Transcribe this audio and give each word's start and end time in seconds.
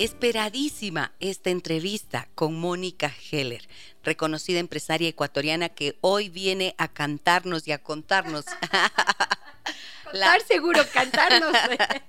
Esperadísima 0.00 1.12
esta 1.20 1.50
entrevista 1.50 2.26
con 2.34 2.58
Mónica 2.58 3.14
Heller, 3.30 3.68
reconocida 4.02 4.58
empresaria 4.58 5.10
ecuatoriana 5.10 5.68
que 5.68 5.98
hoy 6.00 6.30
viene 6.30 6.74
a 6.78 6.88
cantarnos 6.88 7.68
y 7.68 7.72
a 7.72 7.82
contarnos. 7.82 8.46
Contar 10.10 10.40
seguro, 10.40 10.80
cantarnos. 10.94 11.52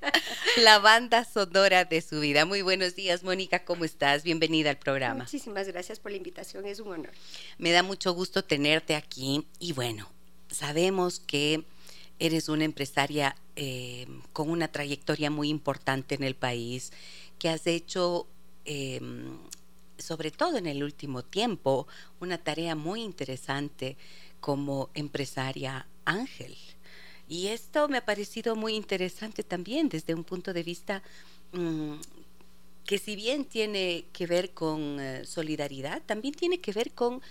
la 0.63 0.79
banda 0.79 1.25
sonora 1.25 1.83
de 1.83 2.01
su 2.01 2.21
vida. 2.21 2.45
Muy 2.45 2.61
buenos 2.61 2.95
días, 2.95 3.23
Mónica, 3.23 3.65
¿cómo 3.65 3.83
estás? 3.83 4.23
Bienvenida 4.23 4.69
al 4.69 4.77
programa. 4.77 5.25
Muchísimas 5.25 5.67
gracias 5.67 5.99
por 5.99 6.11
la 6.11 6.17
invitación, 6.17 6.65
es 6.65 6.79
un 6.79 6.93
honor. 6.93 7.11
Me 7.57 7.73
da 7.73 7.83
mucho 7.83 8.13
gusto 8.13 8.41
tenerte 8.41 8.95
aquí 8.95 9.45
y 9.59 9.73
bueno, 9.73 10.09
sabemos 10.49 11.19
que 11.19 11.65
eres 12.19 12.47
una 12.47 12.63
empresaria 12.63 13.35
eh, 13.57 14.07
con 14.31 14.49
una 14.49 14.69
trayectoria 14.69 15.29
muy 15.29 15.49
importante 15.49 16.15
en 16.15 16.23
el 16.23 16.35
país 16.35 16.93
que 17.41 17.49
has 17.49 17.65
hecho, 17.65 18.27
em, 18.65 19.39
sobre 19.97 20.29
todo 20.29 20.57
en 20.57 20.67
el 20.67 20.83
último 20.83 21.23
tiempo, 21.23 21.87
una 22.19 22.37
tarea 22.37 22.75
muy 22.75 23.01
interesante 23.01 23.97
como 24.39 24.91
empresaria 24.93 25.87
Ángel. 26.05 26.55
Y 27.27 27.47
esto 27.47 27.87
me 27.87 27.97
ha 27.97 28.05
parecido 28.05 28.55
muy 28.55 28.75
interesante 28.75 29.41
también 29.41 29.89
desde 29.89 30.13
un 30.13 30.23
punto 30.23 30.53
de 30.53 30.61
vista 30.61 31.01
mm, 31.53 31.95
que 32.85 32.99
si 32.99 33.15
bien 33.15 33.45
tiene 33.45 34.05
que 34.13 34.27
ver 34.27 34.51
con 34.51 34.99
eh, 34.99 35.25
solidaridad, 35.25 36.03
también 36.05 36.35
tiene 36.35 36.59
que 36.59 36.73
ver 36.73 36.91
con 36.91 37.23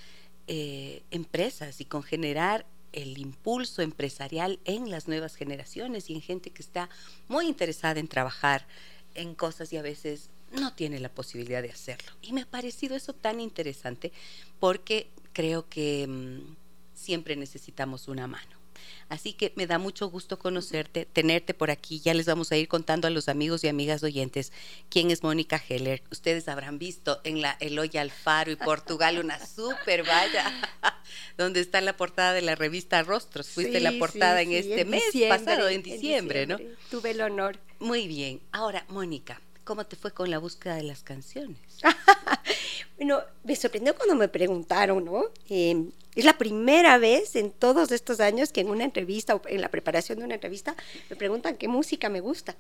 eh, 0.49 1.05
empresas 1.13 1.81
y 1.81 1.85
con 1.85 2.03
generar 2.03 2.67
el 2.93 3.17
impulso 3.19 3.81
empresarial 3.81 4.59
en 4.65 4.91
las 4.91 5.07
nuevas 5.07 5.37
generaciones 5.37 6.11
y 6.11 6.15
en 6.15 6.21
gente 6.21 6.51
que 6.51 6.63
está 6.63 6.89
muy 7.29 7.47
interesada 7.47 8.01
en 8.01 8.09
trabajar 8.09 8.67
en 9.15 9.35
cosas 9.35 9.73
y 9.73 9.77
a 9.77 9.83
veces 9.83 10.31
no 10.53 10.75
tiene 10.75 11.01
la 11.01 11.09
posibilidad 11.09 11.63
de 11.63 11.71
hacerlo. 11.71 12.13
Y 12.23 12.33
me 12.33 12.43
ha 12.43 12.47
parecido 12.47 12.97
eso 12.97 13.13
tan 13.13 13.41
interesante 13.41 14.13
porque 14.59 15.09
creo 15.33 15.69
que 15.69 16.07
mm, 16.07 16.57
siempre 16.95 17.37
necesitamos 17.37 18.09
una 18.09 18.27
mano. 18.27 18.60
Así 19.09 19.33
que 19.33 19.53
me 19.57 19.67
da 19.67 19.79
mucho 19.79 20.09
gusto 20.09 20.39
conocerte, 20.39 21.05
tenerte 21.05 21.55
por 21.55 21.71
aquí. 21.71 22.01
Ya 22.01 22.15
les 22.15 22.27
vamos 22.27 22.53
a 22.53 22.57
ir 22.57 22.69
contando 22.69 23.09
a 23.09 23.11
los 23.11 23.29
amigos 23.29 23.65
y 23.65 23.69
amigas 23.69 24.03
oyentes 24.03 24.53
quién 24.89 25.11
es 25.11 25.23
Mónica 25.23 25.63
Heller. 25.69 26.03
Ustedes 26.11 26.49
habrán 26.49 26.79
visto 26.79 27.21
en 27.25 27.41
la 27.41 27.57
Eloy 27.61 27.91
Alfaro 27.97 28.53
y 28.53 28.57
Portugal 28.57 29.19
una 29.19 29.45
súper 29.47 30.05
valla 30.05 30.53
donde 31.39 31.61
está 31.61 31.81
la 31.81 31.97
portada 31.97 32.33
de 32.33 32.43
la 32.43 32.55
revista 32.55 33.03
Rostros. 33.03 33.49
Fuiste 33.49 33.81
la 33.81 33.93
portada 33.99 34.43
en 34.43 34.53
este 34.53 34.85
mes 34.85 35.03
pasado, 35.29 35.69
en 35.69 35.83
diciembre, 35.83 36.47
¿no? 36.47 36.59
Tuve 36.91 37.11
el 37.11 37.21
honor. 37.21 37.59
Muy 37.79 38.07
bien. 38.07 38.41
Ahora, 38.53 38.85
Mónica, 38.89 39.41
¿cómo 39.65 39.87
te 39.87 39.97
fue 39.97 40.13
con 40.13 40.31
la 40.31 40.39
búsqueda 40.39 40.77
de 40.77 40.85
las 40.85 41.03
canciones? 41.03 41.59
bueno, 43.01 43.23
me 43.45 43.57
sorprendió 43.57 43.97
cuando 43.97 44.15
me 44.15 44.29
preguntaron, 44.29 45.07
¿no? 45.07 45.25
Em, 45.49 45.91
es 46.15 46.25
la 46.27 46.37
primera 46.37 46.99
vez 46.99 47.35
en 47.35 47.51
todos 47.51 47.93
estos 47.93 48.21
años 48.21 48.53
que 48.53 48.61
en 48.61 48.69
una 48.69 48.85
entrevista 48.85 49.35
o 49.35 49.41
en 49.47 49.63
la 49.63 49.71
preparación 49.71 50.19
de 50.19 50.27
una 50.27 50.35
entrevista 50.35 50.77
me 51.09 51.17
preguntan 51.17 51.57
qué 51.57 51.67
música 51.67 52.11
me 52.11 52.21
gusta. 52.21 52.57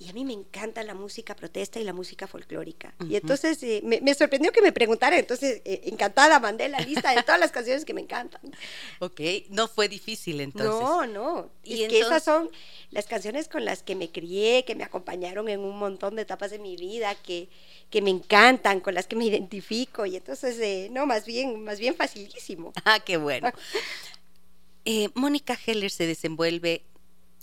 Y 0.00 0.08
a 0.08 0.14
mí 0.14 0.24
me 0.24 0.32
encanta 0.32 0.82
la 0.82 0.94
música 0.94 1.36
protesta 1.36 1.78
y 1.78 1.84
la 1.84 1.92
música 1.92 2.26
folclórica. 2.26 2.94
Y 3.06 3.16
entonces 3.16 3.62
eh, 3.62 3.82
me, 3.84 4.14
sorprendió 4.14 4.50
que 4.50 4.62
me 4.62 4.72
preguntara, 4.72 5.18
entonces 5.18 5.60
eh, 5.66 5.82
encantada 5.84 6.40
mandé 6.40 6.70
la 6.70 6.80
lista 6.80 7.14
de 7.14 7.22
todas 7.22 7.38
las 7.38 7.52
canciones 7.52 7.84
que 7.84 7.92
me 7.92 8.00
encantan. 8.00 8.40
Ok, 9.00 9.20
no 9.50 9.68
fue 9.68 9.88
difícil 9.88 10.40
entonces. 10.40 10.70
No, 10.70 11.06
no. 11.06 11.50
Y 11.64 11.82
es 11.82 11.90
que 11.90 12.00
esas 12.00 12.22
son 12.22 12.50
las 12.90 13.06
canciones 13.06 13.48
con 13.48 13.66
las 13.66 13.82
que 13.82 13.94
me 13.94 14.10
crié, 14.10 14.64
que 14.64 14.74
me 14.74 14.84
acompañaron 14.84 15.50
en 15.50 15.60
un 15.60 15.78
montón 15.78 16.16
de 16.16 16.22
etapas 16.22 16.50
de 16.50 16.58
mi 16.58 16.76
vida, 16.76 17.14
que, 17.14 17.50
que 17.90 18.00
me 18.00 18.08
encantan, 18.08 18.80
con 18.80 18.94
las 18.94 19.06
que 19.06 19.16
me 19.16 19.26
identifico. 19.26 20.06
Y 20.06 20.16
entonces, 20.16 20.58
eh, 20.60 20.88
no, 20.90 21.04
más 21.04 21.26
bien, 21.26 21.62
más 21.62 21.78
bien 21.78 21.94
facilísimo. 21.94 22.72
Ah, 22.86 23.00
qué 23.00 23.18
bueno. 23.18 23.52
Mónica 25.14 25.58
Heller 25.66 25.90
se 25.90 26.06
desenvuelve 26.06 26.84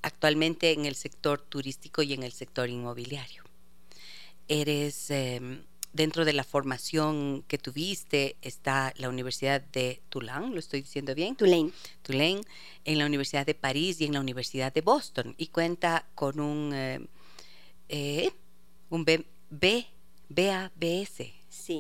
actualmente 0.07 0.71
en 0.71 0.85
el 0.85 0.95
sector 0.95 1.41
turístico 1.41 2.01
y 2.01 2.13
en 2.13 2.23
el 2.23 2.31
sector 2.31 2.69
inmobiliario. 2.69 3.43
Eres, 4.47 5.11
em, 5.11 5.63
dentro 5.93 6.25
de 6.25 6.33
la 6.33 6.43
formación 6.43 7.43
que 7.47 7.57
tuviste, 7.57 8.35
está 8.41 8.93
la 8.97 9.09
Universidad 9.09 9.61
de 9.61 10.01
Tulane, 10.09 10.49
¿lo 10.49 10.59
estoy 10.59 10.81
diciendo 10.81 11.13
bien? 11.13 11.35
Tulane. 11.35 11.71
Tulane, 12.01 12.41
en 12.85 12.97
la 12.97 13.05
Universidad 13.05 13.45
de 13.45 13.55
París 13.55 14.01
y 14.01 14.05
en 14.05 14.13
la 14.13 14.21
Universidad 14.21 14.73
de 14.73 14.81
Boston. 14.81 15.35
Y 15.37 15.47
cuenta 15.47 16.05
con 16.15 16.39
un, 16.39 16.73
em, 16.73 17.07
eh, 17.89 18.31
un 18.89 19.05
B, 19.05 19.25
B, 19.49 19.85
BABS, 20.29 21.36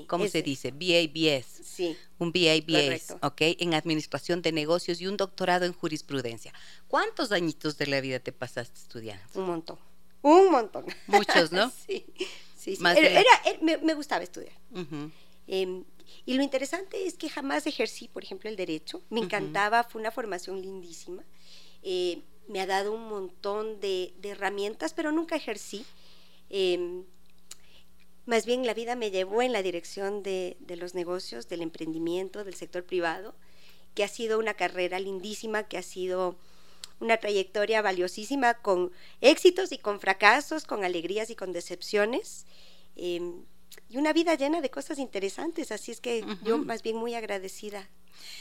¿Cómo 0.07 0.27
se 0.27 0.41
dice? 0.41 0.71
BABS. 0.71 1.45
Sí. 1.63 1.97
Un 2.19 2.31
BABS, 2.31 3.15
¿ok? 3.21 3.41
En 3.59 3.73
Administración 3.73 4.41
de 4.41 4.51
Negocios 4.51 5.01
y 5.01 5.07
un 5.07 5.17
doctorado 5.17 5.65
en 5.65 5.73
Jurisprudencia. 5.73 6.53
¿Cuántos 6.87 7.31
añitos 7.31 7.77
de 7.77 7.87
la 7.87 8.01
vida 8.01 8.19
te 8.19 8.31
pasaste 8.31 8.79
estudiando? 8.79 9.23
Un 9.35 9.45
montón. 9.45 9.77
Un 10.21 10.51
montón. 10.51 10.85
Muchos, 11.07 11.51
¿no? 11.51 11.71
sí. 11.87 12.05
Sí, 12.57 12.77
Era, 12.83 13.21
me, 13.61 13.93
gustaba 13.93 14.23
estudiar. 14.23 14.53
Em, 15.47 15.85
y 16.25 16.33
lo 16.33 16.43
interesante 16.43 17.07
es 17.07 17.13
que 17.13 17.29
jamás 17.29 17.65
ejercí, 17.65 18.09
por 18.09 18.23
ejemplo, 18.23 18.49
el 18.49 18.57
derecho. 18.57 19.01
Me 19.09 19.21
encantaba, 19.21 19.83
fue 19.83 20.01
una 20.01 20.11
formación 20.11 20.61
lindísima. 20.61 21.23
Eh, 21.83 22.23
me 22.49 22.59
ha 22.59 22.65
dado 22.65 22.91
un 22.91 23.07
montón 23.07 23.79
de, 23.79 24.13
herramientas, 24.23 24.93
pero 24.93 25.11
nunca 25.11 25.35
ejercí. 25.35 25.85
Eh, 26.49 27.03
más 28.27 28.45
bien 28.45 28.65
la 28.65 28.73
vida 28.73 28.95
me 28.95 29.09
llevó 29.09 29.41
en 29.41 29.53
la 29.53 29.63
dirección 29.63 30.21
de, 30.21 30.57
los 30.67 30.93
negocios, 30.93 31.47
del 31.47 31.61
emprendimiento, 31.61 32.43
del 32.43 32.55
sector 32.55 32.83
privado, 32.83 33.33
que 33.95 34.03
ha 34.03 34.09
sido 34.09 34.37
una 34.37 34.53
carrera 34.53 34.99
lindísima, 34.99 35.63
que 35.63 35.77
ha 35.77 35.81
sido 35.81 36.35
una 36.99 37.17
trayectoria 37.17 37.81
valiosísima 37.81 38.55
con 38.55 38.91
éxitos 39.21 39.71
y 39.71 39.77
con 39.77 40.01
fracasos, 40.01 40.65
con 40.65 40.83
alegrías 40.83 41.29
y 41.29 41.35
con 41.35 41.53
decepciones. 41.53 42.45
Em, 42.97 43.45
y 43.89 43.97
una 43.97 44.11
vida 44.11 44.35
llena 44.35 44.59
de 44.59 44.69
cosas 44.69 44.99
interesantes, 44.99 45.71
así 45.71 45.91
es 45.91 46.01
que 46.01 46.25
yo 46.43 46.57
más 46.57 46.83
bien 46.83 46.97
muy 46.97 47.15
agradecida 47.15 47.87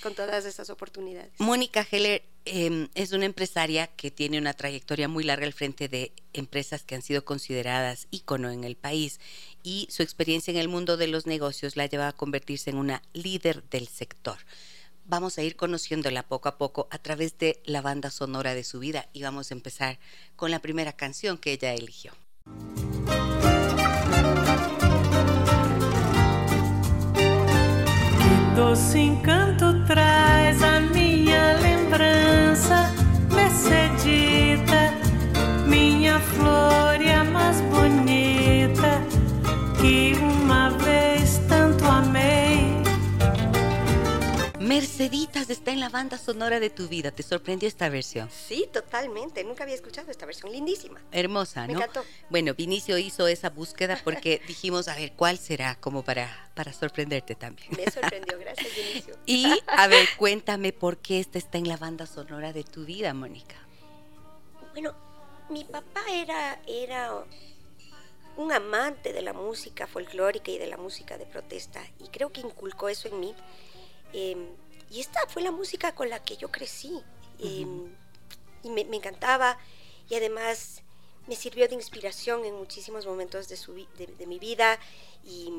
con 0.02 0.14
todas 0.14 0.44
esas 0.44 0.70
oportunidades. 0.70 1.32
Mónica 1.38 1.86
Heller 1.90 2.22
em, 2.44 2.88
es 2.94 3.12
una 3.12 3.24
empresaria 3.24 3.86
que 3.86 4.10
tiene 4.10 4.38
una 4.38 4.54
trayectoria 4.54 5.08
muy 5.08 5.24
larga 5.24 5.46
al 5.46 5.52
frente 5.52 5.88
de 5.88 6.12
empresas 6.32 6.82
que 6.82 6.94
han 6.94 7.02
sido 7.02 7.24
consideradas 7.24 8.06
ícono 8.10 8.50
en 8.50 8.64
el 8.64 8.76
país 8.76 9.20
y 9.62 9.88
su 9.90 10.02
experiencia 10.02 10.50
en 10.50 10.58
el 10.58 10.68
mundo 10.68 10.96
de 10.96 11.08
los 11.08 11.26
negocios 11.26 11.76
la 11.76 11.86
lleva 11.86 12.08
a 12.08 12.12
convertirse 12.12 12.70
en 12.70 12.76
una 12.76 13.02
líder 13.12 13.62
del 13.64 13.88
sector. 13.88 14.38
Vamos 15.04 15.38
a 15.38 15.42
ir 15.42 15.54
conociéndola 15.56 16.24
poco 16.24 16.48
a 16.48 16.58
poco 16.58 16.88
a 16.90 16.98
través 16.98 17.38
de 17.38 17.62
la 17.64 17.80
banda 17.80 18.10
sonora 18.10 18.54
de 18.54 18.64
su 18.64 18.80
vida 18.80 19.08
y 19.12 19.22
vamos 19.22 19.50
a 19.50 19.54
empezar 19.54 19.98
con 20.34 20.50
la 20.50 20.60
primera 20.60 20.94
canción 20.94 21.38
que 21.38 21.52
ella 21.52 21.74
eligió. 21.74 22.12
Está 45.48 45.70
en 45.70 45.80
la 45.80 45.88
banda 45.88 46.18
sonora 46.18 46.60
de 46.60 46.70
tu 46.70 46.88
vida. 46.88 47.10
¿Te 47.10 47.22
sorprendió 47.22 47.68
esta 47.68 47.88
versión? 47.88 48.28
Sí, 48.30 48.68
totalmente. 48.72 49.44
Nunca 49.44 49.62
había 49.62 49.74
escuchado 49.74 50.10
esta 50.10 50.26
versión. 50.26 50.50
Lindísima. 50.50 51.00
Hermosa, 51.12 51.62
¿no? 51.62 51.66
Me 51.66 51.72
encantó. 51.74 52.04
Bueno, 52.28 52.54
Vinicio 52.54 52.98
hizo 52.98 53.26
esa 53.28 53.50
búsqueda 53.50 54.00
porque 54.02 54.40
dijimos, 54.48 54.88
a 54.88 54.96
ver, 54.96 55.12
¿cuál 55.12 55.38
será? 55.38 55.76
Como 55.76 56.02
para, 56.02 56.50
para 56.54 56.72
sorprenderte 56.72 57.34
también. 57.34 57.68
Me 57.76 57.90
sorprendió. 57.90 58.38
Gracias, 58.38 58.68
Vinicio. 58.74 59.16
y, 59.26 59.46
a 59.66 59.86
ver, 59.86 60.08
cuéntame 60.16 60.72
por 60.72 60.98
qué 60.98 61.20
esta 61.20 61.38
está 61.38 61.58
en 61.58 61.68
la 61.68 61.76
banda 61.76 62.06
sonora 62.06 62.52
de 62.52 62.64
tu 62.64 62.84
vida, 62.84 63.14
Mónica. 63.14 63.56
Bueno, 64.72 64.94
mi 65.50 65.64
papá 65.64 66.02
era, 66.12 66.60
era 66.66 67.24
un 68.36 68.52
amante 68.52 69.12
de 69.12 69.22
la 69.22 69.32
música 69.32 69.86
folclórica 69.86 70.50
y 70.50 70.58
de 70.58 70.66
la 70.66 70.76
música 70.76 71.16
de 71.16 71.26
protesta 71.26 71.80
y 71.98 72.08
creo 72.08 72.32
que 72.32 72.40
inculcó 72.40 72.88
eso 72.88 73.08
en 73.08 73.20
mí. 73.20 73.34
Em, 74.12 74.48
y 74.90 75.00
esta 75.00 75.26
fue 75.28 75.42
la 75.42 75.50
música 75.50 75.94
con 75.94 76.08
la 76.08 76.22
que 76.22 76.36
yo 76.36 76.50
crecí 76.50 77.02
em, 77.38 77.94
y 78.62 78.70
me, 78.70 78.82
encantaba 78.82 79.58
y 80.08 80.14
además 80.14 80.82
me 81.26 81.36
sirvió 81.36 81.68
de 81.68 81.74
inspiración 81.74 82.44
en 82.44 82.54
muchísimos 82.54 83.06
momentos 83.06 83.48
de, 83.48 83.56
su, 83.56 83.74
de 83.74 84.26
mi 84.26 84.38
vida 84.38 84.78
y 85.24 85.52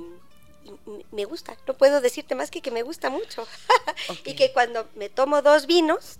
me 1.12 1.26
gusta, 1.26 1.56
no 1.66 1.76
puedo 1.76 2.02
decirte 2.02 2.36
más 2.36 2.52
que 2.52 2.62
que 2.62 2.72
me 2.72 2.82
gusta 2.82 3.10
mucho. 3.10 3.48
y 4.26 4.36
que 4.36 4.52
cuando 4.52 4.88
me 4.96 5.10
tomo 5.10 5.42
dos 5.42 5.66
vinos, 5.66 6.18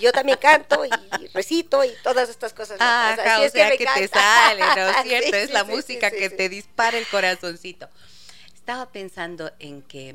yo 0.00 0.12
también 0.12 0.38
canto 0.38 0.84
y 0.84 0.90
recito 1.28 1.84
y 1.84 1.90
todas 2.02 2.28
estas 2.28 2.52
cosas. 2.52 2.78
Ah, 2.80 3.16
o 3.40 3.48
sea 3.50 3.70
que, 3.76 3.86
te 3.86 4.08
sale, 4.08 4.60
¿no 4.60 4.88
es 4.88 5.02
cierto? 5.02 5.36
es 5.36 5.50
la 5.50 5.64
música 5.64 6.10
que 6.10 6.30
te 6.30 6.48
dispara 6.48 6.98
el 6.98 7.06
corazoncito. 7.06 7.88
Estaba 8.54 8.90
pensando 8.90 9.52
en 9.58 9.82
que 9.82 10.14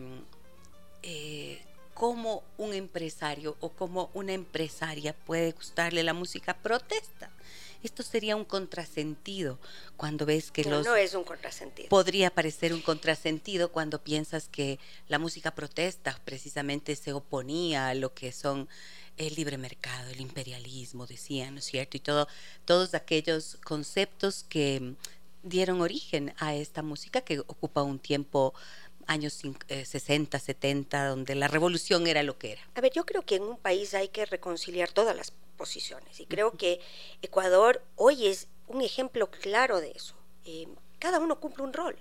eh, 1.04 1.62
cómo 2.00 2.44
un 2.58 2.74
empresario 2.74 3.58
o 3.60 3.68
cómo 3.68 4.10
una 4.14 4.32
empresaria 4.32 5.14
puede 5.14 5.52
gustarle 5.52 6.02
la 6.02 6.14
música 6.14 6.54
protesta. 6.56 7.30
Esto 7.84 8.04
sería 8.04 8.38
un 8.38 8.46
contrasentido 8.46 9.60
cuando 9.98 10.26
ves 10.26 10.50
que 10.50 10.64
los... 10.64 10.86
No 10.86 10.96
es 10.96 11.14
un 11.14 11.26
contrasentido. 11.26 11.90
Podría 11.90 12.30
parecer 12.30 12.74
un 12.74 12.82
contrasentido 12.82 13.74
cuando 13.74 14.02
piensas 14.02 14.48
que 14.48 14.80
la 15.10 15.20
música 15.20 15.52
protesta 15.52 16.18
precisamente 16.24 16.96
se 16.96 17.12
oponía 17.12 17.90
a 17.90 17.96
lo 17.96 18.14
que 18.14 18.32
son 18.32 18.70
el 19.18 19.36
libre 19.36 19.58
mercado, 19.58 20.10
el 20.10 20.22
imperialismo, 20.22 21.06
decían, 21.06 21.56
¿no 21.56 21.60
es 21.60 21.66
cierto? 21.66 21.98
Y 21.98 22.00
todo, 22.00 22.30
todos 22.64 22.94
aquellos 22.94 23.58
conceptos 23.66 24.46
que 24.48 24.96
dieron 25.44 25.82
origen 25.82 26.34
a 26.38 26.56
esta 26.56 26.82
música 26.82 27.22
que 27.22 27.40
ocupa 27.40 27.84
un 27.84 28.00
tiempo 28.00 28.54
años 29.10 29.42
60, 29.68 30.40
70, 30.40 31.04
eh, 31.04 31.08
donde 31.10 31.36
la 31.36 31.48
revolución 31.48 32.08
era 32.08 32.24
lo 32.24 32.38
que 32.38 32.54
era. 32.54 32.62
A 32.76 32.82
ver, 32.82 32.94
yo 32.94 33.06
creo 33.06 33.24
que 33.24 33.36
en 33.36 33.44
un 33.44 33.58
país 33.58 33.94
hay 33.94 34.10
que 34.10 34.26
reconciliar 34.26 34.92
todas 34.92 35.16
las 35.16 35.32
posiciones 35.58 36.20
y 36.20 36.26
creo 36.26 36.52
que 36.52 36.80
Ecuador 37.22 37.84
hoy 37.96 38.28
es 38.28 38.48
un 38.68 38.82
ejemplo 38.82 39.30
claro 39.30 39.82
de 39.82 39.92
eso. 39.92 40.16
Eh, 40.46 40.68
cada 41.00 41.20
uno 41.20 41.40
cumple 41.40 41.64
un 41.64 41.74
rol. 41.74 41.98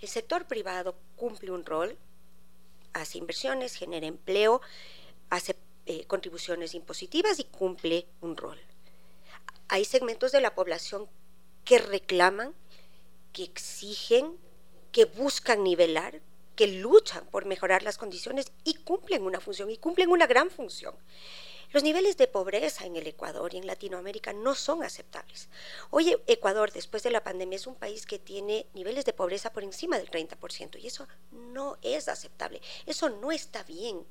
El 0.00 0.08
sector 0.08 0.46
privado 0.46 0.96
cumple 1.14 1.50
un 1.50 1.64
rol, 1.64 1.98
hace 2.94 3.18
inversiones, 3.18 3.74
genera 3.74 4.06
empleo, 4.06 4.62
hace 5.28 5.56
eh, 5.84 6.04
contribuciones 6.06 6.74
impositivas 6.74 7.38
y 7.38 7.44
cumple 7.44 8.06
un 8.22 8.36
rol. 8.36 8.58
Hay 9.68 9.84
segmentos 9.84 10.32
de 10.32 10.40
la 10.40 10.54
población 10.54 11.06
que 11.64 11.78
reclaman, 11.78 12.54
que 13.32 13.42
exigen, 13.42 14.38
que 14.90 15.04
buscan 15.04 15.62
nivelar, 15.62 16.22
que 16.56 16.66
luchan 16.66 17.26
por 17.26 17.44
mejorar 17.44 17.82
las 17.82 17.98
condiciones 17.98 18.50
y 18.64 18.74
cumplen 18.74 19.22
una 19.22 19.40
función, 19.40 19.70
y 19.70 19.76
cumplen 19.76 20.10
una 20.10 20.26
gran 20.26 20.50
función. 20.50 20.94
Los 21.72 21.82
niveles 21.82 22.16
de 22.16 22.28
pobreza 22.28 22.86
en 22.86 22.96
el 22.96 23.06
Ecuador 23.06 23.52
y 23.52 23.58
en 23.58 23.66
Latinoamérica 23.66 24.32
no 24.32 24.54
son 24.54 24.82
aceptables. 24.82 25.48
Hoy 25.90 26.16
Ecuador, 26.26 26.72
después 26.72 27.02
de 27.02 27.10
la 27.10 27.24
pandemia, 27.24 27.56
es 27.56 27.66
un 27.66 27.74
país 27.74 28.06
que 28.06 28.18
tiene 28.18 28.66
niveles 28.72 29.04
de 29.04 29.12
pobreza 29.12 29.52
por 29.52 29.64
encima 29.64 29.98
del 29.98 30.10
30% 30.10 30.80
y 30.80 30.86
eso 30.86 31.06
no 31.32 31.76
es 31.82 32.08
aceptable, 32.08 32.62
eso 32.86 33.10
no 33.10 33.32
está 33.32 33.62
bien. 33.64 34.06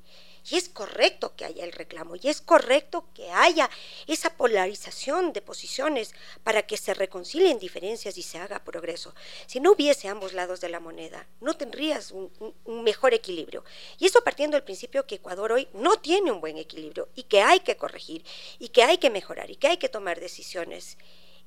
Y 0.48 0.56
es 0.56 0.68
correcto 0.68 1.34
que 1.34 1.44
haya 1.44 1.64
el 1.64 1.72
reclamo 1.72 2.14
y 2.14 2.28
es 2.28 2.40
correcto 2.40 3.06
que 3.14 3.30
haya 3.30 3.68
esa 4.06 4.30
polarización 4.36 5.32
de 5.32 5.42
posiciones 5.42 6.14
para 6.44 6.62
que 6.62 6.76
se 6.76 6.94
reconcilien 6.94 7.58
diferencias 7.58 8.16
y 8.16 8.22
se 8.22 8.38
haga 8.38 8.62
progreso. 8.62 9.12
Si 9.46 9.58
no 9.58 9.72
hubiese 9.72 10.06
ambos 10.06 10.34
lados 10.34 10.60
de 10.60 10.68
la 10.68 10.78
moneda, 10.78 11.26
no 11.40 11.54
tendrías 11.54 12.12
un, 12.12 12.30
mejor 12.64 13.12
equilibrio. 13.12 13.64
Y 13.98 14.06
eso 14.06 14.22
partiendo 14.22 14.56
del 14.56 14.64
principio 14.64 15.06
que 15.06 15.16
Ecuador 15.16 15.50
hoy 15.50 15.68
no 15.72 15.96
tiene 15.96 16.30
un 16.30 16.40
buen 16.40 16.58
equilibrio 16.58 17.08
y 17.16 17.24
que 17.24 17.40
hay 17.42 17.60
que 17.60 17.76
corregir 17.76 18.24
y 18.60 18.68
que 18.68 18.84
hay 18.84 18.98
que 18.98 19.10
mejorar 19.10 19.50
y 19.50 19.56
que 19.56 19.66
hay 19.66 19.76
que 19.78 19.88
tomar 19.88 20.20
decisiones. 20.20 20.96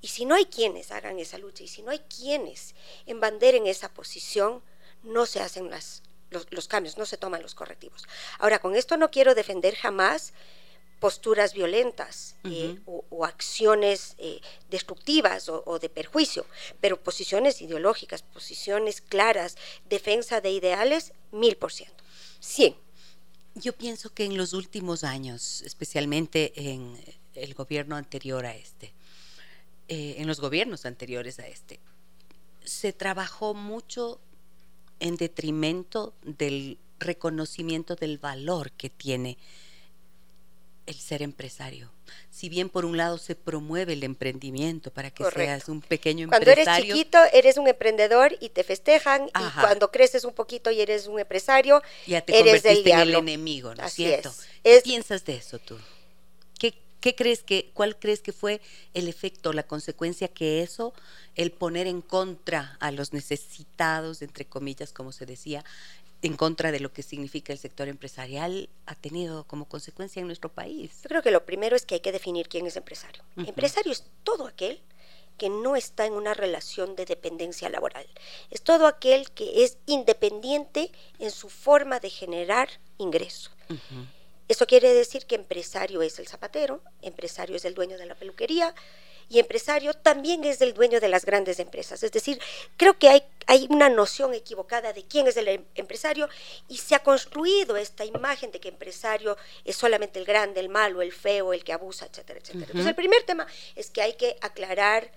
Y 0.01 0.09
si 0.09 0.25
no 0.25 0.35
hay 0.35 0.45
quienes 0.45 0.91
hagan 0.91 1.19
esa 1.19 1.37
lucha 1.37 1.63
y 1.63 1.67
si 1.67 1.83
no 1.83 1.91
hay 1.91 1.99
quienes 1.99 2.75
embanderen 3.05 3.65
esa 3.67 3.93
posición, 3.93 4.61
no 5.03 5.25
se 5.25 5.39
hacen 5.39 5.69
las, 5.69 6.03
los, 6.29 6.67
cambios, 6.67 6.97
no 6.97 7.05
se 7.05 7.17
toman 7.17 7.41
los 7.41 7.55
correctivos. 7.55 8.07
Ahora, 8.39 8.59
con 8.59 8.75
esto 8.75 8.97
no 8.97 9.11
quiero 9.11 9.35
defender 9.35 9.75
jamás 9.75 10.33
posturas 10.99 11.53
violentas 11.53 12.35
eh, 12.43 12.77
o, 12.85 13.25
acciones 13.25 14.15
eh, 14.17 14.41
destructivas 14.69 15.47
o, 15.47 15.79
de 15.79 15.89
perjuicio, 15.89 16.45
pero 16.81 17.01
posiciones 17.01 17.61
ideológicas, 17.61 18.21
posiciones 18.21 18.99
claras, 19.01 19.55
defensa 19.89 20.41
de 20.41 20.51
ideales, 20.51 21.13
mil 21.31 21.55
por 21.55 21.71
ciento, 21.71 22.03
cien. 22.39 22.75
Yo 23.55 23.73
pienso 23.73 24.13
que 24.13 24.25
en 24.25 24.37
los 24.37 24.53
últimos 24.53 25.03
años, 25.03 25.61
especialmente 25.61 26.53
en 26.55 26.97
el 27.33 27.53
gobierno 27.53 27.95
anterior 27.95 28.45
a 28.45 28.55
este, 28.55 28.93
eh, 29.87 30.15
en 30.17 30.27
los 30.27 30.39
gobiernos 30.39 30.85
anteriores 30.85 31.39
a 31.39 31.47
este, 31.47 31.79
se 32.63 32.93
trabajó 32.93 33.53
mucho 33.53 34.19
en 34.99 35.17
detrimento 35.17 36.13
del 36.23 36.77
reconocimiento 36.99 37.95
del 37.95 38.17
valor 38.17 38.71
que 38.71 38.89
tiene 38.89 39.37
el 40.85 40.95
ser 40.95 41.21
empresario. 41.21 41.91
Si 42.31 42.49
bien 42.49 42.69
por 42.69 42.83
un 42.83 42.97
lado 42.97 43.19
se 43.19 43.35
promueve 43.35 43.93
el 43.93 44.03
emprendimiento 44.03 44.91
para 44.91 45.11
que 45.11 45.23
seas 45.25 45.69
un 45.69 45.81
pequeño 45.81 46.23
empresario. 46.23 46.63
Cuando 46.63 46.71
eres 46.71 46.87
chiquito 46.87 47.17
eres 47.31 47.57
un 47.57 47.67
emprendedor 47.67 48.35
y 48.39 48.49
te 48.49 48.63
festejan 48.63 49.27
y 49.27 49.59
cuando 49.61 49.91
creces 49.91 50.25
un 50.25 50.33
poquito 50.33 50.71
y 50.71 50.81
eres 50.81 51.07
un 51.07 51.19
empresario 51.19 51.83
ya 52.07 52.21
te 52.21 52.39
eres 52.39 52.65
el, 52.65 52.87
el 52.87 53.15
enemigo, 53.15 53.75
¿no 53.75 53.85
es 53.85 53.93
cierto? 53.93 54.33
¿Qué 54.63 54.81
piensas 54.83 55.23
de 55.25 55.35
eso 55.35 55.59
tú? 55.59 55.77
¿Qué 56.99 57.15
crees 57.15 57.43
que, 57.43 57.71
cuál 57.73 57.97
crees 57.97 58.21
que 58.21 58.33
fue 58.33 58.61
el 58.93 59.07
efecto, 59.07 59.53
la 59.53 59.63
consecuencia 59.63 60.27
que 60.27 60.61
eso, 60.61 60.93
el 61.35 61.51
poner 61.51 61.87
en 61.87 62.01
contra 62.01 62.77
a 62.79 62.91
los 62.91 63.13
necesitados, 63.13 64.21
entre 64.21 64.45
comillas, 64.45 64.91
como 64.91 65.11
se 65.11 65.25
decía, 65.25 65.63
en 66.21 66.35
contra 66.35 66.71
de 66.71 66.81
lo 66.81 66.91
que 66.91 67.01
significa 67.01 67.53
el 67.53 67.59
sector 67.59 67.87
empresarial, 67.87 68.69
ha 68.85 68.95
tenido 68.95 69.45
como 69.45 69.65
consecuencia 69.65 70.19
en 70.19 70.27
nuestro 70.27 70.49
país? 70.49 70.91
Yo 71.03 71.09
creo 71.09 71.21
que 71.21 71.31
lo 71.31 71.45
primero 71.45 71.75
es 71.75 71.85
que 71.85 71.95
hay 71.95 72.01
que 72.01 72.11
definir 72.11 72.49
quién 72.49 72.65
es 72.65 72.75
empresario. 72.75 73.23
Empresario 73.37 73.91
es 73.91 74.03
todo 74.23 74.47
aquel 74.47 74.81
que 75.37 75.49
no 75.49 75.77
está 75.77 76.05
en 76.05 76.13
una 76.13 76.33
relación 76.33 76.95
de 76.97 77.05
dependencia 77.05 77.69
laboral. 77.69 78.05
Es 78.51 78.61
todo 78.61 78.85
aquel 78.85 79.31
que 79.31 79.63
es 79.63 79.77
independiente 79.85 80.91
en 81.17 81.31
su 81.31 81.49
forma 81.49 81.99
de 82.01 82.09
generar 82.09 82.69
ingreso. 82.97 83.51
Eso 84.49 84.65
quiere 84.65 84.93
decir 84.93 85.27
que 85.27 85.35
empresario 85.35 86.01
es 86.01 86.17
el 86.17 86.27
zapatero, 86.27 86.81
empresario 87.03 87.55
es 87.55 87.65
el 87.65 87.75
dueño 87.75 87.99
de 87.99 88.07
la 88.07 88.15
peluquería 88.15 88.73
y 89.29 89.37
empresario 89.37 89.93
también 89.93 90.43
es 90.43 90.59
el 90.61 90.73
dueño 90.73 90.99
de 90.99 91.07
las 91.07 91.23
grandes 91.23 91.59
empresas. 91.59 92.01
Es 92.01 92.11
decir, 92.11 92.41
creo 92.75 92.97
que 92.97 93.09
hay, 93.09 93.23
hay 93.45 93.67
una 93.69 93.89
noción 93.89 94.33
equivocada 94.33 94.91
de 94.91 95.03
quién 95.03 95.27
es 95.27 95.37
el 95.37 95.47
em, 95.49 95.65
empresario 95.75 96.27
y 96.67 96.77
se 96.77 96.95
ha 96.95 97.03
construido 97.03 97.77
esta 97.77 98.05
imagen 98.05 98.51
de 98.51 98.59
que 98.59 98.69
empresario 98.69 99.37
es 99.65 99.75
solamente 99.75 100.17
el 100.17 100.25
grande, 100.25 100.59
el 100.59 100.69
malo, 100.69 101.03
el 101.03 101.13
feo, 101.13 101.53
el 101.53 101.63
que 101.63 101.71
abusa, 101.71 102.07
etcétera, 102.07 102.39
etcétera. 102.39 102.65
Entonces, 102.65 102.87
el 102.87 102.95
primer 102.95 103.21
tema 103.23 103.45
es 103.75 103.91
que 103.91 104.01
hay 104.01 104.13
que 104.13 104.35
aclarar 104.41 105.11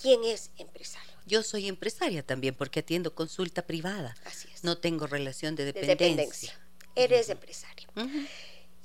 quién 0.00 0.22
es 0.24 0.50
empresario. 0.58 1.14
Yo 1.24 1.42
soy 1.42 1.66
empresaria 1.66 2.22
también 2.22 2.54
porque 2.54 2.80
atiendo 2.80 3.14
consulta 3.14 3.66
privada. 3.66 4.14
Así 4.26 4.48
es. 4.52 4.64
No 4.64 4.76
tengo 4.76 5.06
relación 5.06 5.56
de 5.56 5.72
dependencia. 5.72 6.60
Eres 6.94 7.30
empresario. 7.30 7.88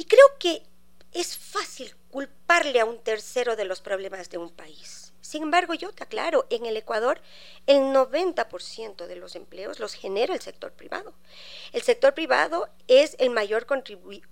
Y 0.01 0.05
creo 0.05 0.25
que 0.39 0.63
es 1.13 1.38
fácil 1.38 1.96
culparle 2.10 2.79
a 2.79 2.86
un 2.86 2.98
tercero 2.98 3.55
de 3.55 3.65
los 3.65 3.81
problemas 3.81 4.31
de 4.31 4.39
un 4.39 4.50
país. 4.50 5.13
Sin 5.22 5.43
embargo, 5.43 5.75
yo 5.75 5.91
te 5.91 6.01
aclaro, 6.01 6.48
en 6.50 6.65
el 6.65 6.75
Ecuador 6.75 7.22
el 7.67 7.77
90% 7.93 9.05
de 9.05 9.15
los 9.15 9.36
empleos 9.36 9.79
los 9.79 9.93
genera 9.93 10.34
el 10.34 10.41
sector 10.41 10.72
privado. 10.72 11.13
El 11.72 11.84
sector 11.84 12.15
privado 12.15 12.67
es 12.88 13.15
el 13.20 13.29
mayor 13.29 13.67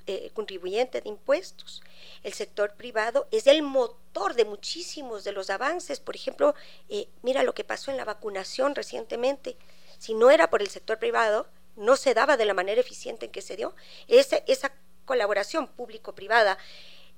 eh, 0.08 0.32
contribuyente 0.34 1.02
de 1.02 1.10
impuestos. 1.10 1.84
El 2.24 2.34
sector 2.34 2.74
privado 2.74 3.28
es 3.30 3.46
el 3.46 3.62
motor 3.62 4.34
de 4.34 4.46
muchísimos 4.46 5.24
de 5.24 5.34
los 5.34 5.52
avances. 5.52 6.00
Por 6.00 6.16
ejemplo, 6.16 6.56
eh, 6.90 7.10
mira 7.22 7.44
lo 7.44 7.54
que 7.54 7.64
pasó 7.64 7.92
en 7.92 7.98
la 7.98 8.06
vacunación 8.06 8.74
recientemente. 8.74 9.56
Si 10.00 10.16
no 10.16 10.32
era 10.32 10.50
por 10.50 10.64
el 10.64 10.70
sector 10.70 10.98
privado, 10.98 11.48
no 11.76 11.96
se 11.96 12.16
daba 12.16 12.38
de 12.38 12.46
la 12.46 12.56
manera 12.56 12.82
eficiente 12.82 13.28
en 13.28 13.32
que 13.32 13.44
se 13.44 13.56
dio. 13.56 13.76
esa 14.08 14.74
colaboración 15.10 15.66
público-privada 15.66 16.60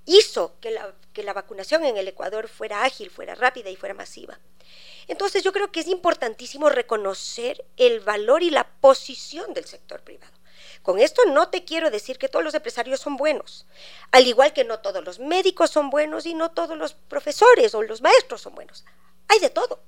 hizo 0.05 0.55
que 0.61 0.71
la, 0.71 0.95
que 1.11 1.23
la 1.23 1.33
vacunación 1.33 1.83
en 1.83 1.97
el 1.97 2.07
Ecuador 2.07 2.47
fuera 2.47 2.85
ágil, 2.85 3.09
fuera 3.09 3.35
rápida 3.35 3.69
y 3.69 3.75
fuera 3.75 3.93
masiva. 3.93 4.39
Entonces 5.07 5.43
yo 5.43 5.51
creo 5.51 5.73
que 5.73 5.81
es 5.81 5.87
importantísimo 5.87 6.69
reconocer 6.69 7.65
el 7.75 7.99
valor 7.99 8.43
y 8.43 8.49
la 8.49 8.63
posición 8.63 9.53
del 9.53 9.65
sector 9.65 9.99
privado. 10.01 10.31
Con 10.81 10.99
esto 10.99 11.21
no 11.25 11.49
te 11.49 11.65
quiero 11.65 11.91
decir 11.91 12.17
que 12.17 12.29
todos 12.29 12.45
los 12.45 12.53
empresarios 12.53 13.01
son 13.01 13.17
buenos, 13.17 13.65
al 14.11 14.25
igual 14.25 14.53
que 14.53 14.63
no 14.63 14.79
todos 14.79 15.03
los 15.03 15.19
médicos 15.19 15.69
son 15.69 15.89
buenos 15.89 16.25
y 16.25 16.33
no 16.33 16.51
todos 16.51 16.77
los 16.77 16.93
profesores 16.93 17.75
o 17.75 17.83
los 17.83 18.01
maestros 18.01 18.41
son 18.41 18.55
buenos. 18.55 18.85
Hay 19.27 19.39
de 19.39 19.49
todo. 19.49 19.83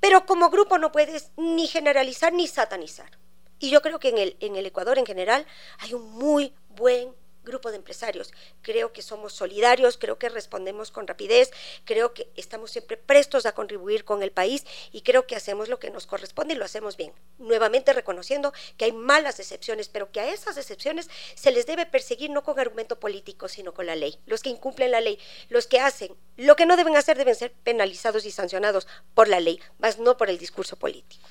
Pero 0.00 0.26
como 0.26 0.50
grupo 0.50 0.78
no 0.78 0.90
puedes 0.90 1.30
ni 1.36 1.68
generalizar 1.68 2.32
ni 2.32 2.48
satanizar. 2.48 3.10
Y 3.58 3.70
yo 3.70 3.80
creo 3.82 3.98
que 3.98 4.10
en 4.10 4.18
el, 4.18 4.36
en 4.40 4.56
el 4.56 4.66
Ecuador 4.66 4.98
en 4.98 5.06
general 5.06 5.46
hay 5.78 5.94
un 5.94 6.10
muy 6.10 6.52
buen 6.68 7.14
grupo 7.46 7.70
de 7.70 7.78
empresarios. 7.78 8.34
Creo 8.60 8.92
que 8.92 9.00
somos 9.00 9.32
solidarios, 9.32 9.96
creo 9.96 10.18
que 10.18 10.28
respondemos 10.28 10.90
con 10.90 11.06
rapidez, 11.06 11.50
creo 11.86 12.12
que 12.12 12.28
estamos 12.36 12.70
siempre 12.72 12.98
prestos 12.98 13.46
a 13.46 13.52
contribuir 13.52 14.04
con 14.04 14.22
el 14.22 14.32
país 14.32 14.66
y 14.92 15.00
creo 15.00 15.26
que 15.26 15.36
hacemos 15.36 15.70
lo 15.70 15.78
que 15.78 15.90
nos 15.90 16.06
corresponde 16.06 16.52
y 16.52 16.58
lo 16.58 16.66
hacemos 16.66 16.98
bien. 16.98 17.14
Nuevamente 17.38 17.94
reconociendo 17.94 18.52
que 18.76 18.84
hay 18.84 18.92
malas 18.92 19.40
excepciones, 19.40 19.88
pero 19.88 20.12
que 20.12 20.20
a 20.20 20.30
esas 20.30 20.58
excepciones 20.58 21.08
se 21.34 21.52
les 21.52 21.64
debe 21.64 21.86
perseguir 21.86 22.28
no 22.28 22.42
con 22.42 22.60
argumento 22.60 23.00
político, 23.00 23.48
sino 23.48 23.72
con 23.72 23.86
la 23.86 23.96
ley. 23.96 24.18
Los 24.26 24.42
que 24.42 24.50
incumplen 24.50 24.90
la 24.90 25.00
ley, 25.00 25.18
los 25.48 25.66
que 25.66 25.80
hacen 25.80 26.14
lo 26.36 26.54
que 26.54 26.66
no 26.66 26.76
deben 26.76 26.96
hacer 26.96 27.16
deben 27.16 27.34
ser 27.34 27.52
penalizados 27.52 28.26
y 28.26 28.30
sancionados 28.30 28.86
por 29.14 29.28
la 29.28 29.40
ley, 29.40 29.60
más 29.78 29.98
no 29.98 30.16
por 30.16 30.28
el 30.28 30.38
discurso 30.38 30.76
político. 30.76 31.26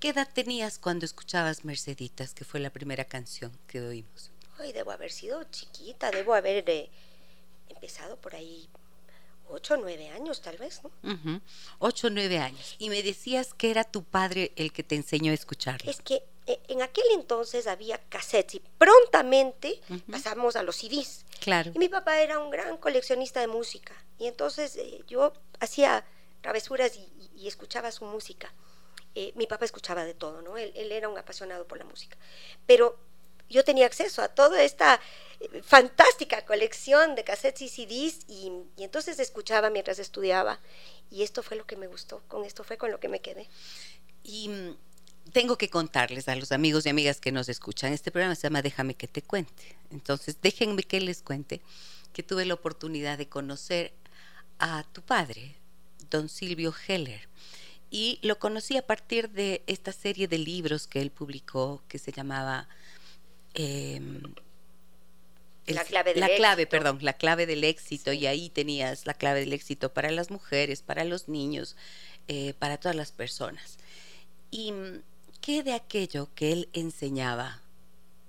¿Qué 0.00 0.10
edad 0.10 0.28
tenías 0.32 0.78
cuando 0.78 1.04
escuchabas 1.04 1.64
Merceditas, 1.64 2.34
que 2.34 2.44
fue 2.44 2.60
la 2.60 2.70
primera 2.70 3.04
canción 3.04 3.58
que 3.66 3.80
oímos? 3.80 4.33
Ay, 4.58 4.72
debo 4.72 4.92
haber 4.92 5.10
sido 5.10 5.42
chiquita, 5.44 6.10
debo 6.10 6.34
haber 6.34 6.68
eh, 6.70 6.90
empezado 7.68 8.16
por 8.16 8.34
ahí 8.34 8.68
ocho 9.48 9.74
o 9.74 9.76
nueve 9.76 10.08
años 10.08 10.40
tal 10.40 10.56
vez, 10.56 10.80
¿no? 10.82 11.40
Ocho 11.78 12.06
o 12.06 12.10
nueve 12.10 12.38
años. 12.38 12.76
Y 12.78 12.88
me 12.88 13.02
decías 13.02 13.54
que 13.54 13.70
era 13.70 13.84
tu 13.84 14.04
padre 14.04 14.52
el 14.56 14.72
que 14.72 14.82
te 14.82 14.94
enseñó 14.94 15.32
a 15.32 15.34
escucharlo. 15.34 15.90
Es 15.90 16.00
que 16.00 16.22
eh, 16.46 16.60
en 16.68 16.82
aquel 16.82 17.04
entonces 17.12 17.66
había 17.66 17.98
cassettes 17.98 18.56
y 18.56 18.62
prontamente 18.78 19.80
pasamos 20.10 20.56
a 20.56 20.62
los 20.62 20.76
CDs. 20.76 21.24
Claro. 21.40 21.72
Y 21.74 21.78
mi 21.78 21.88
papá 21.88 22.20
era 22.20 22.38
un 22.38 22.50
gran 22.50 22.76
coleccionista 22.76 23.40
de 23.40 23.48
música. 23.48 23.94
Y 24.18 24.26
entonces 24.26 24.76
eh, 24.76 25.02
yo 25.08 25.32
hacía 25.60 26.04
travesuras 26.40 26.96
y, 26.96 27.10
escuchaba 27.46 27.92
su 27.92 28.06
música. 28.06 28.54
mi 29.34 29.46
papá 29.46 29.66
escuchaba 29.66 30.04
de 30.04 30.14
todo, 30.14 30.40
¿no? 30.40 30.56
Él, 30.56 30.72
él, 30.74 30.92
era 30.92 31.10
un 31.10 31.18
apasionado 31.18 31.66
por 31.66 31.76
la 31.76 31.84
música. 31.84 32.16
Pero 32.66 32.98
yo 33.48 33.64
tenía 33.64 33.86
acceso 33.86 34.22
a 34.22 34.28
toda 34.28 34.62
esta 34.62 35.00
eh, 35.40 35.62
fantástica 35.62 36.44
colección 36.44 37.14
de 37.14 37.24
cassettes 37.24 37.62
y 37.62 37.68
CDs 37.68 38.24
y, 38.28 38.52
entonces 38.78 39.18
escuchaba 39.18 39.70
mientras 39.70 39.98
estudiaba 39.98 40.60
y 41.10 41.22
esto 41.22 41.42
fue 41.42 41.56
lo 41.56 41.66
que 41.66 41.76
me 41.76 41.86
gustó, 41.86 42.22
con 42.28 42.44
esto 42.44 42.64
fue 42.64 42.76
con 42.76 42.90
lo 42.90 43.00
que 43.00 43.08
me 43.08 43.20
quedé. 43.20 43.48
Y 44.22 44.48
mm, 44.48 44.76
tengo 45.32 45.56
que 45.56 45.70
contarles 45.70 46.28
a 46.28 46.36
los 46.36 46.52
amigos 46.52 46.86
y 46.86 46.88
amigas 46.88 47.20
que 47.20 47.32
nos 47.32 47.48
escuchan, 47.48 47.92
este 47.92 48.10
programa 48.10 48.34
se 48.34 48.42
llama 48.42 48.62
Déjame 48.62 48.94
que 48.94 49.08
te 49.08 49.22
cuente. 49.22 49.76
Entonces, 49.90 50.38
déjenme 50.40 50.82
que 50.82 51.00
les 51.00 51.22
cuente 51.22 51.60
que 52.12 52.22
tuve 52.22 52.44
la 52.44 52.54
oportunidad 52.54 53.18
de 53.18 53.28
conocer 53.28 53.92
a 54.58 54.84
tu 54.92 55.02
padre, 55.02 55.56
don 56.10 56.28
Silvio 56.28 56.74
Heller. 56.86 57.28
Y 57.90 58.18
lo 58.22 58.38
conocí 58.38 58.76
a 58.76 58.86
partir 58.86 59.30
de 59.30 59.62
esta 59.66 59.92
serie 59.92 60.26
de 60.26 60.38
libros 60.38 60.86
que 60.86 61.00
él 61.00 61.10
publicó 61.10 61.82
que 61.88 61.98
se 61.98 62.12
llamaba 62.12 62.68
Em, 63.54 64.20
la 65.66 65.84
clave 65.84 66.12
del 66.12 66.20
la 66.20 66.34
clave, 66.34 66.66
perdón, 66.66 66.98
la 67.00 67.14
clave 67.14 67.46
del 67.46 67.64
éxito 67.64 68.12
y 68.12 68.26
ahí 68.26 68.50
tenías 68.50 69.06
la 69.06 69.14
clave 69.14 69.40
del 69.40 69.52
éxito 69.52 69.92
para 69.92 70.10
las 70.10 70.30
mujeres, 70.30 70.82
para 70.82 71.04
los 71.04 71.28
niños, 71.28 71.76
eh, 72.28 72.54
para 72.58 72.76
todas 72.78 72.96
las 72.96 73.12
personas. 73.12 73.78
¿Y 74.50 74.72
mm, 74.72 75.02
qué 75.40 75.62
de 75.62 75.72
aquello 75.72 76.28
que 76.34 76.52
él 76.52 76.68
enseñaba 76.72 77.62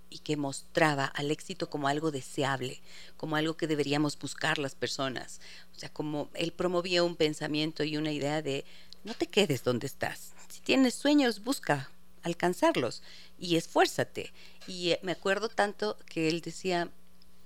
y 0.10 0.20
que 0.20 0.38
mostraba 0.38 1.06
al 1.06 1.32
éxito 1.32 1.70
como 1.70 1.88
algo 1.90 2.12
deseable, 2.12 2.80
como 3.18 3.36
algo 3.36 3.58
que 3.58 3.68
deberíamos 3.68 4.18
buscar 4.18 4.58
las 4.60 4.76
personas? 4.76 5.42
O 5.76 5.80
sea, 5.80 5.90
como 5.90 6.30
él 6.36 6.54
promovía 6.54 7.04
un 7.04 7.18
pensamiento 7.18 7.84
y 7.84 7.98
una 7.98 8.12
idea 8.12 8.42
de 8.42 8.64
no 9.04 9.14
te 9.14 9.28
quedes 9.28 9.64
donde 9.64 9.88
estás. 9.88 10.34
Si 10.48 10.62
tienes 10.62 10.94
sueños, 10.94 11.44
busca 11.44 11.90
alcanzarlos 12.24 13.04
y 13.40 13.56
esfuérzate. 13.56 14.32
Y 14.68 14.92
eh, 14.92 15.00
me 15.04 15.12
acuerdo 15.12 15.50
tanto 15.50 15.98
que 16.08 16.30
él 16.30 16.42
decía, 16.42 16.92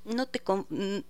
no 0.06 0.28
te 0.28 0.42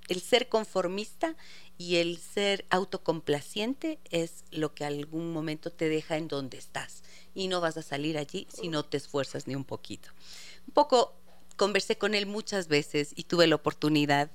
el 0.10 0.22
ser 0.22 0.50
conformista 0.50 1.36
y 1.78 1.98
el 1.98 2.18
ser 2.18 2.66
autocomplaciente 2.70 4.00
es 4.10 4.44
lo 4.52 4.74
que 4.74 4.84
algún 4.84 5.32
momento 5.32 5.72
te 5.72 5.90
deja 5.90 6.18
en 6.18 6.28
donde 6.28 6.58
estás 6.58 7.04
y 7.34 7.48
no 7.48 7.62
vas 7.62 7.78
a 7.78 7.82
salir 7.82 8.18
allí 8.18 8.48
si 8.54 8.68
no 8.68 8.84
te 8.84 8.98
esfuerzas 8.98 9.48
ni 9.48 9.56
un 9.56 9.64
poquito. 9.64 10.10
Un 10.68 10.74
poco 10.74 11.16
conversé 11.56 11.98
con 11.98 12.16
él 12.16 12.26
muchas 12.26 12.68
veces 12.68 13.14
y 13.16 13.24
tuve 13.24 13.48
la 13.48 13.56
oportunidad 13.56 14.32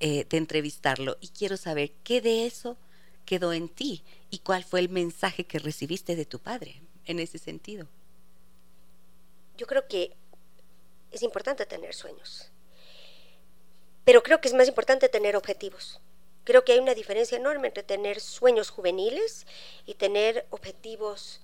eh, 0.00 0.26
de 0.28 0.36
entrevistarlo 0.36 1.18
y 1.20 1.28
quiero 1.28 1.56
saber 1.56 1.92
qué 2.04 2.20
de 2.20 2.46
eso 2.46 2.78
quedó 3.24 3.52
en 3.52 3.68
ti 3.68 4.04
y 4.30 4.38
cuál 4.38 4.64
fue 4.64 4.80
el 4.80 4.88
mensaje 4.88 5.44
que 5.44 5.58
recibiste 5.58 6.16
de 6.16 6.24
tu 6.24 6.38
padre 6.38 6.80
en 7.04 7.18
ese 7.18 7.38
sentido 7.38 7.88
yo 9.58 9.66
creo 9.66 9.86
que 9.88 10.16
es 11.10 11.22
importante 11.22 11.66
tener 11.66 11.92
sueños, 11.94 12.50
pero 14.04 14.22
creo 14.22 14.40
que 14.40 14.48
es 14.48 14.54
más 14.54 14.68
importante 14.68 15.08
tener 15.08 15.36
objetivos. 15.36 16.00
Creo 16.44 16.64
que 16.64 16.72
hay 16.72 16.78
una 16.78 16.94
diferencia 16.94 17.36
enorme 17.36 17.68
entre 17.68 17.82
tener 17.82 18.20
sueños 18.20 18.70
juveniles 18.70 19.46
y 19.84 19.94
tener 19.94 20.46
objetivos 20.48 21.42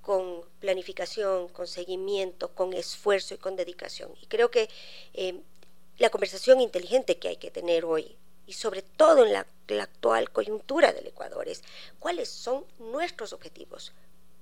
con 0.00 0.42
planificación, 0.60 1.48
con 1.48 1.66
seguimiento, 1.66 2.54
con 2.54 2.72
esfuerzo 2.72 3.34
y 3.34 3.38
con 3.38 3.56
dedicación. 3.56 4.14
Y 4.22 4.26
creo 4.26 4.50
que 4.50 4.70
eh, 5.12 5.42
la 5.98 6.08
conversación 6.08 6.60
inteligente 6.60 7.18
que 7.18 7.28
hay 7.28 7.36
que 7.36 7.50
tener 7.50 7.84
hoy, 7.84 8.16
y 8.46 8.54
sobre 8.54 8.80
todo 8.82 9.26
en 9.26 9.32
la 9.32 9.46
actual 9.82 10.30
coyuntura 10.30 10.92
del 10.92 11.08
Ecuador, 11.08 11.48
es 11.48 11.62
cuáles 11.98 12.30
son 12.30 12.64
nuestros 12.78 13.32
objetivos, 13.32 13.92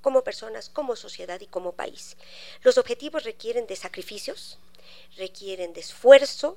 como 0.09 0.25
personas, 0.25 0.71
como 0.71 0.97
sociedad 0.97 1.39
y 1.43 1.47
como 1.47 1.73
país. 1.73 2.17
Los 2.63 2.79
objetivos 2.79 3.25
requieren 3.25 3.67
de 3.67 3.77
sacrificios, 3.77 4.59
requieren 5.19 5.75
de 5.75 5.81
esfuerzo, 5.81 6.57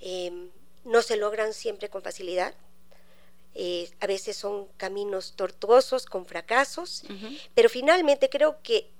em, 0.00 0.50
no 0.84 1.00
se 1.00 1.16
logran 1.16 1.54
siempre 1.54 1.88
con 1.88 2.02
facilidad. 2.02 2.52
Eh, 3.54 3.88
a 4.00 4.08
veces 4.08 4.36
son 4.36 4.66
caminos 4.78 5.34
tortuosos, 5.36 6.06
con 6.06 6.26
fracasos, 6.26 7.04
pero 7.54 7.68
finalmente 7.68 8.28
creo 8.28 8.60
que 8.64 8.90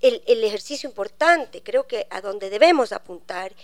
el, 0.00 0.44
ejercicio 0.44 0.88
importante, 0.88 1.62
creo 1.62 1.86
que 1.86 2.06
a 2.10 2.20
donde 2.20 2.50
debemos 2.50 2.92
apuntar 2.92 3.54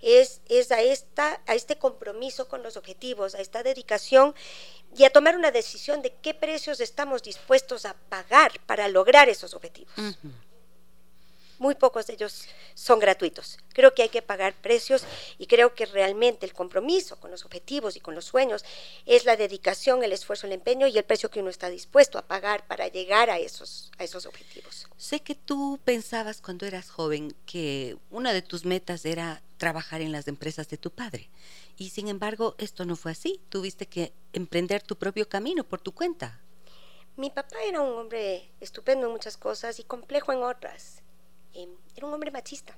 es, 0.00 0.40
es 0.48 0.72
a, 0.72 0.80
esta, 0.80 1.40
a 1.46 1.54
este 1.54 1.76
compromiso 1.76 2.48
con 2.48 2.62
los 2.62 2.76
objetivos, 2.76 3.34
a 3.34 3.40
esta 3.40 3.62
dedicación 3.62 4.34
y 4.96 5.04
a 5.04 5.10
tomar 5.10 5.36
una 5.36 5.50
decisión 5.50 6.02
de 6.02 6.14
qué 6.22 6.34
precios 6.34 6.80
estamos 6.80 7.22
dispuestos 7.22 7.84
a 7.84 7.94
pagar 8.08 8.52
para 8.66 8.88
lograr 8.88 9.28
esos 9.28 9.54
objetivos 9.54 9.92
muy 11.62 11.76
pocos 11.76 12.08
de 12.08 12.14
ellos 12.14 12.48
son 12.74 12.98
gratuitos. 12.98 13.56
Creo 13.72 13.94
que 13.94 14.02
hay 14.02 14.08
que 14.08 14.20
pagar 14.20 14.52
precios 14.52 15.04
y 15.38 15.46
creo 15.46 15.74
que 15.74 15.86
realmente 15.86 16.44
el 16.44 16.52
compromiso 16.52 17.20
con 17.20 17.30
los 17.30 17.44
objetivos 17.44 17.94
y 17.94 18.00
con 18.00 18.16
los 18.16 18.24
sueños 18.24 18.64
es 19.06 19.24
la 19.24 19.36
dedicación, 19.36 20.02
el 20.02 20.12
esfuerzo, 20.12 20.46
el 20.48 20.52
empeño 20.52 20.88
y 20.88 20.98
el 20.98 21.04
precio 21.04 21.30
que 21.30 21.38
uno 21.38 21.50
está 21.50 21.70
dispuesto 21.70 22.18
a 22.18 22.26
pagar 22.26 22.66
para 22.66 22.88
llegar 22.88 23.30
a 23.30 23.38
esos, 23.38 23.92
a 23.98 24.02
esos 24.02 24.26
objetivos. 24.26 24.88
Sé 24.96 25.20
que 25.20 25.36
tú 25.36 25.78
pensabas 25.84 26.40
cuando 26.40 26.66
eras 26.66 26.90
joven 26.90 27.32
que 27.46 27.96
una 28.10 28.32
de 28.32 28.42
tus 28.42 28.64
metas 28.64 29.04
era 29.04 29.40
trabajar 29.56 30.00
en 30.00 30.10
las 30.10 30.26
empresas 30.26 30.68
de 30.68 30.78
tu 30.78 30.90
padre. 30.90 31.30
Y 31.76 31.90
sin 31.90 32.08
embargo, 32.08 32.56
esto 32.58 32.84
no 32.84 32.96
fue 32.96 33.12
así. 33.12 33.40
Tuviste 33.48 33.86
que 33.86 34.12
emprender 34.32 34.82
tu 34.82 34.96
propio 34.96 35.28
camino 35.28 35.62
por 35.62 35.80
tu 35.80 35.92
cuenta. 35.92 36.40
Mi 37.16 37.30
papá 37.30 37.62
era 37.62 37.80
un 37.82 37.96
hombre 38.00 38.50
estupendo 38.60 39.06
en 39.06 39.12
muchas 39.12 39.36
cosas 39.36 39.78
y 39.78 39.84
complejo 39.84 40.32
en 40.32 40.42
otras. 40.42 41.01
Em, 41.54 41.70
era 41.96 42.06
un 42.06 42.14
hombre 42.14 42.30
machista. 42.30 42.76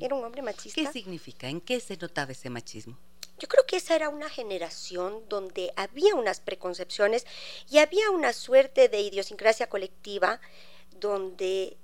Era 0.00 0.14
un 0.14 0.24
hombre 0.24 0.40
machista. 0.40 0.80
¿Qué 0.80 0.90
significa? 0.90 1.48
¿En 1.48 1.60
qué 1.60 1.80
se 1.80 1.96
notaba 1.98 2.32
ese 2.32 2.48
machismo? 2.48 2.96
Yo 3.38 3.46
creo 3.48 3.66
que 3.66 3.76
esa 3.76 3.94
era 3.94 4.08
una 4.08 4.30
generación 4.30 5.28
donde 5.28 5.70
había 5.76 6.14
unas 6.14 6.40
preconcepciones 6.40 7.26
y 7.70 7.78
había 7.78 8.10
una 8.10 8.32
suerte 8.32 8.88
de 8.88 9.00
idiosincrasia 9.00 9.68
colectiva 9.68 10.40
donde 10.98 11.76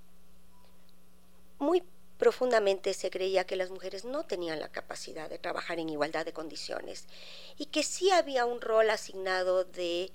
muy 1.58 1.82
profundamente 2.16 2.94
se 2.94 3.10
creía 3.10 3.44
que 3.44 3.56
las 3.56 3.70
mujeres 3.70 4.04
no 4.04 4.24
tenían 4.24 4.60
la 4.60 4.68
capacidad 4.68 5.28
de 5.28 5.38
trabajar 5.38 5.78
en 5.78 5.88
igualdad 5.88 6.24
de 6.24 6.32
condiciones 6.32 7.06
y 7.58 7.66
que 7.66 7.82
sí 7.82 8.10
había 8.10 8.46
un 8.46 8.60
rol 8.60 8.88
asignado 8.90 9.64
de 9.64 10.10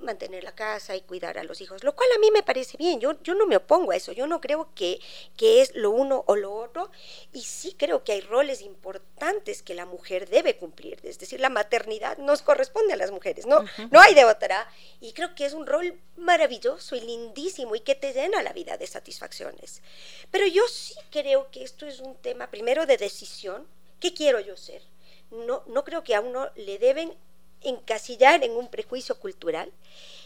mantener 0.00 0.44
la 0.44 0.54
casa 0.54 0.96
y 0.96 1.02
cuidar 1.02 1.38
a 1.38 1.44
los 1.44 1.60
hijos, 1.60 1.84
lo 1.84 1.94
cual 1.94 2.08
a 2.14 2.18
mí 2.18 2.30
me 2.30 2.42
parece 2.42 2.76
bien, 2.76 3.00
yo, 3.00 3.20
yo 3.22 3.34
no 3.34 3.46
me 3.46 3.56
opongo 3.56 3.92
a 3.92 3.96
eso, 3.96 4.12
yo 4.12 4.26
no 4.26 4.40
creo 4.40 4.70
que, 4.74 5.00
que 5.36 5.60
es 5.60 5.74
lo 5.74 5.90
uno 5.90 6.24
o 6.26 6.36
lo 6.36 6.54
otro, 6.54 6.90
y 7.32 7.42
sí 7.42 7.74
creo 7.76 8.04
que 8.04 8.12
hay 8.12 8.20
roles 8.20 8.62
importantes 8.62 9.62
que 9.62 9.74
la 9.74 9.86
mujer 9.86 10.28
debe 10.28 10.56
cumplir, 10.56 11.00
es 11.02 11.18
decir, 11.18 11.40
la 11.40 11.48
maternidad 11.50 12.18
nos 12.18 12.42
corresponde 12.42 12.92
a 12.92 12.96
las 12.96 13.10
mujeres, 13.10 13.46
no, 13.46 13.64
no 13.90 14.00
hay 14.00 14.14
de 14.14 14.24
otra, 14.24 14.70
y 15.00 15.12
creo 15.12 15.34
que 15.34 15.46
es 15.46 15.52
un 15.52 15.66
rol 15.66 15.98
maravilloso 16.16 16.96
y 16.96 17.00
lindísimo 17.00 17.74
y 17.74 17.80
que 17.80 17.94
te 17.94 18.12
llena 18.12 18.42
la 18.42 18.52
vida 18.52 18.76
de 18.76 18.86
satisfacciones. 18.86 19.82
Pero 20.30 20.46
yo 20.46 20.66
sí 20.68 20.94
creo 21.10 21.50
que 21.50 21.62
esto 21.62 21.86
es 21.86 22.00
un 22.00 22.16
tema 22.16 22.50
primero 22.50 22.86
de 22.86 22.96
decisión, 22.96 23.66
¿qué 24.00 24.14
quiero 24.14 24.40
yo 24.40 24.56
ser? 24.56 24.82
No, 25.30 25.62
no 25.66 25.84
creo 25.84 26.02
que 26.02 26.14
a 26.14 26.20
uno 26.20 26.50
le 26.56 26.78
deben 26.78 27.14
encasillar 27.62 28.44
en 28.44 28.52
un 28.52 28.68
prejuicio 28.68 29.18
cultural. 29.18 29.72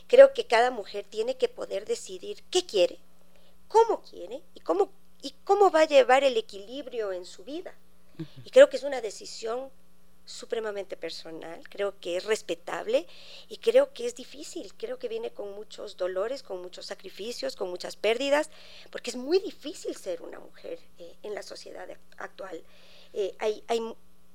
Creo 0.07 0.33
que 0.33 0.47
cada 0.47 0.71
mujer 0.71 1.05
tiene 1.09 1.37
que 1.37 1.49
poder 1.49 1.87
decidir 1.87 2.43
qué 2.51 2.67
quiere, 2.67 2.99
cómo 3.69 4.03
quiere 4.03 4.43
y 4.55 4.61
cómo, 4.61 4.91
y 5.23 5.35
cómo 5.45 5.71
va 5.71 5.81
a 5.83 5.87
llevar 5.87 6.25
el 6.25 6.37
equilibrio 6.37 7.12
en 7.12 7.25
su 7.25 7.45
vida. 7.45 7.75
Y 8.45 8.51
creo 8.51 8.69
que 8.69 8.77
es 8.77 8.83
una 8.83 9.01
decisión 9.01 9.71
supremamente 10.25 10.97
personal, 10.97 11.69
creo 11.69 11.99
que 12.01 12.17
es 12.17 12.25
respetable 12.25 13.07
y 13.49 13.57
creo 13.59 13.93
que 13.93 14.07
es 14.07 14.15
difícil, 14.15 14.73
creo 14.75 14.99
que 14.99 15.09
viene 15.09 15.31
con 15.31 15.53
muchos 15.53 15.97
dolores, 15.97 16.43
con 16.43 16.62
muchos 16.62 16.87
sacrificios, 16.87 17.57
con 17.57 17.69
muchas 17.71 17.97
pérdidas, 17.97 18.51
porque 18.91 19.11
es 19.11 19.17
muy 19.17 19.41
difícil 19.41 19.97
ser 19.97 20.23
una 20.23 20.39
mujer 20.39 20.79
eh, 20.99 21.17
en 21.23 21.35
la 21.35 21.43
sociedad 21.43 21.89
actual. 22.19 22.62
Eh, 23.12 23.35
hay, 23.39 23.65
hay 23.67 23.81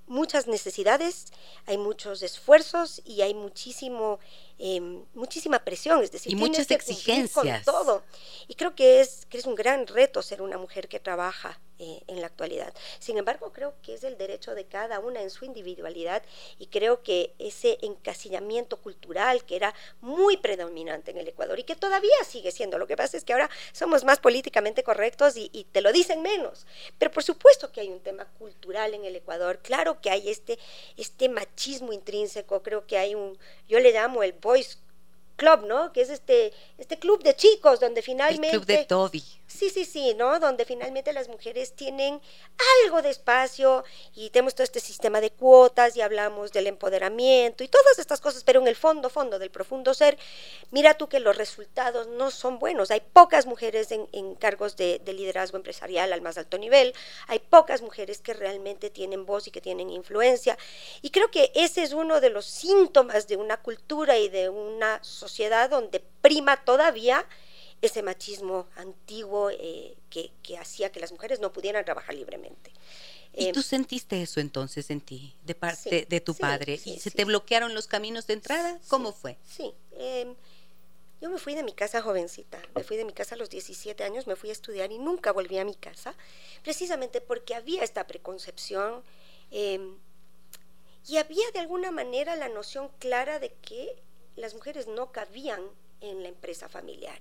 muchas 0.08 0.48
necesidades, 0.48 1.26
hay 1.66 1.78
muchos 1.78 2.24
esfuerzos 2.24 3.02
y 3.06 3.22
hay 3.22 3.34
muchísimo, 3.34 4.20
em, 4.58 5.04
muchísima 5.14 5.60
presión, 5.60 6.04
es 6.04 6.12
decir, 6.12 6.32
y 6.32 6.36
muchas 6.36 6.72
exigencias. 6.72 7.64
Con 7.64 7.74
todo. 7.74 8.04
Y 8.48 8.56
creo 8.56 8.76
que 8.76 9.02
es, 9.02 9.26
que 9.28 9.38
es 9.38 9.46
un 9.46 9.56
gran 9.56 9.86
reto 9.88 10.22
ser 10.22 10.42
una 10.42 10.58
mujer 10.58 10.88
que 10.88 11.00
trabaja 11.00 11.60
eh, 11.80 12.02
en 12.08 12.22
la 12.22 12.28
actualidad. 12.28 12.74
Sin 13.00 13.18
embargo, 13.18 13.54
creo 13.54 13.76
que 13.84 13.94
es 13.94 14.04
el 14.04 14.18
derecho 14.18 14.56
de 14.56 14.66
cada 14.66 15.00
una 15.00 15.22
en 15.22 15.30
su 15.30 15.46
individualidad 15.46 16.24
y 16.58 16.68
creo 16.68 17.04
que 17.04 17.34
ese 17.38 17.78
encasillamiento 17.82 18.78
cultural 18.78 19.46
que 19.46 19.56
era 19.56 19.76
muy 20.02 20.38
predominante 20.38 21.12
en 21.12 21.18
el 21.18 21.28
Ecuador 21.28 21.60
y 21.60 21.64
que 21.64 21.76
todavía 21.76 22.24
sigue 22.26 22.52
siendo, 22.52 22.78
lo 22.78 22.88
que 22.88 22.98
pasa 22.98 23.16
es 23.16 23.24
que 23.24 23.34
ahora 23.34 23.50
somos 23.74 24.04
más 24.04 24.20
políticamente 24.20 24.84
correctos 24.84 25.38
y, 25.38 25.68
te 25.72 25.82
lo 25.82 25.92
dicen 25.92 26.22
menos, 26.22 26.66
pero 26.98 27.12
por 27.12 27.24
supuesto 27.24 27.72
que 27.72 27.82
hay 27.82 27.90
un 27.90 28.00
tema 28.00 28.26
cultural 28.40 28.94
en 28.94 29.06
el 29.06 29.16
Ecuador, 29.16 29.60
claro 29.60 30.02
que 30.02 30.10
hay 30.10 30.30
este, 30.30 30.58
este 30.98 31.30
machismo 31.30 31.94
intrínseco, 31.94 32.64
creo 32.64 32.88
que 32.88 32.98
hay 32.98 33.14
un, 33.16 33.38
yo 33.68 33.80
le 33.80 33.92
llamo 33.92 34.24
el 34.24 34.34
boys 34.34 34.80
club, 35.38 35.66
¿no? 35.66 35.94
Que 35.94 36.02
es 36.02 36.10
este, 36.10 36.52
este 36.78 37.00
club 37.00 37.24
de 37.24 37.36
chicos 37.36 37.80
donde 37.80 38.02
finalmente... 38.02 38.48
El 38.48 38.52
club 38.52 38.66
de 38.66 38.84
Toby. 38.84 39.24
Sí, 39.48 39.70
sí, 39.70 39.86
sí, 39.86 40.14
¿no? 40.16 40.42
Donde 40.42 40.66
finalmente 40.66 41.14
las 41.14 41.30
mujeres 41.30 41.74
tienen 41.74 42.20
algo 42.84 43.02
de 43.02 43.12
espacio 43.12 43.86
y 44.14 44.30
tenemos 44.32 44.56
todo 44.56 44.66
este 44.66 44.82
sistema 44.82 45.22
de 45.22 45.30
cuotas 45.32 45.96
y 45.96 46.02
hablamos 46.02 46.52
del 46.52 46.68
empoderamiento 46.68 47.64
y 47.64 47.70
todas 47.70 47.98
estas 47.98 48.20
cosas, 48.20 48.44
pero 48.44 48.60
en 48.60 48.68
el 48.68 48.76
fondo, 48.76 49.10
fondo 49.10 49.40
del 49.40 49.50
profundo 49.50 49.94
ser, 49.94 50.18
mira 50.72 50.96
tú 50.96 51.08
que 51.08 51.22
los 51.22 51.38
resultados 51.38 52.08
no 52.08 52.30
son 52.30 52.60
buenos. 52.60 52.92
Hay 52.92 53.00
pocas 53.00 53.46
mujeres 53.46 53.90
en, 53.92 54.36
cargos 54.36 54.76
de, 54.76 55.00
de, 55.00 55.14
liderazgo 55.14 55.56
empresarial 55.56 56.12
al 56.12 56.22
más 56.22 56.38
alto 56.38 56.58
nivel, 56.58 56.94
hay 57.28 57.40
pocas 57.40 57.82
mujeres 57.82 58.20
que 58.20 58.34
realmente 58.34 58.90
tienen 58.90 59.26
voz 59.26 59.48
y 59.48 59.52
que 59.52 59.62
tienen 59.62 59.90
influencia. 59.90 60.58
Y 61.02 61.12
creo 61.12 61.32
que 61.32 61.52
ese 61.56 61.84
es 61.84 61.94
uno 61.94 62.20
de 62.20 62.32
los 62.32 62.46
síntomas 62.46 63.28
de 63.28 63.38
una 63.38 63.58
cultura 63.58 64.18
y 64.18 64.28
de 64.28 64.50
una 64.50 65.02
sociedad 65.04 65.27
donde 65.70 66.00
prima 66.22 66.64
todavía 66.64 67.26
ese 67.82 68.02
machismo 68.02 68.68
antiguo 68.76 69.50
eh, 69.52 69.96
que, 70.10 70.58
hacía 70.58 70.92
que 70.92 71.00
las 71.00 71.12
mujeres 71.12 71.40
no 71.40 71.54
pudieran 71.54 71.86
trabajar 71.86 72.16
libremente. 72.16 72.72
¿Y 73.34 73.52
tú 73.52 73.62
sentiste 73.62 74.20
eso 74.22 74.40
entonces 74.40 74.90
en 74.90 75.00
ti, 75.00 75.36
de 75.44 75.54
parte 75.54 76.08
de 76.10 76.22
tu 76.22 76.34
padre? 76.34 76.80
¿Y 76.84 77.00
se 77.00 77.12
te 77.12 77.24
bloquearon 77.24 77.76
los 77.76 77.86
caminos 77.86 78.26
de 78.26 78.34
entrada? 78.34 78.80
¿Cómo 78.88 79.14
fue? 79.14 79.38
Sí. 79.46 79.74
Em, 79.92 80.34
yo 81.22 81.30
me 81.30 81.38
fui 81.38 81.54
de 81.54 81.62
mi 81.62 81.74
casa 81.74 82.02
jovencita, 82.02 82.60
me 82.76 82.84
fui 82.84 82.98
de 82.98 83.06
mi 83.06 83.14
casa 83.14 83.36
a 83.36 83.38
los 83.38 83.50
17 83.52 84.04
años, 84.04 84.26
me 84.26 84.36
fui 84.36 84.50
a 84.50 84.54
estudiar 84.54 84.92
y 84.92 84.98
nunca 84.98 85.32
volví 85.32 85.60
a 85.60 85.66
mi 85.66 85.76
casa, 85.76 86.16
precisamente 86.64 87.22
porque 87.22 87.54
había 87.54 87.84
esta 87.84 88.08
preconcepción 88.08 89.04
em, 89.52 89.98
y 91.08 91.18
había 91.18 91.50
de 91.52 91.60
alguna 91.60 91.92
manera 91.92 92.36
la 92.36 92.50
noción 92.50 92.90
clara 93.00 93.40
de 93.40 93.54
que 93.54 93.96
las 94.38 94.54
mujeres 94.54 94.88
no 94.88 95.12
cabían 95.12 95.62
en 96.00 96.24
la 96.24 96.30
empresa 96.30 96.70
familiar. 96.70 97.20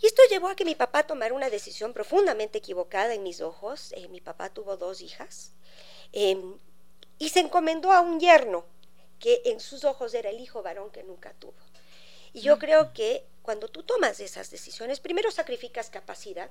Y 0.00 0.06
esto 0.06 0.22
llevó 0.28 0.48
a 0.48 0.56
que 0.56 0.64
mi 0.64 0.74
papá 0.74 1.06
tomara 1.06 1.34
una 1.34 1.48
decisión 1.48 1.94
profundamente 1.94 2.58
equivocada 2.58 3.14
en 3.14 3.22
mis 3.22 3.40
ojos. 3.40 3.92
Eh, 3.92 4.08
mi 4.08 4.20
papá 4.20 4.50
tuvo 4.50 4.76
dos 4.76 5.00
hijas 5.00 5.52
em, 6.12 6.58
y 7.18 7.30
se 7.30 7.40
encomendó 7.40 7.92
a 7.92 8.00
un 8.00 8.20
yerno 8.20 8.66
que 9.18 9.40
en 9.46 9.60
sus 9.60 9.84
ojos 9.84 10.12
era 10.12 10.28
el 10.28 10.40
hijo 10.40 10.62
varón 10.62 10.90
que 10.90 11.02
nunca 11.02 11.32
tuvo. 11.34 11.54
Y 12.34 12.42
yo 12.42 12.58
creo 12.58 12.92
que 12.92 13.24
cuando 13.40 13.68
tú 13.68 13.82
tomas 13.82 14.20
esas 14.20 14.50
decisiones, 14.50 15.00
primero 15.00 15.30
sacrificas 15.30 15.88
capacidad, 15.88 16.50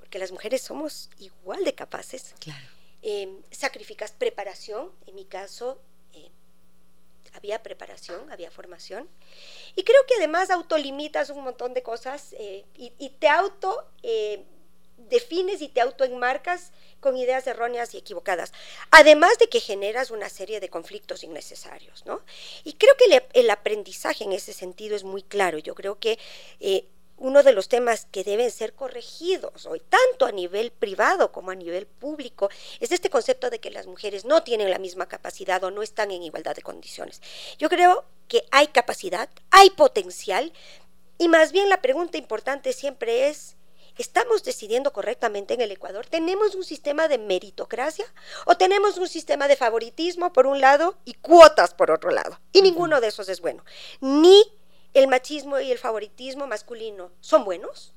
porque 0.00 0.18
las 0.18 0.32
mujeres 0.32 0.62
somos 0.62 1.10
igual 1.18 1.62
de 1.62 1.74
capaces. 1.74 2.34
Claro. 2.40 2.66
Em, 3.02 3.42
sacrificas 3.52 4.10
preparación, 4.12 4.90
en 5.06 5.14
mi 5.14 5.26
caso, 5.26 5.78
había 7.32 7.62
preparación, 7.62 8.30
había 8.30 8.50
formación. 8.50 9.08
Y 9.74 9.84
creo 9.84 10.04
que 10.06 10.14
además 10.16 10.50
autolimitas 10.50 11.30
un 11.30 11.42
montón 11.42 11.74
de 11.74 11.82
cosas 11.82 12.34
eh, 12.38 12.64
y, 12.76 13.10
te 13.18 13.28
auto 13.28 13.84
eh, 14.02 14.44
defines 14.96 15.60
y 15.62 15.68
te 15.68 15.80
autoenmarcas 15.80 16.72
con 17.00 17.16
ideas 17.16 17.46
erróneas 17.46 17.94
y 17.94 17.98
equivocadas. 17.98 18.52
Además 18.90 19.38
de 19.38 19.48
que 19.48 19.60
generas 19.60 20.10
una 20.10 20.28
serie 20.28 20.60
de 20.60 20.70
conflictos 20.70 21.22
innecesarios, 21.22 22.06
¿no? 22.06 22.22
Y 22.64 22.74
creo 22.74 22.94
que 22.96 23.22
el, 23.34 23.50
aprendizaje 23.50 24.24
en 24.24 24.32
ese 24.32 24.52
sentido 24.52 24.96
es 24.96 25.04
muy 25.04 25.22
claro. 25.22 25.58
Yo 25.58 25.74
creo 25.74 25.98
que 25.98 26.18
eh, 26.60 26.86
uno 27.16 27.42
de 27.42 27.52
los 27.52 27.68
temas 27.68 28.06
que 28.10 28.24
deben 28.24 28.50
ser 28.50 28.74
corregidos 28.74 29.66
hoy, 29.66 29.80
tanto 29.80 30.26
a 30.26 30.32
nivel 30.32 30.70
privado 30.72 31.32
como 31.32 31.50
a 31.50 31.54
nivel 31.54 31.86
público, 31.86 32.50
es 32.80 32.92
este 32.92 33.10
concepto 33.10 33.50
de 33.50 33.60
que 33.60 33.70
las 33.70 33.86
mujeres 33.86 34.24
no 34.24 34.42
tienen 34.42 34.70
la 34.70 34.78
misma 34.78 35.06
capacidad 35.06 35.62
o 35.64 35.70
no 35.70 35.82
están 35.82 36.10
en 36.10 36.22
igualdad 36.22 36.56
de 36.56 36.62
condiciones. 36.62 37.22
Yo 37.58 37.68
creo 37.68 38.04
que 38.28 38.44
hay 38.50 38.68
capacidad, 38.68 39.28
hay 39.50 39.70
potencial, 39.70 40.52
y 41.18 41.28
más 41.28 41.52
bien 41.52 41.68
la 41.68 41.80
pregunta 41.80 42.18
importante 42.18 42.72
siempre 42.72 43.28
es, 43.28 43.56
¿estamos 43.96 44.42
decidiendo 44.42 44.92
correctamente 44.92 45.54
en 45.54 45.60
el 45.60 45.70
Ecuador? 45.70 46.06
¿Tenemos 46.06 46.54
un 46.56 46.64
sistema 46.64 47.06
de 47.06 47.18
meritocracia 47.18 48.04
o 48.46 48.56
tenemos 48.56 48.98
un 48.98 49.08
sistema 49.08 49.46
de 49.46 49.56
favoritismo 49.56 50.32
por 50.32 50.46
un 50.46 50.60
lado 50.60 50.96
y 51.04 51.14
cuotas 51.14 51.74
por 51.74 51.92
otro 51.92 52.10
lado? 52.10 52.40
Y 52.52 52.62
ninguno 52.62 53.00
de 53.00 53.08
esos 53.08 53.28
es 53.28 53.40
bueno. 53.40 53.64
Ni 54.00 54.42
el 54.94 55.08
machismo 55.08 55.60
y 55.60 55.72
el 55.72 55.78
favoritismo 55.78 56.46
masculino 56.46 57.10
son 57.20 57.44
buenos, 57.44 57.92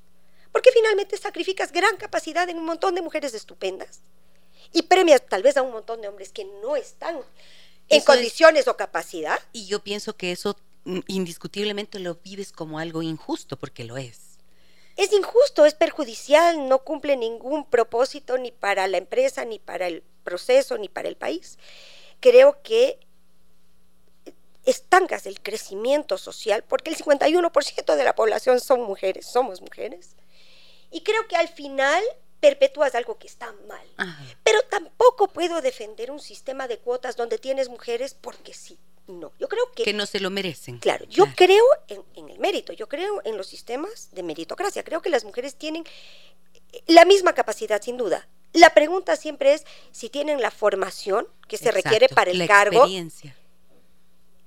porque 0.52 0.70
finalmente 0.72 1.16
sacrificas 1.16 1.72
gran 1.72 1.96
capacidad 1.96 2.48
en 2.48 2.58
un 2.58 2.64
montón 2.64 2.94
de 2.94 3.02
mujeres 3.02 3.34
estupendas 3.34 4.00
y 4.72 4.82
premias 4.82 5.22
tal 5.26 5.42
vez 5.42 5.56
a 5.56 5.62
un 5.62 5.72
montón 5.72 6.00
de 6.00 6.08
hombres 6.08 6.30
que 6.30 6.44
no 6.44 6.76
están 6.76 7.20
en 7.88 8.02
condiciones 8.02 8.68
o 8.68 8.76
capacidad. 8.76 9.38
Y 9.52 9.66
yo 9.66 9.82
pienso 9.82 10.16
que 10.16 10.32
eso 10.32 10.56
mm, 10.84 11.00
indiscutiblemente 11.06 11.98
lo 12.00 12.16
vives 12.16 12.52
como 12.52 12.78
algo 12.78 13.02
injusto, 13.02 13.56
porque 13.58 13.84
lo 13.84 13.96
es. 13.96 14.38
Es 14.96 15.12
injusto, 15.12 15.64
es 15.64 15.74
perjudicial, 15.74 16.68
no 16.68 16.80
cumple 16.80 17.16
ningún 17.16 17.64
propósito 17.64 18.36
ni 18.36 18.50
para 18.50 18.88
la 18.88 18.98
empresa, 18.98 19.44
ni 19.44 19.60
para 19.60 19.86
el 19.86 20.02
proceso, 20.24 20.76
ni 20.76 20.88
para 20.88 21.08
el 21.08 21.16
país. 21.16 21.56
Creo 22.20 22.60
que 22.62 22.98
estancas 24.68 25.26
el 25.26 25.40
crecimiento 25.40 26.18
social, 26.18 26.62
porque 26.68 26.90
el 26.90 26.96
51% 26.96 27.96
de 27.96 28.04
la 28.04 28.14
población 28.14 28.60
son 28.60 28.82
mujeres, 28.82 29.26
somos 29.26 29.62
mujeres. 29.62 30.14
Y 30.90 31.02
creo 31.02 31.26
que 31.26 31.36
al 31.36 31.48
final 31.48 32.02
perpetúas 32.40 32.94
algo 32.94 33.18
que 33.18 33.26
está 33.26 33.52
mal. 33.66 33.86
Pero 34.44 34.60
tampoco 34.70 35.28
puedo 35.28 35.60
defender 35.62 36.10
un 36.10 36.20
sistema 36.20 36.68
de 36.68 36.78
cuotas 36.78 37.16
donde 37.16 37.38
tienes 37.38 37.68
mujeres 37.68 38.14
porque 38.14 38.52
sí. 38.52 38.78
No, 39.06 39.32
yo 39.38 39.48
creo 39.48 39.72
que... 39.72 39.84
Que 39.84 39.94
no 39.94 40.04
se 40.04 40.20
lo 40.20 40.28
merecen. 40.28 40.78
Claro, 40.80 41.06
yo 41.06 41.24
creo 41.34 41.64
en, 41.88 42.02
en, 42.14 42.28
el 42.28 42.38
mérito, 42.38 42.74
yo 42.74 42.88
creo 42.88 43.22
en 43.24 43.38
los 43.38 43.46
sistemas 43.46 44.10
de 44.12 44.22
meritocracia, 44.22 44.84
creo 44.84 45.00
que 45.00 45.08
las 45.08 45.24
mujeres 45.24 45.54
tienen 45.54 45.84
la 46.86 47.06
misma 47.06 47.32
capacidad, 47.32 47.80
sin 47.80 47.96
duda. 47.96 48.28
La 48.52 48.68
pregunta 48.74 49.16
siempre 49.16 49.54
es 49.54 49.64
si 49.92 50.10
tienen 50.10 50.42
la 50.42 50.50
formación 50.50 51.26
que 51.48 51.56
se 51.56 51.70
requiere 51.72 52.10
para 52.10 52.30
el 52.30 52.38
la 52.38 52.46
cargo. 52.46 52.80
Experiencia 52.80 53.34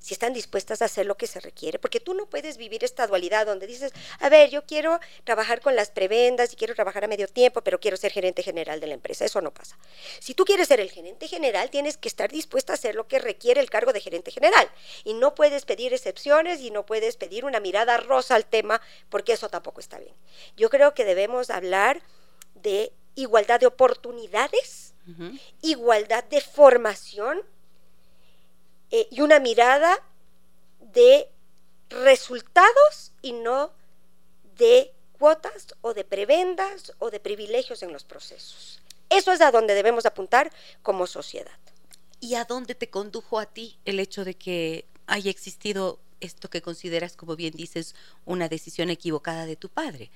si 0.01 0.15
están 0.15 0.33
dispuestas 0.33 0.81
a 0.81 0.85
hacer 0.85 1.05
lo 1.05 1.15
que 1.15 1.27
se 1.27 1.39
requiere, 1.39 1.77
porque 1.77 1.99
tú 1.99 2.15
no 2.15 2.25
puedes 2.25 2.57
vivir 2.57 2.83
esta 2.83 3.05
dualidad 3.05 3.45
donde 3.45 3.67
dices, 3.67 3.93
a 4.19 4.29
ver, 4.29 4.49
yo 4.49 4.65
quiero 4.65 4.99
trabajar 5.23 5.61
con 5.61 5.75
las 5.75 5.91
prebendas 5.91 6.51
y 6.51 6.55
quiero 6.55 6.73
trabajar 6.73 7.03
a 7.03 7.07
medio 7.07 7.27
tiempo, 7.27 7.61
pero 7.61 7.79
quiero 7.79 7.97
ser 7.97 8.11
gerente 8.11 8.41
general 8.41 8.79
de 8.79 8.87
la 8.87 8.95
empresa. 8.95 9.25
Eso 9.25 9.41
no 9.41 9.53
pasa. 9.53 9.77
Si 10.19 10.33
tú 10.33 10.43
quieres 10.43 10.67
ser 10.67 10.79
el 10.79 10.89
gerente 10.89 11.27
general, 11.27 11.69
tienes 11.69 11.97
que 11.97 12.07
estar 12.07 12.31
dispuesta 12.31 12.73
a 12.73 12.75
hacer 12.75 12.95
lo 12.95 13.07
que 13.07 13.19
requiere 13.19 13.61
el 13.61 13.69
cargo 13.69 13.93
de 13.93 14.01
gerente 14.01 14.31
general. 14.31 14.67
Y 15.03 15.13
no 15.13 15.35
puedes 15.35 15.65
pedir 15.65 15.93
excepciones 15.93 16.61
y 16.61 16.71
no 16.71 16.83
puedes 16.83 17.15
pedir 17.15 17.45
una 17.45 17.59
mirada 17.59 17.97
rosa 17.97 18.33
al 18.33 18.45
tema, 18.47 18.81
porque 19.09 19.33
eso 19.33 19.49
tampoco 19.49 19.79
está 19.79 19.99
bien. 19.99 20.15
Yo 20.57 20.71
creo 20.71 20.95
que 20.95 21.05
debemos 21.05 21.51
hablar 21.51 22.01
de 22.55 22.91
igualdad 23.13 23.59
de 23.59 23.67
oportunidades, 23.67 24.95
igualdad 25.61 26.23
de 26.23 26.41
formación 26.41 27.43
eh, 28.91 29.07
y 29.09 29.21
una 29.21 29.39
mirada 29.39 29.99
de 30.79 31.29
resultados 31.89 33.13
y 33.21 33.33
no 33.33 33.71
de 34.57 34.93
cuotas 35.17 35.67
o 35.81 35.93
de 35.93 36.03
prebendas 36.03 36.93
o 36.99 37.11
de 37.11 37.19
privilegios 37.19 37.83
en 37.83 37.93
los 37.93 38.03
procesos. 38.03 38.81
Eso 39.09 39.31
es 39.31 39.41
a 39.41 39.51
donde 39.51 39.73
debemos 39.73 40.05
apuntar 40.05 40.51
como 40.81 41.05
sociedad. 41.07 41.57
¿Y 42.19 42.35
a 42.35 42.45
dónde 42.45 42.75
te 42.75 42.89
condujo 42.89 43.39
a 43.39 43.45
ti 43.45 43.77
el 43.85 43.99
hecho 43.99 44.23
de 44.23 44.35
que 44.35 44.85
haya 45.07 45.31
existido 45.31 45.99
esto 46.19 46.49
que 46.49 46.61
consideras, 46.61 47.15
como 47.15 47.35
bien 47.35 47.53
dices, 47.53 47.95
una 48.25 48.47
decisión 48.47 48.89
equivocada 48.89 49.45
de 49.45 49.55
tu 49.55 49.69
padre? 49.69 50.11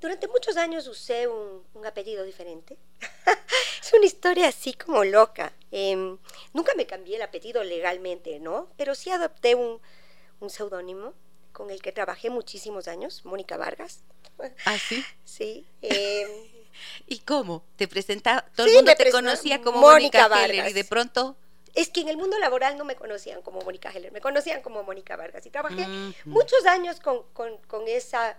Durante 0.00 0.28
muchos 0.28 0.56
años 0.56 0.86
usé 0.86 1.26
un, 1.26 1.64
apellido 1.84 2.24
diferente. 2.24 2.76
es 3.82 3.92
una 3.92 4.06
historia 4.06 4.48
así 4.48 4.72
como 4.74 5.04
loca. 5.04 5.52
Em, 5.70 6.18
nunca 6.52 6.72
me 6.76 6.86
cambié 6.86 7.16
el 7.16 7.22
apellido 7.22 7.64
legalmente, 7.64 8.38
¿no? 8.38 8.68
Pero 8.76 8.94
sí 8.94 9.10
adopté 9.10 9.54
un, 9.54 9.80
un 10.40 10.50
seudónimo 10.50 11.14
con 11.52 11.70
el 11.70 11.82
que 11.82 11.90
trabajé 11.90 12.30
muchísimos 12.30 12.86
años, 12.86 13.24
Mónica 13.24 13.56
Vargas. 13.56 14.00
¿Ah, 14.64 14.78
sí? 14.78 15.04
Sí. 15.24 15.66
Em, 15.82 16.28
¿Y 17.06 17.18
cómo? 17.20 17.64
¿Te 17.76 17.88
presentaba? 17.88 18.44
Todo 18.54 18.66
el 18.66 18.74
mundo 18.74 18.92
te 18.96 19.10
conocía 19.10 19.60
como 19.60 19.80
Mónica, 19.80 20.28
Vargas. 20.28 20.70
y 20.70 20.72
de 20.72 20.84
pronto... 20.84 21.36
Es 21.74 21.90
que 21.90 22.00
en 22.00 22.08
el 22.08 22.16
mundo 22.16 22.38
laboral 22.38 22.76
no 22.76 22.84
me 22.84 22.96
conocían 22.96 23.42
como 23.42 23.60
Mónica 23.60 23.90
Heller, 23.90 24.10
me 24.10 24.20
conocían 24.20 24.62
como 24.62 24.82
Mónica 24.82 25.16
Vargas. 25.16 25.46
Y 25.46 25.50
trabajé 25.50 25.86
muchos 26.24 26.66
años 26.66 26.98
con, 26.98 27.22
con, 27.32 27.56
con 27.68 27.86
esa 27.86 28.36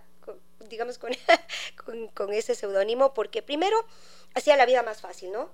digamos, 0.68 0.98
con, 1.84 2.08
con, 2.08 2.32
ese 2.32 2.54
seudónimo, 2.54 3.14
porque 3.14 3.42
primero 3.42 3.84
hacía 4.34 4.56
la 4.56 4.66
vida 4.66 4.82
más 4.82 5.00
fácil, 5.00 5.32
¿no? 5.32 5.50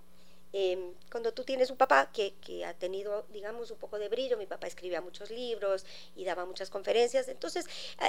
Em, 0.52 0.94
cuando 1.10 1.34
tú 1.34 1.44
tienes 1.44 1.70
un 1.70 1.76
papá 1.76 2.10
que, 2.12 2.34
que, 2.40 2.64
ha 2.64 2.72
tenido, 2.74 3.26
digamos, 3.30 3.70
un 3.70 3.78
poco 3.78 3.98
de 3.98 4.08
brillo, 4.08 4.38
mi 4.38 4.46
papá 4.46 4.66
escribía 4.66 5.00
muchos 5.00 5.30
libros 5.30 5.84
y 6.14 6.24
daba 6.24 6.46
muchas 6.46 6.70
conferencias, 6.70 7.28
entonces 7.28 7.66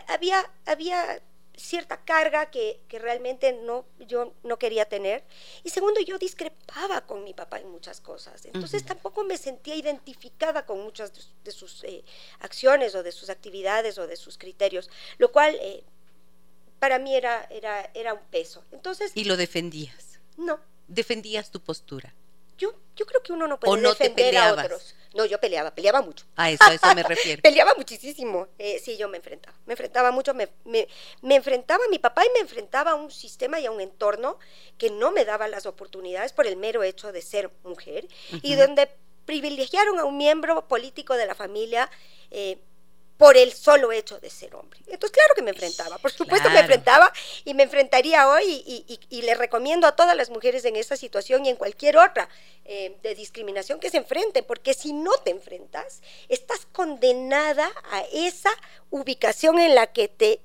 había, 0.08 0.50
había 0.66 1.22
cierta 1.58 1.98
carga 2.06 2.50
que, 2.52 2.80
que, 2.88 3.00
realmente 3.00 3.52
no, 3.52 3.86
yo 4.00 4.34
no 4.44 4.58
quería 4.60 4.86
tener. 4.86 5.24
Y 5.64 5.72
segundo, 5.72 6.00
yo 6.02 6.18
discrepaba 6.18 7.06
con 7.06 7.24
mi 7.24 7.34
papá 7.34 7.60
en 7.60 7.70
muchas 7.70 8.00
cosas. 8.00 8.46
Entonces 8.46 8.86
tampoco 8.86 9.24
me 9.24 9.38
sentía 9.38 9.76
identificada 9.76 10.66
con 10.66 10.82
muchas 10.82 11.12
de, 11.44 11.52
sus 11.52 11.84
eh, 11.84 12.04
acciones 12.40 12.96
o 12.96 13.04
de 13.04 13.12
sus 13.12 13.30
actividades 13.30 13.98
o 13.98 14.08
de 14.08 14.16
sus 14.16 14.38
criterios, 14.38 14.90
lo 15.18 15.32
cual 15.32 15.58
eh, 15.62 15.84
para 16.80 17.00
mí 17.00 17.16
era, 17.16 17.48
era, 17.50 17.90
era 17.94 18.14
un 18.14 18.26
peso. 18.30 18.64
Entonces, 18.72 19.12
¿Y 19.16 19.26
lo 19.26 19.38
defendías? 19.38 20.20
No. 20.38 20.60
¿Defendías 20.88 21.52
tu 21.52 21.60
postura? 21.60 22.14
Yo, 22.58 22.74
yo 22.96 23.06
creo 23.06 23.22
que 23.22 23.34
uno 23.34 23.48
no 23.48 23.60
puede 23.60 23.82
defender 23.82 24.38
a 24.38 24.54
otros. 24.54 24.96
No, 25.14 25.26
yo 25.26 25.40
peleaba, 25.40 25.74
peleaba 25.74 26.02
mucho. 26.02 26.26
A 26.36 26.52
eso, 26.52 26.64
a 26.64 26.74
eso 26.74 26.96
me 26.96 27.04
refiero. 27.04 27.42
peleaba 27.42 27.74
muchísimo. 27.76 28.48
Eh, 28.58 28.80
sí, 28.84 28.98
yo 28.98 29.10
me 29.10 29.18
enfrentaba. 29.18 29.56
Me 29.66 29.74
enfrentaba 29.74 30.12
mucho, 30.12 30.34
me, 30.34 30.50
me, 30.66 30.88
enfrentaba 31.36 31.86
a 31.86 31.88
mi 31.88 32.00
papá 32.00 32.26
y 32.26 32.30
me 32.34 32.40
enfrentaba 32.40 32.92
a 32.92 32.96
un 32.96 33.12
sistema 33.12 33.60
y 33.60 33.66
a 33.66 33.72
un 33.72 33.82
entorno 33.82 34.38
que 34.78 34.90
no 34.90 35.12
me 35.12 35.26
daba 35.26 35.48
las 35.48 35.66
oportunidades 35.66 36.34
por 36.34 36.46
el 36.48 36.58
mero 36.58 36.84
hecho 36.84 37.12
de 37.12 37.22
ser 37.22 37.52
mujer 37.64 38.08
y 38.42 38.56
donde 38.56 38.90
privilegiaron 39.26 40.00
a 40.00 40.06
un 40.06 40.18
miembro 40.18 40.68
político 40.68 41.16
de 41.16 41.26
la 41.26 41.36
familia 41.36 41.90
eh, 42.32 42.60
por 43.18 43.36
el 43.36 43.52
solo 43.52 43.92
hecho 43.92 44.20
de 44.20 44.30
ser 44.30 44.56
hombre. 44.56 44.80
Entonces, 44.88 45.12
claro 45.12 45.34
que 45.36 45.42
me 45.42 45.50
enfrentaba, 45.50 45.98
por 45.98 46.12
supuesto 46.12 46.50
me 46.50 46.60
enfrentaba 46.60 47.12
y 47.46 47.54
me 47.54 47.64
enfrentaría 47.64 48.30
hoy 48.30 48.64
y, 49.10 49.22
le 49.22 49.34
recomiendo 49.34 49.88
a 49.88 49.96
todas 49.96 50.16
las 50.16 50.30
mujeres 50.30 50.64
en 50.64 50.76
esta 50.76 50.96
situación 50.96 51.46
y 51.46 51.50
en 51.50 51.58
cualquier 51.58 51.98
otra 51.98 52.30
eh, 52.64 52.98
de 53.02 53.16
discriminación 53.16 53.80
que 53.80 53.90
se 53.90 53.98
enfrenten, 53.98 54.46
porque 54.46 54.74
si 54.74 54.94
no 54.94 55.12
te 55.18 55.32
enfrentas, 55.32 56.02
estás 56.30 56.66
condenada 56.72 57.70
a 57.92 58.02
esa 58.14 58.52
ubicación 58.90 59.60
en 59.60 59.76
la 59.76 59.88
que 59.88 60.08
te 60.08 60.40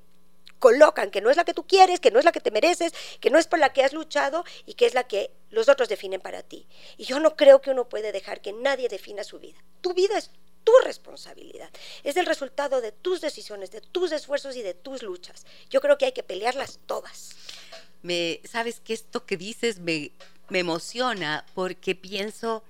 colocan, 0.63 1.11
que 1.11 1.19
no 1.19 1.29
es 1.29 1.35
la 1.35 1.43
que 1.43 1.53
tú 1.53 1.67
quieres, 1.67 1.99
que 1.99 2.09
no 2.09 2.19
es 2.19 2.25
la 2.25 2.31
que 2.31 2.39
te 2.39 2.49
mereces, 2.49 2.93
que 3.19 3.29
no 3.29 3.37
es 3.37 3.47
por 3.47 3.59
la 3.59 3.73
que 3.73 3.83
has 3.83 3.91
luchado 3.91 4.45
y 4.65 4.75
que 4.75 4.85
es 4.85 4.93
la 4.93 5.03
que 5.03 5.31
los 5.49 5.67
otros 5.67 5.89
definen 5.89 6.21
para 6.21 6.41
ti. 6.41 6.67
Y 6.97 7.03
yo 7.03 7.19
no 7.19 7.35
creo 7.35 7.61
que 7.61 7.69
uno 7.69 7.89
puede 7.89 8.13
dejar 8.13 8.39
que 8.41 8.53
nadie 8.53 8.87
defina 8.87 9.25
su 9.25 9.39
vida. 9.39 9.61
Tu 9.81 9.93
vida 9.93 10.17
es 10.17 10.31
tu 10.63 10.71
responsabilidad, 10.83 11.69
es 12.03 12.17
el 12.17 12.25
resultado 12.25 12.81
de 12.81 12.91
tus 12.91 13.21
decisiones, 13.21 13.71
de 13.71 13.81
tus 13.81 14.11
esfuerzos 14.11 14.55
y 14.55 14.61
de 14.61 14.73
tus 14.73 15.03
luchas. 15.03 15.45
Yo 15.69 15.81
creo 15.81 15.97
que 15.97 16.05
hay 16.05 16.11
que 16.11 16.23
pelearlas 16.23 16.79
todas. 16.85 17.31
Me, 18.01 18.41
sabes 18.43 18.79
que 18.79 18.93
esto 18.93 19.25
que 19.25 19.37
dices 19.37 19.79
me, 19.79 20.11
me 20.49 20.59
emociona 20.59 21.45
porque 21.53 21.95
pienso 21.95 22.63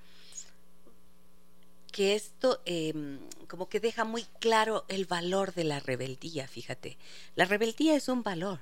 que 1.94 2.16
esto 2.16 2.60
em, 2.64 3.20
como 3.46 3.68
que 3.68 3.78
deja 3.78 4.04
muy 4.04 4.24
claro 4.40 4.84
el 4.88 5.04
valor 5.04 5.54
de 5.54 5.62
la 5.62 5.78
rebeldía, 5.78 6.48
fíjate. 6.48 6.98
La 7.36 7.44
rebeldía 7.44 7.94
es 7.94 8.08
un 8.08 8.24
valor 8.24 8.58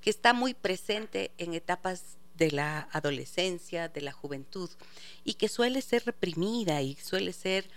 que 0.00 0.10
está 0.10 0.32
muy 0.32 0.54
presente 0.54 1.32
en 1.38 1.54
etapas 1.54 2.16
de 2.36 2.52
la 2.52 2.88
adolescencia, 2.92 3.88
de 3.88 4.02
la 4.02 4.12
juventud, 4.12 4.70
y 5.24 5.34
que 5.34 5.48
suele 5.48 5.82
ser 5.82 6.04
reprimida 6.04 6.80
y 6.80 6.94
suele 6.94 7.32
ser 7.32 7.68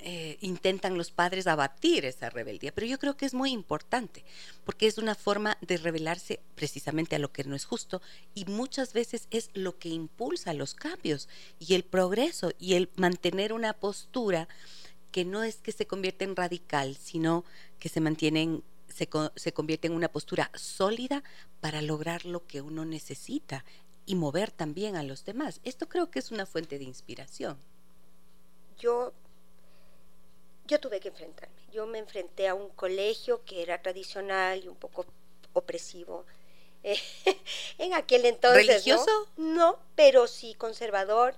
eh, 0.00 0.38
intentan 0.40 0.96
los 0.96 1.10
padres 1.10 1.46
abatir 1.46 2.04
esa 2.04 2.30
rebeldía, 2.30 2.72
pero 2.72 2.86
yo 2.86 2.98
creo 2.98 3.16
que 3.16 3.26
es 3.26 3.34
muy 3.34 3.50
importante 3.50 4.24
porque 4.64 4.86
es 4.86 4.98
una 4.98 5.14
forma 5.14 5.58
de 5.60 5.76
rebelarse 5.76 6.40
precisamente 6.54 7.16
a 7.16 7.18
lo 7.18 7.32
que 7.32 7.44
no 7.44 7.54
es 7.54 7.64
justo 7.64 8.02
y 8.34 8.44
muchas 8.46 8.92
veces 8.92 9.28
es 9.30 9.50
lo 9.54 9.78
que 9.78 9.88
impulsa 9.88 10.54
los 10.54 10.74
cambios 10.74 11.28
y 11.58 11.74
el 11.74 11.84
progreso 11.84 12.52
y 12.58 12.74
el 12.74 12.90
mantener 12.96 13.52
una 13.52 13.72
postura 13.72 14.48
que 15.12 15.24
no 15.24 15.42
es 15.42 15.56
que 15.56 15.72
se 15.72 15.86
convierta 15.86 16.24
en 16.24 16.36
radical, 16.36 16.96
sino 16.96 17.44
que 17.78 17.88
se 17.88 18.00
mantiene 18.00 18.62
se, 18.88 19.08
se 19.34 19.52
convierte 19.52 19.88
en 19.88 19.94
una 19.94 20.08
postura 20.08 20.50
sólida 20.54 21.22
para 21.60 21.82
lograr 21.82 22.24
lo 22.24 22.46
que 22.46 22.62
uno 22.62 22.84
necesita 22.84 23.64
y 24.06 24.14
mover 24.14 24.50
también 24.50 24.96
a 24.96 25.02
los 25.02 25.24
demás. 25.24 25.60
Esto 25.64 25.88
creo 25.88 26.10
que 26.10 26.18
es 26.18 26.30
una 26.30 26.46
fuente 26.46 26.78
de 26.78 26.84
inspiración. 26.84 27.58
Yo 28.78 29.12
yo 30.66 30.80
tuve 30.80 31.00
que 31.00 31.08
enfrentarme. 31.08 31.54
Yo 31.72 31.86
me 31.86 31.98
enfrenté 31.98 32.48
a 32.48 32.54
un 32.54 32.68
colegio 32.70 33.44
que 33.44 33.62
era 33.62 33.80
tradicional 33.82 34.64
y 34.64 34.68
un 34.68 34.76
poco 34.76 35.06
opresivo. 35.52 36.24
en 37.78 37.94
aquel 37.94 38.24
entonces. 38.26 38.66
¿Religioso? 38.66 39.10
¿no? 39.36 39.78
pero 39.94 40.26
sí 40.26 40.54
conservador. 40.54 41.34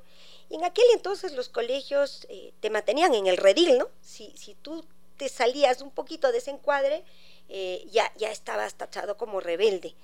Y 0.51 0.57
en 0.57 0.65
aquel 0.65 0.85
entonces 0.95 1.33
los 1.33 1.49
colegios 1.49 2.27
eh, 2.29 2.53
te 2.61 2.71
mantenían 2.71 3.15
en 3.15 3.27
el 3.27 3.37
redil, 3.37 3.79
¿no? 3.79 3.89
Si, 4.01 4.33
si 4.37 4.55
tú 4.55 4.85
te 5.17 5.29
salías 5.29 5.83
un 5.83 5.91
poquito 5.91 6.33
de 6.33 6.39
ese 6.39 6.51
encuadre, 6.51 7.05
eh, 7.49 7.87
ya, 7.91 8.13
ya 8.17 8.31
estabas 8.31 8.75
tachado 8.75 9.17
como 9.17 9.41
rebelde. 9.41 9.95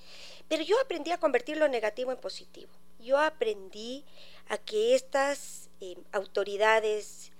Pero 0.47 0.63
yo 0.63 0.79
aprendí 0.79 1.11
a 1.11 1.19
convertir 1.19 1.57
lo 1.57 1.67
negativo 1.67 2.11
en 2.11 2.17
positivo. 2.17 2.71
Yo 2.99 3.17
aprendí 3.17 4.03
a 4.47 4.57
que 4.57 4.93
estas 4.93 5.69
eh, 5.81 5.95
autoridades 6.11 7.31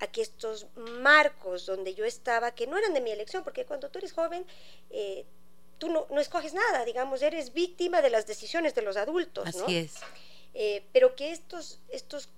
a 0.00 0.06
que 0.08 0.22
estos 0.22 0.66
marcos 0.76 1.66
donde 1.66 1.94
yo 1.94 2.04
estaba, 2.04 2.54
que 2.54 2.66
no 2.66 2.76
eran 2.76 2.94
de 2.94 3.00
mi 3.00 3.10
elección, 3.10 3.44
porque 3.44 3.64
cuando 3.64 3.90
tú 3.90 3.98
eres 3.98 4.12
joven, 4.12 4.46
eh, 4.90 5.24
tú 5.78 5.88
no, 5.88 6.06
no, 6.10 6.20
escoges 6.20 6.54
nada, 6.54 6.84
digamos, 6.84 7.22
eres 7.22 7.52
víctima 7.52 8.02
de 8.02 8.10
las 8.10 8.26
decisiones 8.26 8.74
de 8.74 8.82
los 8.82 8.96
adultos. 8.96 9.46
Así 9.46 9.76
es. 9.76 9.94
Eh, 10.54 10.84
pero 10.92 11.16
que 11.16 11.32
estos, 11.32 11.80
estos 11.88 12.28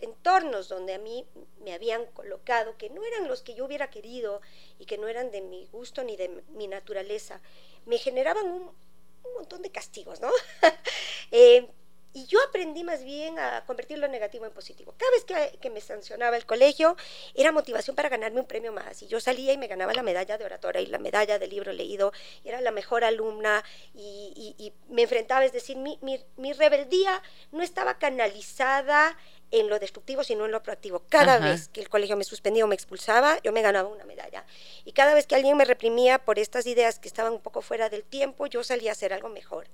entornos 0.00 0.68
donde 0.68 0.94
a 0.94 0.98
mí 0.98 1.26
me 1.62 1.72
habían 1.72 2.06
colocado, 2.06 2.76
que 2.76 2.90
no 2.90 3.04
eran 3.04 3.28
los 3.28 3.42
que 3.42 3.54
yo 3.54 3.64
hubiera 3.64 3.90
querido 3.90 4.40
y 4.78 4.86
que 4.86 4.98
no 4.98 5.08
eran 5.08 5.30
de 5.30 5.40
mi 5.40 5.66
gusto 5.66 6.02
ni 6.02 6.16
de 6.16 6.42
mi 6.48 6.66
naturaleza, 6.66 7.40
me 7.86 7.98
generaban 7.98 8.46
un, 8.46 8.62
un 8.62 9.34
montón 9.34 9.62
de 9.62 9.70
castigos, 9.70 10.20
¿no? 10.20 10.30
eh, 11.30 11.68
y 12.14 12.26
yo 12.26 12.38
aprendí 12.48 12.84
más 12.84 13.02
bien 13.02 13.40
a 13.40 13.64
convertir 13.66 13.98
lo 13.98 14.06
negativo 14.06 14.46
en 14.46 14.52
positivo. 14.52 14.94
Cada 14.96 15.10
vez 15.10 15.24
que, 15.24 15.58
que, 15.58 15.68
me 15.68 15.80
sancionaba 15.80 16.36
el 16.36 16.46
colegio, 16.46 16.96
era 17.34 17.50
motivación 17.50 17.96
para 17.96 18.08
ganarme 18.08 18.40
un 18.40 18.46
premio 18.46 18.72
más. 18.72 19.02
Y 19.02 19.08
yo 19.08 19.18
salía 19.18 19.52
y 19.52 19.58
me 19.58 19.66
ganaba 19.66 19.92
la 19.92 20.04
medalla 20.04 20.38
de 20.38 20.44
oratora 20.44 20.80
y 20.80 20.86
la 20.86 20.98
medalla 20.98 21.40
del 21.40 21.50
libro 21.50 21.72
leído. 21.72 22.12
Era 22.44 22.60
la 22.60 22.70
mejor 22.70 23.02
alumna 23.02 23.64
y, 23.94 24.54
y, 24.58 24.72
me 24.88 25.02
enfrentaba, 25.02 25.44
es 25.44 25.52
decir, 25.52 25.76
mi, 25.76 25.98
mi, 26.02 26.24
mi 26.36 26.52
rebeldía 26.52 27.20
no 27.50 27.64
estaba 27.64 27.98
canalizada 27.98 29.18
en 29.50 29.68
lo 29.68 29.78
destructivo, 29.78 30.22
sino 30.22 30.44
en 30.44 30.52
lo 30.52 30.62
proactivo. 30.62 31.04
Cada 31.08 31.38
vez 31.38 31.68
que 31.68 31.80
el 31.80 31.88
colegio 31.88 32.16
me 32.16 32.24
suspendía 32.24 32.64
o 32.64 32.68
me 32.68 32.74
expulsaba, 32.74 33.40
yo 33.42 33.52
me 33.52 33.62
ganaba 33.62 33.88
una 33.88 34.04
medalla. 34.04 34.44
Y 34.84 34.92
cada 34.92 35.14
vez 35.14 35.26
que 35.26 35.34
alguien 35.34 35.56
me 35.56 35.64
reprimía 35.64 36.18
por 36.18 36.38
estas 36.38 36.66
ideas 36.66 36.98
que 36.98 37.08
estaban 37.08 37.32
un 37.32 37.40
poco 37.40 37.60
fuera 37.60 37.88
del 37.88 38.04
tiempo, 38.04 38.46
yo 38.46 38.64
salía 38.64 38.90
a 38.90 38.92
hacer 38.92 39.12
algo 39.12 39.28
mejor. 39.28 39.66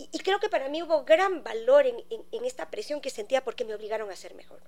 Y, 0.00 0.20
creo 0.20 0.38
que 0.38 0.48
para 0.48 0.68
mí 0.68 0.80
hubo 0.80 1.02
gran 1.02 1.42
valor 1.42 1.84
en, 1.84 2.44
esta 2.44 2.70
presión 2.70 3.00
que 3.00 3.10
sentía 3.10 3.42
porque 3.42 3.64
me 3.64 3.74
obligaron 3.74 4.08
a 4.12 4.16
ser 4.16 4.32
mejor. 4.36 4.62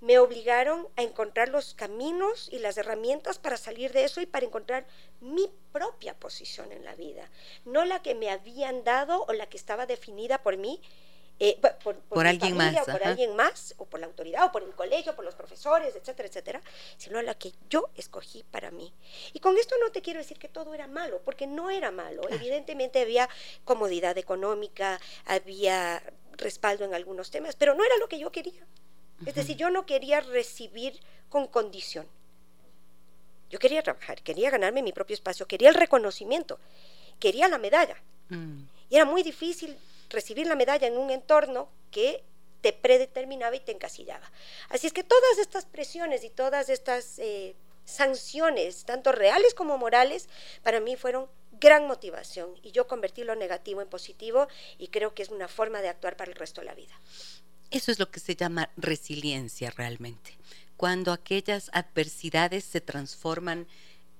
Me 0.00 0.20
obligaron 0.20 0.86
a 0.94 1.02
encontrar 1.02 1.48
los 1.48 1.74
caminos 1.74 2.48
y 2.52 2.60
las 2.60 2.78
herramientas 2.78 3.40
para 3.40 3.56
salir 3.56 3.92
de 3.92 4.04
eso 4.04 4.20
y 4.20 4.26
para 4.26 4.46
encontrar 4.46 4.86
mi 5.20 5.50
propia 5.72 6.14
posición 6.14 6.70
en 6.70 6.84
la 6.84 6.94
vida, 6.94 7.28
no 7.64 7.84
la 7.84 8.00
que 8.00 8.14
me 8.14 8.30
habían 8.30 8.84
dado 8.84 9.24
o 9.26 9.32
la 9.32 9.46
que 9.46 9.56
estaba 9.56 9.86
definida 9.86 10.44
por 10.44 10.56
mí, 10.56 10.80
eh, 11.38 11.58
por, 12.08 12.26
alguien 12.26 12.56
más. 12.56 12.74
por 12.86 13.04
alguien 13.04 13.36
más, 13.36 13.74
o 13.76 13.84
por 13.84 14.00
la 14.00 14.06
autoridad, 14.06 14.46
o 14.46 14.52
por 14.52 14.62
el 14.62 14.72
colegio, 14.72 15.14
por 15.14 15.24
los 15.24 15.34
profesores, 15.34 15.94
etcétera, 15.94 16.28
etcétera, 16.28 16.62
sino 16.96 17.20
la 17.20 17.34
que 17.34 17.52
yo 17.68 17.90
escogí 17.94 18.42
para 18.50 18.70
mí. 18.70 18.92
Y 19.34 19.40
con 19.40 19.58
esto 19.58 19.74
no 19.82 19.92
te 19.92 20.00
quiero 20.00 20.18
decir 20.18 20.38
que 20.38 20.48
todo 20.48 20.72
era 20.72 20.86
malo, 20.86 21.20
porque 21.24 21.46
no 21.46 21.68
era 21.70 21.90
malo. 21.90 22.22
Evidentemente 22.30 23.02
había 23.02 23.28
comodidad 23.64 24.16
económica, 24.16 24.98
había 25.26 26.02
respaldo 26.38 26.86
en 26.86 26.94
algunos 26.94 27.30
temas, 27.30 27.54
pero 27.54 27.74
no 27.74 27.84
era 27.84 27.96
lo 27.98 28.08
que 28.08 28.18
yo 28.18 28.32
quería. 28.32 28.66
Es 29.26 29.34
decir, 29.34 29.56
yo 29.56 29.68
no 29.70 29.84
quería 29.84 30.20
recibir 30.20 30.98
con 31.28 31.46
condición. 31.46 32.06
Yo 33.50 33.58
quería 33.58 33.82
trabajar, 33.82 34.22
quería 34.22 34.50
ganarme 34.50 34.82
mi 34.82 34.92
propio 34.92 35.14
espacio, 35.14 35.46
quería 35.46 35.68
el 35.68 35.74
reconocimiento, 35.74 36.58
quería 37.20 37.48
la 37.48 37.58
medalla. 37.58 37.96
Mm. 38.28 38.62
Y 38.90 38.96
era 38.96 39.04
muy 39.04 39.22
difícil 39.22 39.76
recibir 40.10 40.46
la 40.46 40.54
medalla 40.54 40.86
en 40.86 40.98
un 40.98 41.10
entorno 41.10 41.68
que 41.90 42.22
te 42.60 42.72
predeterminaba 42.72 43.54
y 43.56 43.60
te 43.60 43.72
encasillaba. 43.72 44.30
Así 44.68 44.86
es 44.86 44.92
que 44.92 45.04
todas 45.04 45.38
estas 45.38 45.66
presiones 45.66 46.24
y 46.24 46.30
todas 46.30 46.68
estas 46.68 47.18
eh, 47.18 47.54
sanciones, 47.84 48.84
tanto 48.84 49.12
reales 49.12 49.54
como 49.54 49.78
morales, 49.78 50.28
para 50.62 50.80
mí 50.80 50.96
fueron 50.96 51.28
gran 51.60 51.86
motivación 51.86 52.50
y 52.62 52.72
yo 52.72 52.86
convertí 52.86 53.24
lo 53.24 53.34
negativo 53.34 53.80
en 53.80 53.88
positivo 53.88 54.48
y 54.78 54.88
creo 54.88 55.14
que 55.14 55.22
es 55.22 55.30
una 55.30 55.48
forma 55.48 55.80
de 55.80 55.88
actuar 55.88 56.16
para 56.16 56.30
el 56.30 56.36
resto 56.36 56.60
de 56.60 56.66
la 56.66 56.74
vida. 56.74 56.94
Eso 57.70 57.90
es 57.90 57.98
lo 57.98 58.10
que 58.10 58.20
se 58.20 58.36
llama 58.36 58.70
resiliencia 58.76 59.70
realmente, 59.70 60.36
cuando 60.76 61.12
aquellas 61.12 61.70
adversidades 61.72 62.64
se 62.64 62.80
transforman 62.80 63.66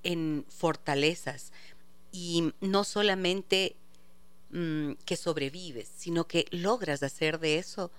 en 0.03 0.45
fortalezas 0.49 1.51
y 2.11 2.53
no 2.59 2.83
solamente 2.83 3.75
Mm, 4.49 4.93
que 5.05 5.17
sobrevives, 5.17 5.89
sino 5.97 6.25
que 6.25 6.45
logras 6.51 7.03
hacer 7.03 7.37
de 7.39 7.57
eso 7.57 7.91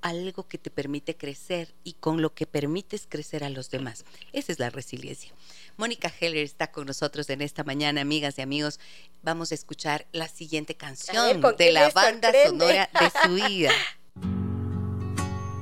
algo 0.00 0.48
que 0.48 0.56
te 0.56 0.70
permite 0.70 1.14
crecer 1.14 1.74
y 1.84 1.92
con 1.94 2.22
lo 2.22 2.32
que 2.32 2.46
permites 2.46 3.06
crecer 3.06 3.44
a 3.44 3.50
los 3.50 3.68
demás. 3.68 4.06
Esa 4.32 4.52
es 4.52 4.58
la 4.58 4.70
resiliencia. 4.70 5.30
Mónica 5.76 6.10
Heller 6.20 6.44
está 6.44 6.70
con 6.70 6.86
nosotros 6.86 7.28
en 7.28 7.42
esta 7.42 7.64
mañana, 7.64 8.00
amigas 8.00 8.38
y 8.38 8.42
amigos. 8.42 8.80
Vamos 9.22 9.52
a 9.52 9.56
escuchar 9.56 10.06
la 10.12 10.28
siguiente 10.28 10.74
canción 10.74 11.42
de 11.58 11.72
la 11.72 11.90
banda 11.90 12.32
sonora 12.46 12.88
de 12.98 13.10
su 13.22 13.34
vida. 13.48 13.72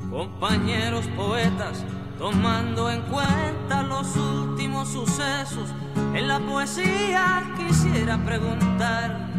Compañeros 0.08 1.06
poetas, 1.16 1.78
tomando 2.16 2.90
en 2.90 3.02
cuenta 3.02 3.82
los 3.82 4.14
últimos 4.14 4.88
sucesos, 4.88 5.70
en 6.14 6.28
la 6.28 6.38
poesía 6.38 7.42
quisiera 7.58 8.24
preguntar 8.24 9.35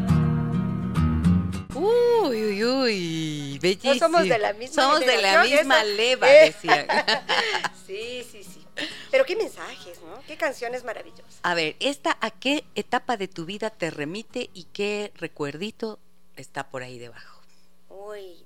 Uy, 1.78 2.44
uy, 2.46 2.64
uy, 2.66 3.60
bellísimo. 3.60 3.96
somos 3.96 4.28
de 4.28 4.38
la 4.38 4.54
misma 4.54 4.84
Somos 4.84 5.00
de 5.02 5.22
la 5.22 5.44
misma 5.44 5.84
leva, 5.84 6.28
decían. 6.28 6.88
sí, 7.88 8.26
sí, 8.30 8.44
sí. 8.44 8.66
Pero 9.12 9.26
qué 9.26 9.36
mensajes, 9.36 10.02
¿no? 10.02 10.22
Qué 10.28 10.38
canciones 10.38 10.84
maravillosas. 10.84 11.40
A 11.44 11.54
ver, 11.54 11.76
¿esta 11.80 12.18
a 12.22 12.32
qué 12.32 12.64
etapa 12.76 13.18
de 13.18 13.28
tu 13.28 13.46
vida 13.46 13.70
te 13.70 13.90
remite 13.90 14.50
y 14.54 14.66
qué 14.66 15.12
recuerdito 15.16 16.00
está 16.36 16.70
por 16.70 16.84
ahí 16.84 17.00
debajo? 17.00 17.42
Uy, 17.90 18.46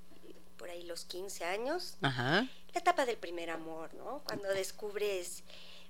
por 0.57 0.69
ahí 0.69 0.83
los 0.83 1.05
15 1.05 1.45
años. 1.45 1.97
Ajá. 2.01 2.47
La 2.73 2.79
etapa 2.79 3.05
del 3.05 3.17
primer 3.17 3.49
amor, 3.49 3.93
¿no? 3.95 4.21
Cuando 4.25 4.47
descubres 4.49 5.43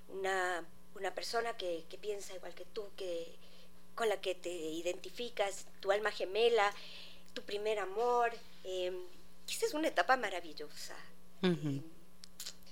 una, 0.08 0.64
una 0.96 1.14
persona 1.14 1.56
que, 1.56 1.84
que 1.88 1.98
piensa 1.98 2.34
igual 2.34 2.54
que 2.54 2.64
tú, 2.64 2.88
que 2.96 3.36
con 3.94 4.08
la 4.08 4.20
que 4.20 4.34
te 4.34 4.50
identificas, 4.50 5.66
tu 5.80 5.92
alma 5.92 6.10
gemela, 6.10 6.72
tu 7.32 7.42
primer 7.42 7.78
amor. 7.78 8.32
Eh, 8.64 8.92
esa 9.48 9.66
es 9.66 9.74
una 9.74 9.88
etapa 9.88 10.16
maravillosa. 10.16 10.96
Em, 11.42 11.82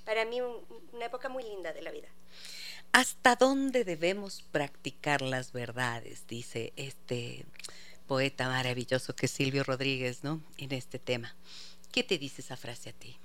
para 0.04 0.24
mí 0.24 0.40
una 0.40 1.06
época 1.06 1.28
muy 1.28 1.42
linda 1.42 1.72
de 1.72 1.82
la 1.82 1.90
vida. 1.90 2.08
¿Hasta 2.92 3.36
dónde 3.36 3.84
debemos 3.84 4.42
practicar 4.50 5.22
las 5.22 5.52
verdades? 5.52 6.26
Dice 6.26 6.72
este 6.76 7.46
poeta 8.08 8.48
maravilloso 8.48 9.14
que 9.14 9.26
es 9.26 9.32
Silvio 9.32 9.62
Rodríguez, 9.62 10.24
¿no? 10.24 10.42
En 10.58 10.72
este 10.72 10.98
tema. 10.98 11.36
¿Qué 11.92 12.02
te 12.02 12.18
dice 12.18 12.42
esa 12.42 12.56
frase 12.56 12.90
a 12.90 12.92
ti? 12.92 13.16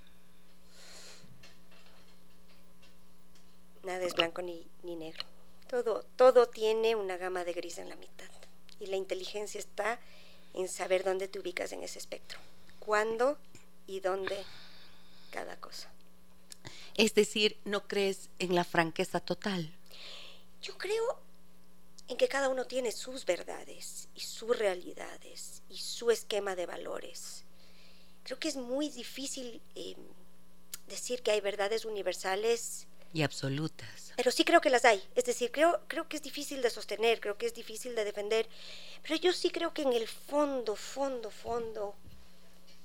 Nada 3.83 4.03
es 4.03 4.13
blanco 4.13 4.41
ni, 4.41 4.67
ni 4.83 4.95
negro. 4.95 5.25
Todo, 5.67 6.03
todo 6.15 6.47
tiene 6.47 6.95
una 6.95 7.17
gama 7.17 7.43
de 7.43 7.53
gris 7.53 7.77
en 7.79 7.89
la 7.89 7.95
mitad. 7.95 8.29
Y 8.79 8.87
la 8.87 8.97
inteligencia 8.97 9.59
está 9.59 9.99
en 10.55 10.67
saber 10.67 11.03
dónde 11.03 11.27
te 11.27 11.39
ubicas 11.39 11.71
en 11.71 11.83
ese 11.83 11.99
espectro, 11.99 12.39
cuándo 12.79 13.37
y 13.87 13.99
dónde 13.99 14.43
cada 15.31 15.57
cosa. 15.57 15.89
Es 16.95 17.13
decir, 17.13 17.57
¿no 17.65 17.87
crees 17.87 18.29
en 18.39 18.55
la 18.55 18.63
franqueza 18.63 19.19
total? 19.19 19.73
Yo 20.61 20.77
creo 20.77 21.19
en 22.07 22.17
que 22.17 22.27
cada 22.27 22.49
uno 22.49 22.65
tiene 22.65 22.91
sus 22.91 23.25
verdades 23.25 24.07
y 24.15 24.21
sus 24.21 24.57
realidades 24.57 25.61
y 25.69 25.77
su 25.77 26.09
esquema 26.09 26.55
de 26.55 26.65
valores. 26.65 27.43
Creo 28.23 28.39
que 28.39 28.47
es 28.47 28.55
muy 28.55 28.89
difícil 28.89 29.61
em, 29.75 29.97
decir 30.87 31.21
que 31.21 31.31
hay 31.31 31.41
verdades 31.41 31.85
universales 31.85 32.87
y 33.15 33.23
absolutas. 33.23 34.11
Pero 34.17 34.29
sí 34.29 34.43
creo 34.43 34.59
que 34.59 34.69
las 34.69 34.83
hay. 34.83 35.01
Es 35.15 35.23
decir, 35.23 35.49
creo, 35.49 35.79
creo 35.87 36.05
que 36.09 36.17
es 36.17 36.21
difícil 36.21 36.61
de 36.61 36.69
sostener, 36.69 37.21
creo 37.21 37.37
que 37.37 37.45
es 37.45 37.53
difícil 37.53 37.95
de 37.95 38.03
defender. 38.03 38.45
Pero 39.03 39.15
yo 39.15 39.31
sí 39.31 39.49
creo 39.51 39.73
que 39.73 39.83
en 39.83 39.93
el 39.93 40.05
fondo, 40.05 40.75
fondo, 40.75 41.31
fondo, 41.31 41.95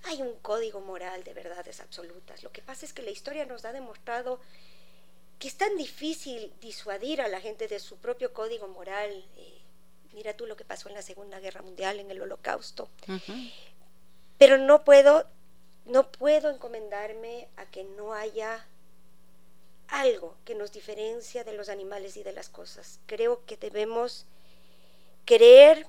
hay 0.04 0.22
un 0.22 0.36
código 0.36 0.80
moral 0.80 1.24
de 1.24 1.34
verdades 1.34 1.80
absolutas. 1.80 2.44
Lo 2.44 2.52
que 2.52 2.62
pasa 2.62 2.86
es 2.86 2.92
que 2.92 3.02
la 3.02 3.10
historia 3.10 3.44
nos 3.44 3.64
ha 3.64 3.72
demostrado 3.72 4.38
que 5.40 5.48
es 5.48 5.56
tan 5.56 5.76
difícil 5.76 6.52
disuadir 6.60 7.20
a 7.20 7.26
la 7.26 7.40
gente 7.40 7.66
de 7.66 7.80
su 7.80 7.96
propio 7.96 8.32
código 8.32 8.68
moral. 8.68 9.10
Eh, 9.36 9.58
mira 10.12 10.34
tú 10.34 10.46
lo 10.46 10.56
que 10.56 10.64
pasó 10.64 10.88
en 10.88 10.94
la 10.94 11.02
Segunda 11.02 11.40
Guerra 11.40 11.62
Mundial, 11.62 11.98
en 11.98 12.08
el 12.08 12.22
Holocausto. 12.22 12.88
Pero 14.38 14.58
no 14.58 14.84
puedo, 14.84 15.26
no 15.86 16.12
puedo 16.12 16.50
encomendarme 16.50 17.48
a 17.56 17.66
que 17.66 17.82
no 17.82 18.14
haya 18.14 18.64
algo 19.90 20.36
que 20.44 20.54
nos 20.54 20.72
diferencia 20.72 21.44
de 21.44 21.52
los 21.52 21.68
animales 21.68 22.16
y 22.16 22.22
de 22.22 22.32
las 22.32 22.48
cosas. 22.48 23.00
Creo 23.06 23.44
que 23.44 23.56
debemos 23.56 24.26
creer 25.24 25.86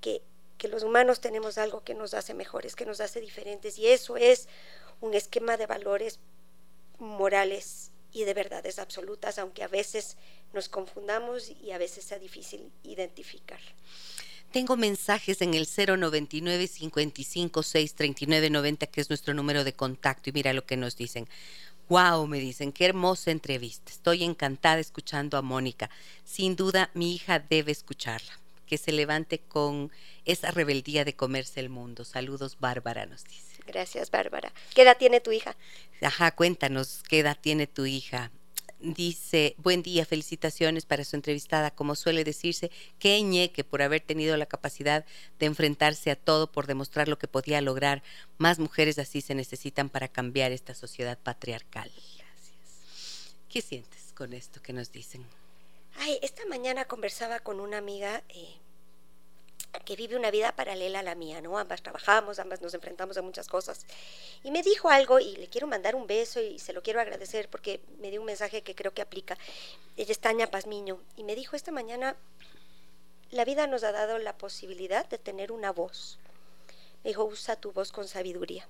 que, 0.00 0.22
los 0.68 0.82
humanos 0.82 1.20
tenemos 1.20 1.56
algo 1.56 1.84
que 1.84 1.94
nos 1.94 2.14
hace 2.14 2.34
mejores, 2.34 2.74
que 2.74 2.84
nos 2.84 3.00
hace 3.00 3.20
diferentes, 3.20 3.78
y 3.78 3.86
eso 3.86 4.16
es 4.16 4.48
un 5.00 5.14
esquema 5.14 5.56
de 5.56 5.66
valores 5.66 6.18
morales 6.98 7.92
y 8.12 8.24
de 8.24 8.34
verdades 8.34 8.80
absolutas, 8.80 9.38
aunque 9.38 9.62
a 9.62 9.68
veces 9.68 10.16
nos 10.52 10.68
confundamos 10.68 11.50
y 11.62 11.70
a 11.70 11.78
veces 11.78 12.04
sea 12.04 12.18
difícil 12.18 12.72
identificar. 12.82 13.60
Tengo 14.50 14.76
mensajes 14.76 15.42
en 15.42 15.52
el 15.52 15.66
099 15.66 16.66
55 16.66 17.62
639 17.62 18.50
90, 18.50 18.86
que 18.86 19.00
es 19.02 19.10
nuestro 19.10 19.34
número 19.34 19.62
de 19.62 19.74
contacto, 19.74 20.30
y 20.30 20.32
mira 20.32 20.54
lo 20.54 20.64
que 20.64 20.76
nos 20.76 20.96
dicen. 20.96 21.28
Wow, 21.88 22.26
me 22.26 22.38
dicen, 22.38 22.72
qué 22.72 22.84
hermosa 22.84 23.30
entrevista. 23.30 23.90
Estoy 23.90 24.22
encantada 24.22 24.78
escuchando 24.78 25.38
a 25.38 25.42
Mónica. 25.42 25.88
Sin 26.22 26.54
duda, 26.54 26.90
mi 26.92 27.14
hija 27.14 27.38
debe 27.38 27.72
escucharla. 27.72 28.38
Que 28.66 28.76
se 28.76 28.92
levante 28.92 29.38
con 29.38 29.90
esa 30.26 30.50
rebeldía 30.50 31.06
de 31.06 31.16
comerse 31.16 31.60
el 31.60 31.70
mundo. 31.70 32.04
Saludos, 32.04 32.58
Bárbara, 32.60 33.06
nos 33.06 33.24
dice. 33.24 33.62
Gracias, 33.66 34.10
Bárbara. 34.10 34.52
¿Qué 34.74 34.82
edad 34.82 34.98
tiene 34.98 35.20
tu 35.20 35.32
hija? 35.32 35.56
Ajá, 36.02 36.30
cuéntanos, 36.32 37.02
¿qué 37.08 37.20
edad 37.20 37.38
tiene 37.40 37.66
tu 37.66 37.86
hija? 37.86 38.30
Dice, 38.80 39.56
buen 39.58 39.82
día, 39.82 40.06
felicitaciones 40.06 40.86
para 40.86 41.04
su 41.04 41.16
entrevistada. 41.16 41.72
Como 41.72 41.96
suele 41.96 42.22
decirse, 42.22 42.70
qué 43.00 43.20
ñeque 43.22 43.64
por 43.64 43.82
haber 43.82 44.02
tenido 44.02 44.36
la 44.36 44.46
capacidad 44.46 45.04
de 45.40 45.46
enfrentarse 45.46 46.12
a 46.12 46.16
todo, 46.16 46.52
por 46.52 46.68
demostrar 46.68 47.08
lo 47.08 47.18
que 47.18 47.26
podía 47.26 47.60
lograr. 47.60 48.04
Más 48.36 48.60
mujeres 48.60 49.00
así 49.00 49.20
se 49.20 49.34
necesitan 49.34 49.88
para 49.88 50.06
cambiar 50.06 50.52
esta 50.52 50.74
sociedad 50.74 51.18
patriarcal. 51.18 51.90
Gracias. 51.90 53.34
¿Qué 53.48 53.62
sientes 53.62 54.12
con 54.14 54.32
esto 54.32 54.62
que 54.62 54.72
nos 54.72 54.92
dicen? 54.92 55.26
Ay, 55.96 56.20
esta 56.22 56.46
mañana 56.46 56.84
conversaba 56.84 57.40
con 57.40 57.58
una 57.58 57.78
amiga 57.78 58.22
eh, 58.28 58.54
que 59.84 59.96
vive 59.96 60.16
una 60.16 60.30
vida 60.30 60.52
paralela 60.52 61.00
a 61.00 61.02
la 61.02 61.14
mía, 61.14 61.40
¿no? 61.40 61.58
Ambas 61.58 61.82
trabajamos, 61.82 62.38
ambas 62.38 62.60
nos 62.60 62.74
enfrentamos 62.74 63.16
a 63.16 63.22
muchas 63.22 63.48
cosas. 63.48 63.86
Y 64.42 64.50
me 64.50 64.62
dijo 64.62 64.90
algo 64.90 65.18
y 65.18 65.36
le 65.36 65.48
quiero 65.48 65.66
mandar 65.66 65.94
un 65.94 66.06
beso 66.06 66.40
y 66.40 66.58
se 66.58 66.72
lo 66.72 66.82
quiero 66.82 67.00
agradecer 67.00 67.48
porque 67.48 67.80
me 67.98 68.10
dio 68.10 68.20
un 68.20 68.26
mensaje 68.26 68.62
que 68.62 68.74
creo 68.74 68.92
que 68.92 69.02
aplica. 69.02 69.36
Ella 69.96 70.12
es 70.12 70.18
Tania 70.18 70.50
Pazmiño 70.50 71.00
y 71.16 71.24
me 71.24 71.34
dijo 71.34 71.56
esta 71.56 71.70
mañana, 71.70 72.16
la 73.30 73.44
vida 73.44 73.66
nos 73.66 73.84
ha 73.84 73.92
dado 73.92 74.18
la 74.18 74.36
posibilidad 74.36 75.06
de 75.08 75.18
tener 75.18 75.52
una 75.52 75.72
voz. 75.72 76.18
Me 77.04 77.10
dijo, 77.10 77.24
usa 77.24 77.56
tu 77.56 77.72
voz 77.72 77.92
con 77.92 78.08
sabiduría. 78.08 78.66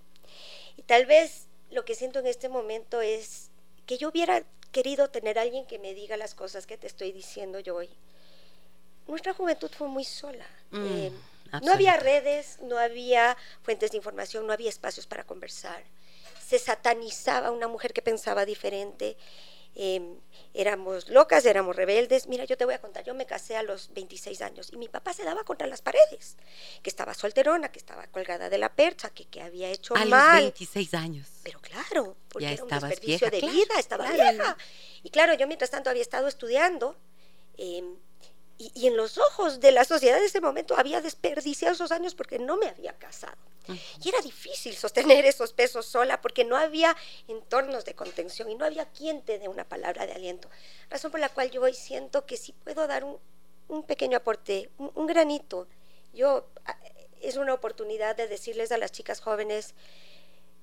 Y 0.77 0.83
tal 0.83 1.07
vez 1.07 1.47
lo 1.71 1.85
que 1.85 1.95
siento 1.95 2.19
en 2.19 2.27
este 2.27 2.49
momento 2.49 3.01
es 3.01 3.51
que 3.87 3.99
yo 3.99 4.09
hubiera 4.09 4.45
querido 4.73 5.09
tener 5.09 5.39
alguien 5.39 5.67
que 5.67 5.79
me 5.79 5.95
diga 5.95 6.17
las 6.17 6.35
cosas 6.35 6.67
que 6.67 6.77
te 6.77 6.87
estoy 6.87 7.13
diciendo 7.13 7.59
yo 7.61 7.77
hoy 7.77 7.89
nuestra 9.09 9.33
juventud 9.33 9.71
fue 9.77 9.89
muy 9.89 10.05
sola. 10.05 10.47
Mm, 10.71 10.87
eh, 10.87 11.13
no 11.63 11.73
había 11.73 11.97
redes, 11.97 12.59
no 12.63 12.79
había 12.79 13.37
fuentes 13.63 13.91
de 13.91 13.97
información, 13.97 14.47
no 14.47 14.53
había 14.53 14.69
espacios 14.69 15.07
para 15.07 15.25
conversar. 15.25 15.83
Se 16.47 16.59
satanizaba 16.59 17.49
a 17.49 17.51
una 17.51 17.69
mujer 17.69 17.93
que 17.93 18.03
pensaba 18.03 18.45
diferente. 18.45 19.17
Em, 19.75 20.17
éramos 20.55 21.09
locas, 21.09 21.47
éramos 21.47 21.77
rebeldes. 21.77 22.27
Mira, 22.27 22.45
yo 22.45 22.57
te 22.57 22.65
voy 22.65 22.75
a 22.75 22.81
contar, 22.81 23.05
yo 23.05 23.15
me 23.15 23.27
casé 23.27 23.57
a 23.57 23.63
los 23.63 23.93
26 23.95 24.43
años 24.43 24.71
y 24.73 24.77
mi 24.77 24.89
papá 24.89 25.13
se 25.13 25.25
daba 25.25 25.45
contra 25.45 25.67
las 25.67 25.83
paredes, 25.83 26.37
que 26.83 26.91
estaba 26.91 27.15
solterona, 27.15 27.71
que 27.71 27.79
estaba 27.79 28.07
colgada 28.09 28.51
de 28.51 28.59
la 28.59 28.75
percha, 28.75 29.11
que, 29.11 29.27
que 29.27 29.41
había 29.41 29.71
hecho 29.71 29.95
mal. 29.95 30.13
A 30.13 30.35
los 30.35 30.43
26 30.43 30.95
años. 30.95 31.29
Pero 31.45 31.61
claro, 31.61 32.17
porque 32.29 32.53
era 32.53 32.65
un 32.65 32.69
desperdicio 32.69 33.31
de 33.31 33.41
vida, 33.41 33.79
estaba 33.79 34.11
vieja. 34.11 34.57
Y 35.03 35.11
claro, 35.11 35.35
yo 35.35 35.47
mientras 35.47 35.71
tanto 35.71 35.91
había 35.91 36.03
estado 36.03 36.29
estudiando. 36.29 36.97
Eh, 37.57 37.83
y, 38.59 38.89
en 38.89 38.97
los 38.97 39.19
ojos 39.19 39.61
de 39.61 39.71
la 39.71 39.85
sociedad 39.85 40.19
de 40.19 40.27
ese 40.27 40.41
momento 40.41 40.77
había 40.77 41.01
desperdiciado 41.01 41.75
esos 41.75 41.93
años 41.93 42.17
porque 42.17 42.41
no 42.41 42.57
me 42.57 42.67
había 42.67 42.93
casado. 42.93 43.37
Y 44.03 44.09
era 44.09 44.21
difícil 44.21 44.75
sostener 44.75 45.27
esos 45.27 45.53
pesos 45.53 45.87
sola 45.87 46.21
porque 46.21 46.45
no 46.45 46.57
había 46.57 46.97
entornos 47.29 47.85
de 47.85 47.95
contención 47.95 48.51
y 48.51 48.55
no 48.55 48.65
había 48.65 48.87
quien 48.87 49.23
te 49.23 49.39
dé 49.39 49.47
una 49.47 49.65
palabra 49.65 50.07
de 50.07 50.13
aliento. 50.13 50.49
Razón 50.91 51.11
por 51.11 51.21
la 51.21 51.29
cual 51.29 51.51
yo 51.51 51.63
hoy 51.63 51.75
siento 51.75 52.25
que 52.27 52.37
si 52.37 52.53
puedo 52.53 52.87
dar 52.87 53.05
un, 53.05 53.83
pequeño 53.85 54.17
aporte, 54.17 54.71
un, 54.79 55.07
granito. 55.07 55.69
Yo, 56.15 56.49
ah, 56.65 56.79
es 57.21 57.37
una 57.37 57.53
oportunidad 57.53 58.17
de 58.17 58.27
decirles 58.27 58.73
a 58.73 58.79
las 58.79 58.91
chicas 58.91 59.21
jóvenes, 59.21 59.75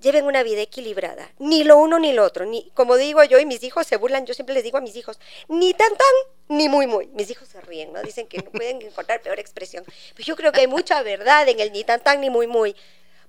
lleven 0.06 0.26
una 0.26 0.44
vida 0.44 0.62
equilibrada, 0.62 1.32
ni 1.40 1.64
lo 1.64 1.78
uno 1.78 1.98
ni 1.98 2.14
lo 2.14 2.24
otro, 2.24 2.46
ni 2.46 2.70
como 2.76 2.96
digo 2.96 3.24
yo 3.24 3.40
y 3.40 3.46
mis 3.48 3.64
hijos 3.64 3.88
se 3.88 3.98
burlan, 3.98 4.28
yo 4.28 4.36
siempre 4.36 4.54
les 4.54 4.64
digo 4.64 4.78
a 4.78 4.82
mis 4.82 4.96
hijos, 4.96 5.20
ni 5.48 5.74
tan 5.74 5.90
tan 5.90 6.58
ni 6.58 6.70
muy 6.70 6.86
muy. 6.86 7.08
Mis 7.08 7.32
hijos 7.32 7.48
se 7.48 7.60
ríen, 7.62 7.92
¿no? 7.92 8.04
Dicen 8.04 8.28
que 8.28 8.38
no 8.38 8.52
pueden 8.52 8.84
encontrar 8.84 9.24
peor 9.24 9.40
expresión. 9.40 9.84
Pero 10.14 10.24
yo 10.28 10.36
creo 10.36 10.52
que 10.52 10.62
hay 10.62 10.68
mucha 10.68 11.02
verdad 11.02 11.50
en 11.50 11.60
el 11.60 11.72
ni 11.72 11.84
tan 11.84 12.02
tan 12.02 12.22
ni 12.22 12.30
muy 12.30 12.46
muy, 12.46 12.76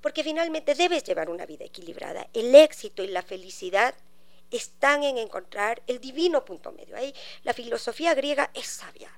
porque 0.02 0.22
finalmente 0.22 0.74
debes 0.74 1.02
llevar 1.02 1.30
una 1.30 1.46
vida 1.46 1.64
equilibrada. 1.64 2.28
El 2.34 2.54
éxito 2.54 3.02
y 3.02 3.08
la 3.08 3.22
felicidad 3.22 3.94
están 4.50 5.02
en 5.02 5.16
encontrar 5.16 5.80
el 5.86 5.98
divino 5.98 6.44
punto 6.44 6.72
medio. 6.72 6.94
Ahí 6.94 7.14
la 7.42 7.54
filosofía 7.54 8.14
griega 8.14 8.50
es 8.52 8.66
sabia 8.66 9.10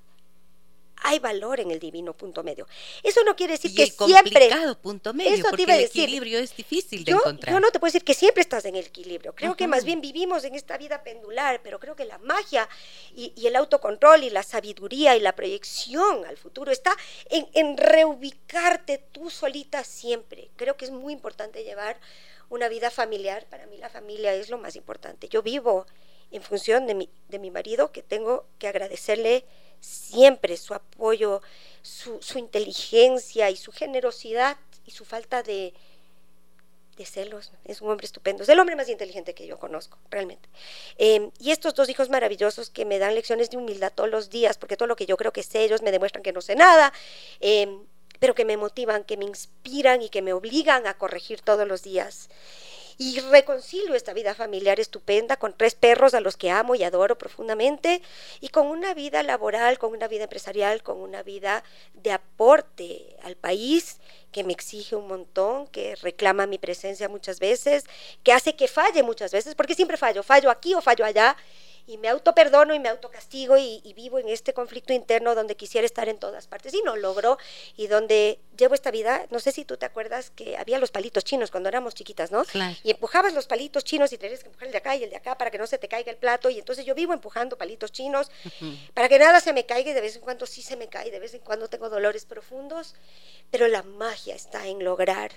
hay 1.03 1.19
valor 1.19 1.61
en 1.61 1.71
el 1.71 1.79
divino 1.79 2.13
punto 2.13 2.43
medio. 2.43 2.67
Eso 3.03 3.23
no 3.25 3.37
quiere 3.37 3.55
decir 3.55 3.75
que 3.75 3.85
el 3.85 3.91
siempre. 3.91 4.51
punto 4.81 5.13
medio, 5.15 5.35
eso 5.35 5.49
porque 5.51 5.65
el 5.65 5.85
equilibrio 5.85 6.39
es 6.39 6.57
difícil 6.57 7.05
de 7.05 7.13
encontrar. 7.13 7.55
Yo 7.55 7.61
no 7.61 7.71
te 7.71 7.79
puedo 7.79 7.89
decir 7.89 8.05
que 8.05 8.15
siempre 8.15 8.43
estás 8.43 8.65
en 8.65 8.77
el 8.77 8.87
equilibrio. 8.87 9.35
Creo 9.35 9.57
que 9.57 9.67
más 9.67 9.85
bien 9.85 10.01
vivimos 10.01 10.45
en 10.45 10.55
esta 10.55 10.77
vida 10.77 11.03
pendular, 11.03 11.61
pero 11.63 11.79
creo 11.79 11.95
que 11.97 12.05
la 12.05 12.19
magia 12.19 12.69
y, 13.15 13.33
el 13.47 13.57
autocontrol 13.57 14.25
y 14.25 14.31
la 14.31 14.43
sabiduría 14.43 15.17
y 15.17 15.21
la 15.21 15.35
proyección 15.35 16.27
al 16.27 16.37
futuro 16.37 16.71
está 16.71 16.95
en, 17.31 17.49
en 17.55 17.77
reubicarte 17.77 18.99
tú 19.13 19.31
solita 19.31 19.85
siempre. 19.85 20.51
Creo 20.57 20.77
que 20.77 20.85
es 20.85 20.91
muy 20.91 21.13
importante 21.13 21.65
llevar 21.65 21.99
una 22.51 22.69
vida 22.69 22.91
familiar. 22.91 23.47
Para 23.49 23.67
mí 23.67 23.79
la 23.79 23.89
familia 23.89 24.35
es 24.35 24.51
lo 24.51 24.59
más 24.59 24.77
importante. 24.77 25.29
Yo 25.29 25.43
vivo 25.43 25.87
en 26.31 26.43
función 26.43 26.87
de 26.87 26.95
mi, 26.95 27.11
de 27.29 27.39
mi 27.39 27.51
marido, 27.51 27.93
que 27.93 28.03
tengo 28.03 28.47
que 28.59 28.69
agradecerle 28.69 29.45
siempre 29.81 30.57
su 30.57 30.75
apoyo, 30.75 31.43
su, 31.83 32.21
inteligencia 32.39 33.51
y 33.51 33.57
su 33.57 33.73
generosidad 33.73 34.57
y 34.87 34.91
su 34.91 35.05
falta 35.05 35.43
de, 35.43 35.75
de 36.97 37.07
celos. 37.07 37.53
Es 37.65 37.81
un 37.81 37.91
hombre 37.91 38.07
estupendo. 38.07 38.43
Es 38.43 38.49
el 38.49 38.59
hombre 38.59 38.77
más 38.77 38.89
inteligente 38.89 39.35
que 39.35 39.47
yo 39.47 39.59
conozco, 39.59 39.99
realmente. 40.11 40.49
Em, 40.97 41.31
y 41.39 41.51
estos 41.51 41.75
dos 41.75 41.89
hijos 41.89 42.09
maravillosos 42.09 42.71
que 42.71 42.85
me 42.85 42.99
dan 42.99 43.15
lecciones 43.15 43.51
de 43.51 43.57
humildad 43.57 43.93
todos 43.95 44.11
los 44.11 44.31
días, 44.31 44.59
porque 44.59 44.77
todo 44.77 44.89
lo 44.89 44.97
que 44.97 45.07
yo 45.07 45.17
creo 45.17 45.33
que 45.33 45.43
sé, 45.43 45.65
ellos 45.65 45.83
me 45.83 45.93
demuestran 45.93 46.23
que 46.23 46.33
no 46.33 46.41
sé 46.41 46.55
nada, 46.55 46.93
em, 47.41 47.85
pero 48.19 48.35
que 48.35 48.45
me 48.45 48.57
motivan, 48.57 49.05
que 49.05 49.17
me 49.17 49.25
inspiran 49.25 50.03
y 50.03 50.09
que 50.09 50.23
me 50.23 50.33
obligan 50.33 50.87
a 50.87 50.95
corregir 50.95 51.41
todos 51.41 51.69
los 51.69 51.83
días 51.83 52.29
y 53.01 53.21
reconcilio 53.21 53.95
esta 53.95 54.13
vida 54.13 54.35
familiar 54.35 54.81
estupenda 54.81 55.37
con 55.37 55.57
tres 55.57 55.77
perros 55.77 56.15
a 56.15 56.21
los 56.21 56.37
que 56.37 56.51
amo 56.51 56.75
y 56.75 56.83
adoro 56.83 57.17
profundamente 57.17 58.03
y 58.41 58.49
con 58.49 58.67
una 58.67 58.93
vida 58.93 59.23
laboral, 59.23 59.79
con 59.79 59.93
una 59.93 60.09
vida 60.09 60.25
empresarial, 60.25 60.83
con 60.83 60.99
una 60.99 61.23
vida 61.23 61.63
de 61.95 62.11
aporte 62.11 63.17
al 63.23 63.37
país 63.37 63.99
que 64.33 64.43
me 64.43 64.53
exige 64.53 64.97
un 64.97 65.07
montón, 65.07 65.69
que 65.69 65.95
reclama 65.95 66.47
mi 66.47 66.59
presencia 66.59 67.09
muchas 67.09 67.39
veces, 67.39 67.85
que 68.25 68.33
hace 68.33 68.57
que 68.57 68.67
falle 68.67 69.05
muchas 69.05 69.31
veces, 69.31 69.55
porque 69.55 69.77
siempre 69.77 69.97
fallo, 69.97 70.25
fallo 70.25 70.51
aquí 70.51 70.75
o 70.75 70.81
fallo 70.81 71.05
allá 71.05 71.37
y 71.89 71.97
me 71.97 72.09
autoperdono 72.09 72.75
y 72.75 72.79
me 72.79 72.91
autocastigo 72.91 73.57
y, 73.57 73.81
y 73.83 73.95
vivo 73.95 74.19
en 74.19 74.29
este 74.29 74.53
conflicto 74.53 74.93
interno 74.93 75.35
donde 75.35 75.57
quisiera 75.57 75.87
estar 75.87 76.09
en 76.09 76.19
todas 76.19 76.47
partes. 76.47 76.75
Y 76.75 76.83
no 76.83 76.97
logro 76.97 77.39
y 77.77 77.87
donde 77.87 78.39
llevo 78.57 78.75
esta 78.75 78.91
vida, 78.91 79.27
no 79.31 79.41
sé 79.41 79.53
si 79.53 79.65
tú 79.65 79.77
te 79.79 79.87
acuerdas 79.87 80.31
que 80.31 80.57
había 80.59 80.79
los 80.79 80.91
palitos 80.91 81.25
chinos 81.25 81.51
cuando 81.51 81.69
éramos 81.71 81.95
chiquitas, 81.95 82.31
¿no? 82.31 82.45
Y 82.85 82.91
empujabas 82.91 83.33
los 83.33 83.47
palitos 83.47 83.85
chinos 83.85 84.13
y 84.13 84.19
tenías 84.19 84.41
que 84.41 84.49
empujar 84.49 84.67
el 84.67 84.73
de 84.73 84.79
acá 84.79 84.97
y 84.97 85.05
el 85.05 85.11
de 85.11 85.17
acá 85.17 85.39
para 85.39 85.51
que 85.51 85.57
no 85.59 85.67
se 85.67 85.79
te 85.79 85.89
caiga 85.89 86.11
el 86.11 86.19
plato 86.19 86.51
y 86.51 86.59
entonces 86.59 86.85
yo 86.85 86.95
vivo 86.95 87.15
empujando 87.15 87.57
palitos 87.57 87.91
chinos 87.91 88.31
para 88.93 89.09
que 89.09 89.19
nada 89.19 89.41
se 89.41 89.55
me 89.55 89.65
caiga 89.65 89.91
y 89.91 89.95
de 89.95 90.01
vez 90.03 90.17
en 90.17 90.21
cuando 90.21 90.45
sí 90.45 90.61
se 90.61 90.77
me 90.77 90.89
cae, 90.89 91.11
de 91.11 91.21
vez 91.21 91.33
en 91.33 91.41
cuando 91.41 91.69
tengo 91.69 91.89
dolores 91.89 92.27
profundos, 92.27 92.95
pero 93.51 93.67
la 93.67 93.83
magia 93.83 94.35
está 94.35 94.67
en 94.67 94.85
lograr 94.85 95.33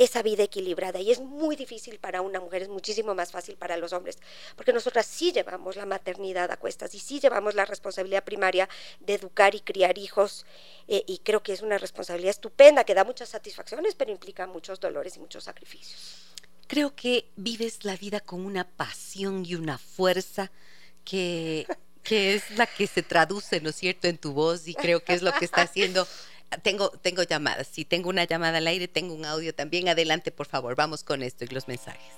esa 0.00 0.22
vida 0.22 0.42
equilibrada. 0.42 0.98
Y 0.98 1.10
es 1.10 1.20
muy 1.20 1.56
difícil 1.56 1.98
para 1.98 2.22
una 2.22 2.40
mujer, 2.40 2.62
es 2.62 2.68
muchísimo 2.70 3.14
más 3.14 3.30
fácil 3.30 3.56
para 3.56 3.76
los 3.76 3.92
hombres, 3.92 4.18
porque 4.56 4.72
nosotras 4.72 5.04
sí 5.04 5.30
llevamos 5.30 5.76
la 5.76 5.84
maternidad 5.84 6.50
a 6.50 6.56
cuestas 6.56 6.94
y 6.94 6.98
sí 6.98 7.20
llevamos 7.20 7.54
la 7.54 7.66
responsabilidad 7.66 8.24
primaria 8.24 8.66
de 9.00 9.14
educar 9.14 9.54
y 9.54 9.60
criar 9.60 9.98
hijos. 9.98 10.46
Eh, 10.88 11.04
y 11.06 11.18
creo 11.18 11.42
que 11.42 11.52
es 11.52 11.60
una 11.60 11.76
responsabilidad 11.76 12.30
estupenda, 12.30 12.84
que 12.84 12.94
da 12.94 13.04
muchas 13.04 13.28
satisfacciones, 13.28 13.94
pero 13.94 14.10
implica 14.10 14.46
muchos 14.46 14.80
dolores 14.80 15.16
y 15.16 15.20
muchos 15.20 15.44
sacrificios. 15.44 16.32
Creo 16.66 16.94
que 16.94 17.30
vives 17.36 17.84
la 17.84 17.96
vida 17.96 18.20
con 18.20 18.46
una 18.46 18.64
pasión 18.64 19.44
y 19.44 19.54
una 19.54 19.76
fuerza 19.76 20.50
que, 21.04 21.66
que 22.02 22.34
es 22.34 22.50
la 22.56 22.66
que 22.66 22.86
se 22.86 23.02
traduce, 23.02 23.60
¿no 23.60 23.68
es 23.68 23.76
cierto?, 23.76 24.08
en 24.08 24.16
tu 24.16 24.32
voz 24.32 24.66
y 24.66 24.74
creo 24.74 25.04
que 25.04 25.12
es 25.12 25.20
lo 25.20 25.32
que 25.32 25.44
está 25.44 25.62
haciendo 25.62 26.06
tengo, 26.58 26.90
tengo 26.90 27.22
llamadas. 27.22 27.66
Si 27.66 27.84
tengo 27.84 28.08
una 28.08 28.24
llamada 28.24 28.58
al 28.58 28.66
aire, 28.66 28.88
tengo 28.88 29.14
un 29.14 29.24
audio 29.24 29.54
también. 29.54 29.88
Adelante, 29.88 30.30
por 30.30 30.46
favor. 30.46 30.76
Vamos 30.76 31.04
con 31.04 31.22
esto 31.22 31.44
y 31.44 31.48
los 31.48 31.68
mensajes. 31.68 32.12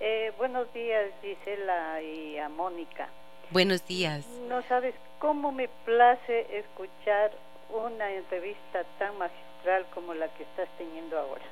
Eh, 0.00 0.32
buenos 0.38 0.72
días, 0.72 1.10
Gisela 1.22 2.02
y 2.02 2.38
a 2.38 2.48
Mónica. 2.48 3.08
Buenos 3.50 3.86
días. 3.86 4.26
No 4.48 4.62
sabes 4.68 4.94
cómo 5.18 5.52
me 5.52 5.68
place 5.84 6.46
escuchar 6.56 7.32
una 7.68 8.12
entrevista 8.12 8.84
tan 8.98 9.18
magistral 9.18 9.86
como 9.94 10.14
la 10.14 10.28
que 10.34 10.44
estás 10.44 10.68
teniendo 10.78 11.18
ahora. 11.18 11.44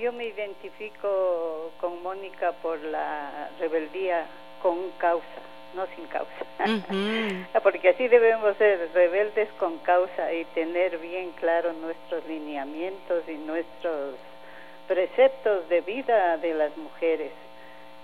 Yo 0.00 0.12
me 0.12 0.26
identifico 0.26 1.72
con 1.80 2.02
Mónica 2.02 2.52
por 2.62 2.78
la 2.78 3.50
rebeldía 3.58 4.26
con 4.62 4.90
causa 4.98 5.55
no 5.76 5.86
sin 5.94 6.06
causa. 6.06 6.30
Porque 7.62 7.90
así 7.90 8.08
debemos 8.08 8.56
ser 8.56 8.90
rebeldes 8.94 9.48
con 9.58 9.78
causa 9.78 10.32
y 10.32 10.44
tener 10.46 10.98
bien 10.98 11.32
claro 11.32 11.72
nuestros 11.74 12.26
lineamientos 12.26 13.22
y 13.28 13.34
nuestros 13.34 14.16
preceptos 14.88 15.68
de 15.68 15.80
vida 15.82 16.36
de 16.38 16.54
las 16.54 16.76
mujeres. 16.76 17.32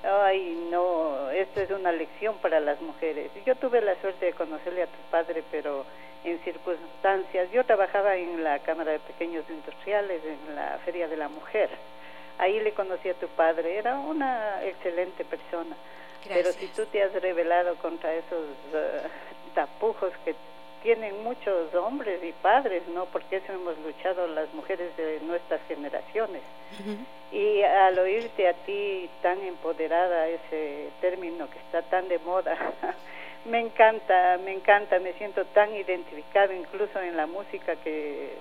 Ay, 0.05 0.69
no, 0.71 1.31
esto 1.31 1.61
es 1.61 1.71
una 1.71 1.93
lección 1.93 2.37
para 2.39 2.61
las 2.61 2.81
mujeres. 2.81 3.31
Yo 3.47 3.55
tuve 3.57 3.81
la 3.81 3.95
suerte 4.01 4.27
de 4.27 4.33
conocerle 4.33 4.83
a 4.83 4.87
tu 4.87 4.99
padre, 5.11 5.43
pero 5.51 5.85
en 6.25 6.39
circunstancias. 6.41 7.51
Yo 7.53 7.65
trabajaba 7.65 8.17
en 8.17 8.43
la 8.43 8.59
Cámara 8.61 8.93
de 8.93 8.99
Pequeños 9.01 9.45
Industriales, 9.49 10.23
en 10.25 10.55
la 10.55 10.79
Feria 10.85 11.09
de 11.09 11.17
la 11.17 11.29
Mujer. 11.29 11.71
Ahí 12.39 12.61
le 12.61 12.73
conocí 12.73 13.09
a 13.09 13.15
tu 13.15 13.29
padre, 13.29 13.77
era 13.77 13.99
una 13.99 14.65
excelente 14.65 15.25
persona. 15.25 15.77
Pero 16.29 16.53
si 16.53 16.67
tú 16.69 16.87
te 16.87 17.03
has 17.03 17.13
rebelado 17.15 17.77
contra 17.77 18.15
esos 18.15 18.47
eh, 18.73 19.03
tapujos 19.55 20.13
que 20.25 20.35
tienen 20.83 21.23
muchos 21.23 21.73
hombres 21.75 22.23
y 22.25 22.33
padres, 22.33 22.83
¿no? 22.89 23.07
Porque 23.07 23.37
eso 23.37 23.53
hemos 23.53 23.79
luchado 23.79 24.27
las 24.27 24.53
mujeres 24.55 24.97
de 24.97 25.21
nuestras 25.21 25.61
generaciones. 25.69 26.43
Y 27.31 27.63
al 27.63 27.99
oírte 27.99 28.47
a 28.49 28.53
ti 28.53 29.11
tan 29.21 29.41
empoderada, 29.43 30.29
ese 30.29 30.91
término 31.01 31.49
que 31.49 31.59
está 31.61 31.83
tan 31.83 32.09
de 32.09 32.19
moda, 32.19 32.57
Me 33.45 33.59
encanta, 33.59 34.39
me 34.39 34.53
encanta, 34.53 35.01
me 35.01 35.15
siento 35.15 35.45
tan 35.47 35.75
identificado 35.75 36.53
incluso 36.53 37.01
en 37.01 37.17
la 37.17 37.27
música 37.27 37.75
que 37.77 38.39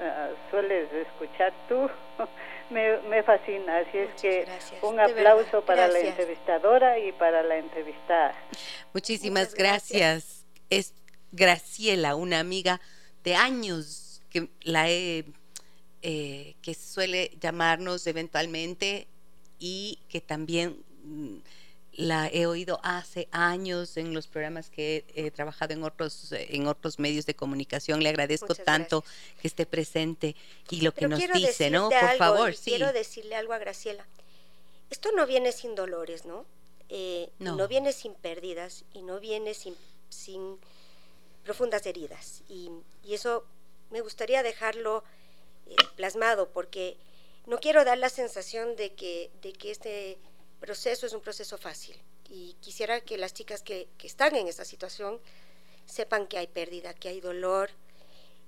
ah, 0.00 0.30
sueles 0.50 0.92
escuchar 0.92 1.52
tú. 1.68 1.88
me, 2.70 2.98
me, 3.08 3.22
fascina, 3.22 3.78
así 3.78 3.98
es 3.98 4.20
que 4.20 4.46
un 4.82 5.00
aplauso 5.00 5.64
para 5.64 5.88
la 5.88 5.98
entrevistadora 6.00 6.98
y 6.98 7.12
para 7.12 7.42
la 7.42 7.58
entrevistada. 7.58 8.34
Muchísimas 8.92 9.54
gracias. 9.54 10.46
Es 10.70 10.94
Graciela, 11.32 12.14
una 12.16 12.40
amiga 12.40 12.80
de 13.22 13.34
años 13.34 14.22
que 14.30 14.48
la 14.62 14.88
he, 14.90 15.24
eh, 16.02 16.54
que 16.62 16.74
suele 16.74 17.36
llamarnos 17.40 18.06
eventualmente 18.06 19.08
y 19.58 19.98
que 20.08 20.20
también 20.20 20.76
mm, 21.04 21.36
la 21.98 22.28
he 22.28 22.46
oído 22.46 22.78
hace 22.84 23.26
años 23.32 23.96
en 23.96 24.14
los 24.14 24.28
programas 24.28 24.70
que 24.70 25.04
he, 25.16 25.32
trabajado 25.32 25.74
en 25.74 25.82
otros 25.82 26.30
en 26.30 26.68
otros 26.68 27.00
medios 27.00 27.26
de 27.26 27.34
comunicación. 27.34 28.04
Le 28.04 28.08
agradezco 28.08 28.54
tanto 28.54 29.04
que 29.42 29.48
esté 29.48 29.66
presente 29.66 30.36
y 30.70 30.82
lo 30.82 30.94
que 30.94 31.08
nos 31.08 31.20
dice, 31.34 31.70
¿no? 31.70 31.90
Por 31.90 32.16
favor, 32.16 32.54
sí. 32.54 32.70
Quiero 32.70 32.92
decirle 32.92 33.34
algo 33.34 33.52
a 33.52 33.58
Graciela. 33.58 34.06
Esto 34.90 35.10
no 35.10 35.26
viene 35.26 35.50
sin 35.50 35.74
dolores, 35.74 36.24
¿no? 36.24 36.46
Eh, 36.88 37.30
no. 37.40 37.66
viene 37.66 37.92
sin 37.92 38.14
pérdidas 38.14 38.84
y 38.94 39.02
no 39.02 39.18
viene 39.18 39.52
sin, 39.54 39.74
sin 40.08 40.56
profundas 41.42 41.84
heridas. 41.84 42.42
Y, 42.48 42.70
eso 43.08 43.44
me 43.90 44.02
gustaría 44.02 44.44
dejarlo 44.44 45.02
eh, 45.66 45.74
plasmado 45.96 46.48
porque 46.50 46.96
no 47.46 47.58
quiero 47.58 47.84
dar 47.84 47.98
la 47.98 48.08
sensación 48.08 48.76
de 48.76 48.92
que, 48.92 49.30
de 49.42 49.52
que 49.52 49.72
este 49.72 50.18
proceso 50.58 51.06
es 51.06 51.12
un 51.12 51.20
proceso 51.20 51.56
fácil 51.58 51.96
y 52.28 52.54
quisiera 52.60 53.00
que 53.00 53.16
las 53.16 53.32
chicas 53.32 53.62
que, 53.62 53.88
están 54.02 54.36
en 54.36 54.48
esta 54.48 54.64
situación 54.64 55.20
sepan 55.86 56.26
que 56.26 56.38
hay 56.38 56.46
pérdida, 56.46 56.92
que 56.94 57.08
hay 57.08 57.20
dolor, 57.20 57.70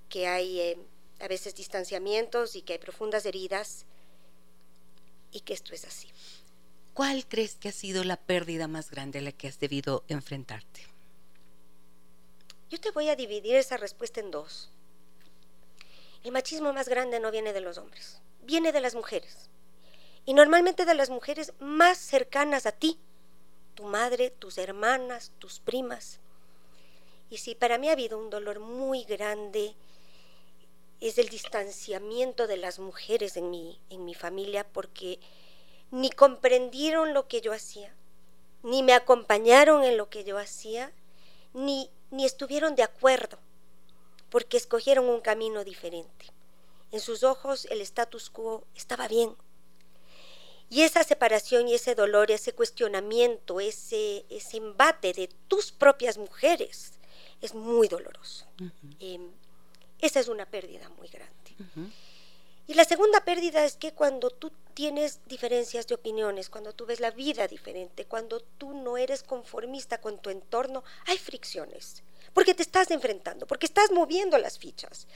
que 0.09 0.27
hay 0.27 0.61
eh, 0.61 0.79
a 1.21 1.29
veces 1.29 1.55
distanciamientos 1.55 2.57
y 2.57 2.63
que 2.63 2.75
hay 2.75 2.79
profundas 2.79 3.25
heridas 3.25 3.87
y 5.33 5.41
que 5.41 5.55
esto 5.55 5.73
es 5.73 5.85
así. 5.85 6.09
¿Cuál 6.93 7.27
crees 7.27 7.55
que 7.55 7.69
ha 7.69 7.73
sido 7.73 8.05
la 8.05 8.17
pérdida 8.17 8.69
más 8.69 8.91
grande 8.91 9.21
a 9.21 9.23
la 9.23 9.33
que 9.33 9.49
has 9.49 9.59
debido 9.59 10.05
enfrentarte? 10.09 10.87
Yo 12.69 12.81
te 12.81 12.91
voy 12.91 13.09
a 13.09 13.17
dividir 13.17 13.57
esa 13.57 13.77
respuesta 13.77 14.21
en 14.21 14.31
dos. 14.31 14.71
El 16.23 16.33
machismo 16.33 16.73
más 16.73 16.89
grande 16.89 17.21
no 17.21 17.31
viene 17.31 17.53
de 17.53 17.61
los 17.61 17.79
hombres, 17.79 18.21
viene 18.43 18.73
de 18.73 18.81
las 18.81 18.95
mujeres 18.95 19.51
y 20.25 20.35
normalmente 20.35 20.85
de 20.85 20.95
las 20.95 21.11
mujeres 21.11 21.53
más 21.59 21.99
cercanas 21.99 22.67
a 22.67 22.73
ti, 22.73 22.99
tu 23.75 23.85
madre, 23.85 24.31
tus 24.31 24.59
hermanas, 24.59 25.33
tus 25.39 25.61
primas. 25.61 26.21
Y 27.31 27.39
si 27.39 27.55
para 27.55 27.79
mí 27.79 27.89
ha 27.89 27.93
habido 27.93 28.19
un 28.19 28.31
dolor 28.31 28.61
muy 28.61 29.05
grande, 29.05 29.75
es 31.01 31.17
el 31.19 31.29
distanciamiento 31.29 32.47
de 32.47 32.59
las 32.59 32.79
mujeres 32.79 33.37
en 33.37 33.51
mi, 33.51 33.81
en 33.89 34.05
mi 34.05 34.15
familia 34.15 34.67
porque 34.71 35.19
ni 35.91 36.11
comprendieron 36.11 37.15
lo 37.15 37.27
que 37.27 37.41
yo 37.41 37.53
hacía, 37.53 37.95
ni 38.63 38.83
me 38.83 38.93
acompañaron 38.93 39.83
en 39.85 39.97
lo 39.97 40.11
que 40.11 40.25
yo 40.25 40.39
hacía, 40.39 40.93
ni, 41.55 41.91
ni 42.11 42.27
estuvieron 42.27 42.77
de 42.77 42.83
acuerdo, 42.83 43.39
porque 44.29 44.57
escogieron 44.57 45.09
un 45.09 45.21
camino 45.21 45.65
diferente. 45.65 46.27
En 46.93 47.01
sus 47.01 47.23
ojos 47.23 47.67
el 47.67 47.81
status 47.81 48.31
quo 48.31 48.65
estaba 48.75 49.09
bien, 49.09 49.35
y 50.71 50.83
esa 50.83 51.03
separación 51.03 51.67
y 51.67 51.75
ese 51.75 51.97
dolor, 51.97 52.31
ese 52.31 52.53
cuestionamiento, 52.53 53.59
ese, 53.59 54.25
ese 54.31 54.59
embate 54.59 55.13
de 55.13 55.29
tus 55.49 55.73
propias 55.73 56.17
mujeres 56.17 56.93
es 57.41 57.55
muy 57.55 57.89
doloroso. 57.89 58.47
Em, 59.01 59.33
esa 59.99 60.21
es 60.21 60.29
una 60.29 60.47
pérdida 60.47 60.89
muy 60.91 61.09
grande. 61.09 61.35
Y 62.69 62.75
la 62.75 62.85
segunda 62.85 63.25
pérdida 63.25 63.65
es 63.65 63.77
que 63.77 63.93
cuando 63.93 64.31
tú 64.31 64.53
tienes 64.75 65.19
diferencias 65.27 65.89
de 65.89 65.97
opiniones, 65.97 66.49
cuando 66.49 66.73
tú 66.73 66.87
ves 66.87 67.01
la 67.01 67.11
vida 67.11 67.49
diferente, 67.49 68.05
cuando 68.05 68.41
tú 68.41 68.73
no 68.73 68.97
eres 68.97 69.25
conformista 69.25 70.01
con 70.01 70.19
tu 70.21 70.31
entorno, 70.31 70.85
hay 71.07 71.19
fricciones 71.19 72.05
porque 72.33 72.55
te 72.55 72.63
estás 72.63 72.91
enfrentando, 72.91 73.47
porque 73.47 73.67
estás 73.67 73.91
moviendo 73.91 74.39
las 74.39 74.59
fichas. 74.59 75.07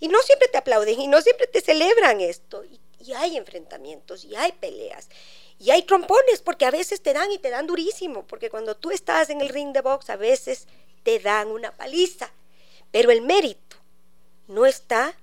Y 0.00 0.08
no 0.08 0.20
siempre 0.22 0.48
te 0.48 0.58
aplauden 0.58 1.00
y 1.00 1.06
no 1.06 1.20
siempre 1.20 1.46
te 1.46 1.60
celebran 1.60 2.20
esto. 2.20 2.64
Y, 2.64 2.80
hay 3.14 3.36
enfrentamientos 3.36 4.24
y 4.24 4.34
hay 4.34 4.50
peleas. 4.52 5.08
Y 5.60 5.70
hay 5.70 5.82
trompones, 5.82 6.42
porque 6.42 6.64
a 6.64 6.72
veces 6.72 7.00
te 7.02 7.12
dan 7.12 7.30
y 7.30 7.38
te 7.38 7.50
dan 7.50 7.66
durísimo, 7.66 8.26
porque 8.26 8.50
cuando 8.50 8.76
tú 8.76 8.90
estás 8.90 9.30
en 9.30 9.40
el 9.40 9.48
ring 9.48 9.72
de 9.72 9.80
box 9.80 10.10
a 10.10 10.16
veces 10.16 10.66
te 11.04 11.20
dan 11.20 11.48
una 11.48 11.70
paliza. 11.70 12.32
Pero 12.90 13.12
el 13.12 13.20
mérito 13.20 13.76
no 14.48 14.66
está 14.66 15.16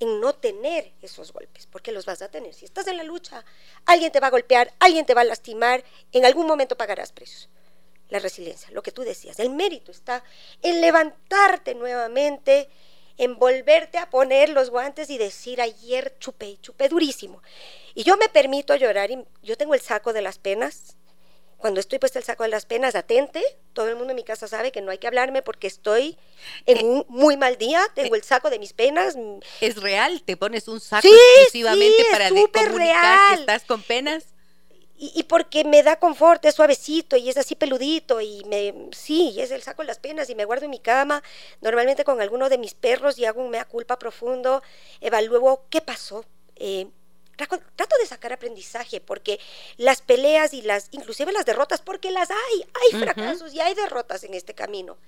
en 0.00 0.20
no 0.20 0.34
tener 0.34 0.92
esos 1.00 1.32
golpes, 1.32 1.66
porque 1.66 1.92
los 1.92 2.04
vas 2.04 2.20
a 2.20 2.30
tener. 2.30 2.52
Si 2.52 2.66
estás 2.66 2.86
en 2.88 2.98
la 2.98 3.04
lucha, 3.04 3.42
alguien 3.86 4.12
te 4.12 4.20
va 4.20 4.26
a 4.26 4.30
golpear, 4.30 4.74
alguien 4.78 5.06
te 5.06 5.14
va 5.14 5.22
a 5.22 5.24
lastimar, 5.24 5.82
en 6.12 6.26
algún 6.26 6.46
momento 6.46 6.76
pagarás 6.76 7.10
precios 7.10 7.48
la 8.10 8.18
resiliencia, 8.18 8.68
lo 8.72 8.82
que 8.82 8.92
tú 8.92 9.02
decías. 9.02 9.38
El 9.38 9.50
mérito 9.50 9.90
está 9.90 10.22
en 10.62 10.80
levantarte 10.80 11.74
nuevamente, 11.74 12.68
en 13.16 13.38
volverte 13.38 13.98
a 13.98 14.10
poner 14.10 14.50
los 14.50 14.70
guantes 14.70 15.10
y 15.10 15.18
decir, 15.18 15.60
ayer 15.60 16.16
chupé, 16.18 16.58
chupé 16.60 16.88
durísimo. 16.88 17.42
Y 17.94 18.04
yo 18.04 18.16
me 18.16 18.28
permito 18.28 18.74
llorar 18.76 19.10
y 19.10 19.24
yo 19.42 19.56
tengo 19.56 19.74
el 19.74 19.80
saco 19.80 20.12
de 20.12 20.22
las 20.22 20.38
penas. 20.38 20.96
Cuando 21.56 21.78
estoy 21.78 21.98
puesta 21.98 22.18
el 22.18 22.24
saco 22.24 22.42
de 22.44 22.48
las 22.48 22.64
penas, 22.64 22.94
atente, 22.94 23.44
todo 23.74 23.88
el 23.88 23.96
mundo 23.96 24.12
en 24.12 24.16
mi 24.16 24.24
casa 24.24 24.48
sabe 24.48 24.72
que 24.72 24.80
no 24.80 24.90
hay 24.90 24.96
que 24.96 25.06
hablarme 25.06 25.42
porque 25.42 25.66
estoy 25.66 26.16
en 26.64 26.78
eh, 26.78 26.84
un 26.84 27.04
muy 27.08 27.36
mal 27.36 27.58
día, 27.58 27.86
tengo 27.94 28.14
el 28.14 28.22
saco 28.22 28.48
de 28.48 28.58
mis 28.58 28.72
penas. 28.72 29.14
¿Es 29.60 29.76
real? 29.76 30.22
¿Te 30.22 30.38
pones 30.38 30.68
un 30.68 30.80
saco 30.80 31.06
exclusivamente 31.06 32.06
para 32.10 32.30
comunicar 32.30 32.74
real. 32.74 33.34
que 33.34 33.40
estás 33.42 33.64
con 33.64 33.82
penas? 33.82 34.24
Y, 35.02 35.22
porque 35.22 35.64
me 35.64 35.82
da 35.82 35.96
confort, 35.96 36.44
es 36.44 36.54
suavecito 36.54 37.16
y 37.16 37.30
es 37.30 37.38
así 37.38 37.54
peludito 37.54 38.20
y 38.20 38.44
me, 38.44 38.90
sí, 38.92 39.34
es 39.40 39.50
el 39.50 39.62
saco 39.62 39.80
de 39.80 39.86
las 39.86 39.98
penas 39.98 40.28
y 40.28 40.34
me 40.34 40.44
guardo 40.44 40.66
en 40.66 40.70
mi 40.70 40.78
cama, 40.78 41.22
normalmente 41.62 42.04
con 42.04 42.20
alguno 42.20 42.50
de 42.50 42.58
mis 42.58 42.74
perros 42.74 43.18
y 43.18 43.24
hago 43.24 43.40
un 43.40 43.48
mea 43.48 43.64
culpa 43.64 43.98
profundo, 43.98 44.62
evalúo 45.00 45.64
qué 45.70 45.80
pasó. 45.80 46.26
Eh, 46.56 46.86
trato 47.36 47.96
de 47.98 48.06
sacar 48.06 48.34
aprendizaje 48.34 49.00
porque 49.00 49.40
las 49.78 50.02
peleas 50.02 50.52
y 50.52 50.60
las, 50.60 50.88
inclusive 50.90 51.32
las 51.32 51.46
derrotas, 51.46 51.80
porque 51.80 52.10
las 52.10 52.30
hay, 52.30 52.66
hay 52.74 53.00
fracasos 53.00 53.54
y 53.54 53.60
hay 53.60 53.72
derrotas 53.72 54.24
en 54.24 54.34
este 54.34 54.52
camino. 54.52 54.98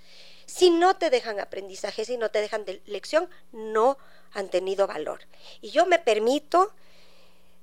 Si 0.47 0.71
no 0.71 0.97
te 0.97 1.11
dejan 1.11 1.39
aprendizaje, 1.39 2.07
si 2.07 2.17
no 2.17 2.31
te 2.31 2.41
dejan 2.41 2.65
de 2.65 2.81
lección, 2.87 3.29
no 3.53 3.99
han 4.33 4.49
tenido 4.49 4.87
valor. 4.87 5.21
Y 5.61 5.71
yo 5.71 5.85
me 5.85 5.99
permito 5.99 6.73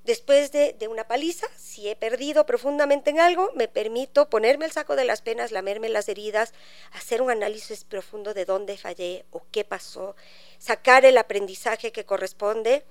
Después 0.06 0.52
de, 0.52 0.76
una 0.90 1.08
paliza, 1.08 1.48
si 1.58 1.90
he 1.90 1.96
perdido 1.96 2.46
profundamente 2.46 3.10
en 3.10 3.20
algo, 3.20 3.52
me 3.56 3.68
permito 3.68 4.30
ponerme 4.30 4.66
el 4.66 4.72
saco 4.72 4.96
de 4.96 5.04
las 5.04 5.22
penas, 5.22 5.52
lamerme 5.52 5.90
las 5.90 6.08
heridas, 6.08 6.54
hacer 6.94 7.22
un 7.22 7.30
análisis 7.30 7.84
profundo 7.84 8.34
de 8.34 8.46
dónde 8.46 8.78
fallé 8.78 9.26
o 9.32 9.44
qué 9.52 9.66
pasó, 9.66 10.16
sacar 10.58 11.06
el 11.06 11.18
aprendizaje 11.18 11.92
que 11.92 12.06
corresponde. 12.06 12.86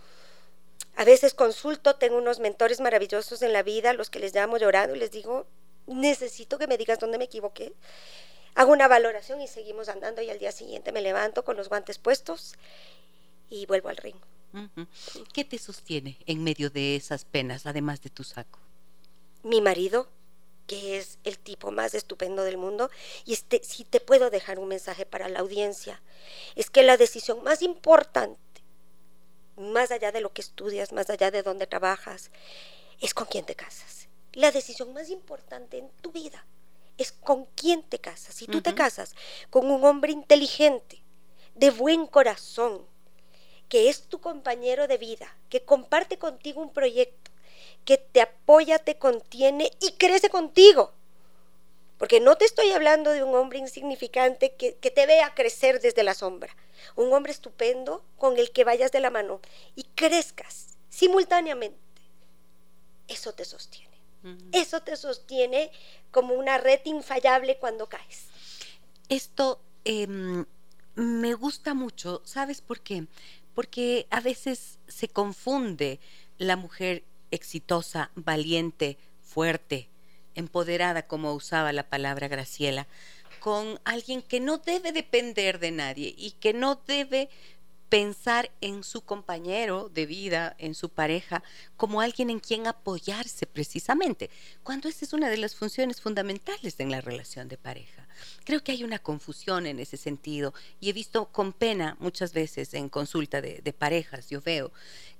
A 0.97 1.05
veces 1.05 1.35
consulto, 1.35 1.97
tengo 1.97 2.19
unos 2.19 2.41
mentores 2.41 2.81
maravillosos 2.81 3.43
en 3.43 3.53
la 3.53 3.63
vida, 3.63 3.95
los 3.95 4.11
que 4.11 4.21
les 4.21 4.35
llamo 4.35 4.59
llorando 4.59 4.95
y 4.95 4.99
les 4.99 5.11
digo, 5.11 5.47
necesito 5.87 6.59
que 6.59 6.67
me 6.67 6.77
digas 6.77 6.99
dónde 6.99 7.19
me 7.19 7.25
equivoqué. 7.25 7.73
Hago 8.55 8.73
una 8.73 8.87
valoración 8.87 9.41
y 9.41 9.49
seguimos 9.49 9.89
andando 9.89 10.21
y 10.21 10.31
al 10.31 10.39
día 10.39 10.53
siguiente 10.53 10.93
me 10.93 11.01
levanto 11.01 11.45
con 11.45 11.57
los 11.57 11.69
guantes 11.69 11.99
puestos 11.99 12.55
y 13.49 13.67
vuelvo 13.67 13.89
al 13.89 13.97
ring. 13.97 14.17
¿Qué 15.33 15.45
te 15.45 15.59
sostiene 15.59 16.19
en 16.27 16.43
medio 16.43 16.71
de 16.71 16.97
esas 16.97 17.25
penas, 17.25 17.67
además 17.67 18.01
de 18.01 18.11
tu 18.11 18.25
saco? 18.25 18.59
Mi 19.43 19.61
marido, 19.61 20.09
que 20.67 20.99
es 20.99 21.19
el 21.25 21.39
tipo 21.39 21.71
más 21.71 21.95
estupendo 21.95 22.45
del 22.45 22.57
mundo, 22.57 22.91
y 23.25 23.35
este, 23.35 23.63
si 23.63 23.85
te 23.85 24.01
puedo 24.01 24.31
dejar 24.31 24.59
un 24.59 24.69
mensaje 24.69 25.07
para 25.07 25.29
la 25.29 25.41
audiencia, 25.41 26.03
es 26.57 26.71
que 26.71 26.83
la 26.83 26.97
decisión 26.97 27.43
más 27.45 27.63
importante, 27.63 28.39
más 29.57 29.91
allá 29.91 30.13
de 30.13 30.21
lo 30.21 30.33
que 30.33 30.43
estudias, 30.43 30.93
más 30.93 31.11
allá 31.11 31.31
de 31.31 31.43
dónde 31.43 31.67
trabajas, 31.67 32.31
es 33.01 33.15
con 33.15 33.27
quién 33.27 33.45
te 33.45 33.55
casas. 33.55 34.09
La 34.33 34.51
decisión 34.51 34.93
más 34.93 35.11
importante 35.11 35.79
en 35.79 35.89
tu 36.01 36.13
vida 36.13 36.45
es 36.97 37.13
con 37.13 37.47
quién 37.55 37.83
te 37.83 37.99
casas. 37.99 38.35
Si 38.35 38.47
tú 38.47 38.61
te 38.61 38.75
casas 38.75 39.15
con 39.51 39.71
un 39.71 39.85
hombre 39.85 40.13
inteligente, 40.13 41.03
de 41.55 41.71
buen 41.71 42.07
corazón, 42.07 42.87
que 43.69 43.89
es 43.89 44.03
tu 44.03 44.21
compañero 44.21 44.89
de 44.89 44.99
vida, 44.99 45.35
que 45.49 45.63
comparte 45.63 46.19
contigo 46.19 46.63
un 46.63 46.73
proyecto, 46.73 47.31
que 47.85 47.99
te 47.99 48.21
apoya, 48.21 48.79
te 48.79 48.97
contiene 48.97 49.71
y 49.81 49.93
crece 49.93 50.31
contigo. 50.31 50.93
Porque 51.99 52.21
no 52.21 52.37
te 52.37 52.45
estoy 52.45 52.71
hablando 52.71 53.11
de 53.11 53.25
un 53.25 53.35
hombre 53.35 53.59
insignificante 53.59 54.55
que, 54.55 54.73
te 54.73 55.07
vea 55.07 55.35
crecer 55.35 55.81
desde 55.81 56.05
la 56.05 56.15
sombra. 56.15 56.55
Un 56.95 57.13
hombre 57.13 57.33
estupendo 57.33 58.05
con 58.17 58.39
el 58.39 58.53
que 58.53 58.65
vayas 58.65 58.93
de 58.93 59.01
la 59.01 59.11
mano 59.11 59.41
y 59.75 59.83
crezcas 59.83 60.79
simultáneamente. 60.89 61.79
Eso 63.09 63.33
te 63.33 63.45
sostiene. 63.45 63.89
Eso 64.53 64.81
te 64.81 64.97
sostiene 64.97 65.71
como 66.11 66.35
una 66.35 66.59
red 66.59 66.81
infallable 66.85 67.59
cuando 67.59 67.89
caes. 67.89 68.27
esto 69.09 69.61
em, 69.85 70.45
me 70.99 71.35
gusta 71.35 71.73
mucho, 71.75 72.21
¿sabes 72.25 72.61
por 72.61 72.81
qué? 72.81 73.07
Porque 73.59 74.07
a 74.11 74.21
veces 74.21 74.79
se 74.87 75.09
confunde 75.09 75.99
la 76.37 76.55
mujer 76.55 77.03
exitosa, 77.33 78.13
valiente, 78.15 78.99
fuerte, 79.21 79.89
empoderada, 80.37 81.09
como 81.09 81.35
usaba 81.35 81.73
la 81.73 81.83
palabra 81.83 82.29
Graciela, 82.29 82.87
con 83.41 83.81
alguien 83.85 84.23
que 84.23 84.39
no 84.39 84.59
debe 84.59 84.93
depender 84.93 85.59
de 85.59 85.73
nadie 85.73 86.15
y 86.17 86.37
que 86.39 86.53
no 86.53 86.77
debe 86.87 87.31
pensar 87.89 88.51
en 88.61 88.85
su 88.85 89.01
compañero 89.03 89.89
de 89.89 90.07
vida, 90.07 90.55
en 90.59 90.75
su 90.75 90.91
pareja, 90.91 91.43
como 91.77 92.01
alguien 92.01 92.31
en 92.31 92.41
quien 92.41 92.67
apoyarse 92.67 93.47
precisamente, 93.47 94.31
cuando 94.63 94.89
esa 94.89 95.05
es 95.05 95.13
una 95.13 95.31
de 95.31 95.39
las 95.39 95.55
funciones 95.55 96.01
fundamentales 96.01 96.79
en 96.81 96.91
la 96.91 97.01
relación 97.01 97.49
de 97.49 97.57
pareja. 97.57 98.07
Creo 98.45 98.63
que 98.63 98.73
hay 98.73 98.85
una 98.85 98.99
confusión 98.99 99.67
en 99.67 99.79
ese 99.79 99.97
sentido 99.97 100.53
y 100.81 100.91
he 100.91 100.93
visto 100.93 101.27
con 101.27 101.53
pena 101.53 101.97
muchas 101.99 102.33
veces 102.33 102.75
en 102.75 102.89
consulta 102.89 103.41
de, 103.41 103.73
parejas, 103.73 104.29
yo 104.29 104.41
veo 104.41 104.73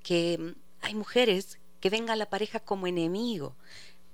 que 0.03 0.37
mm, 0.39 0.55
hay 0.81 0.95
mujeres 0.95 1.59
que 1.81 1.91
ven 1.91 2.11
a 2.11 2.17
la 2.17 2.29
pareja 2.29 2.61
como 2.61 2.87
enemigo. 2.87 3.57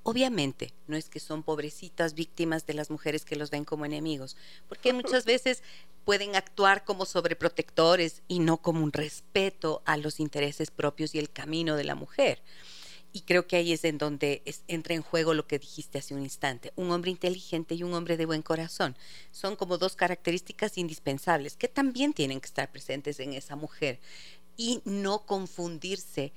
Obviamente, 0.06 0.74
no 0.86 0.98
es 0.98 1.08
que 1.08 1.18
son 1.18 1.42
pobrecitas 1.42 2.12
víctimas 2.12 2.66
de 2.66 2.74
las 2.74 2.90
mujeres 2.90 3.24
que 3.24 3.36
los 3.36 3.50
ven 3.50 3.64
como 3.64 3.86
enemigos, 3.86 4.36
porque 4.68 4.92
muchas 4.92 5.24
veces 5.24 5.62
pueden 6.04 6.36
actuar 6.36 6.84
como 6.84 7.06
sobreprotectores 7.06 8.22
y 8.28 8.38
no 8.38 8.58
como 8.58 8.84
un 8.84 8.92
respeto 8.92 9.82
a 9.86 9.96
los 9.96 10.20
intereses 10.20 10.70
propios 10.70 11.14
y 11.14 11.18
el 11.18 11.30
camino 11.30 11.74
de 11.76 11.84
la 11.84 11.94
mujer. 11.94 12.42
Y 13.14 13.22
creo 13.22 13.46
que 13.46 13.56
ahí 13.56 13.72
es 13.72 13.84
en 13.84 13.96
donde 13.96 14.42
entra 14.68 14.94
en 14.94 15.00
juego 15.00 15.32
lo 15.32 15.46
que 15.46 15.58
dijiste 15.58 15.98
hace 15.98 16.14
un 16.14 16.22
instante. 16.22 16.72
Un 16.76 16.90
hombre 16.90 17.10
inteligente 17.10 17.74
y 17.74 17.82
un 17.82 17.94
hombre 17.94 18.18
de 18.18 18.26
buen 18.26 18.42
corazón 18.42 18.96
son 19.30 19.56
como 19.56 19.78
dos 19.78 19.96
características 19.96 20.76
indispensables 20.76 21.56
que 21.56 21.68
también 21.68 22.12
tienen 22.12 22.40
que 22.40 22.46
estar 22.46 22.70
presentes 22.70 23.20
en 23.20 23.32
esa 23.32 23.56
mujer 23.56 24.00
y 24.56 24.82
no 24.84 25.24
confundirse 25.26 26.32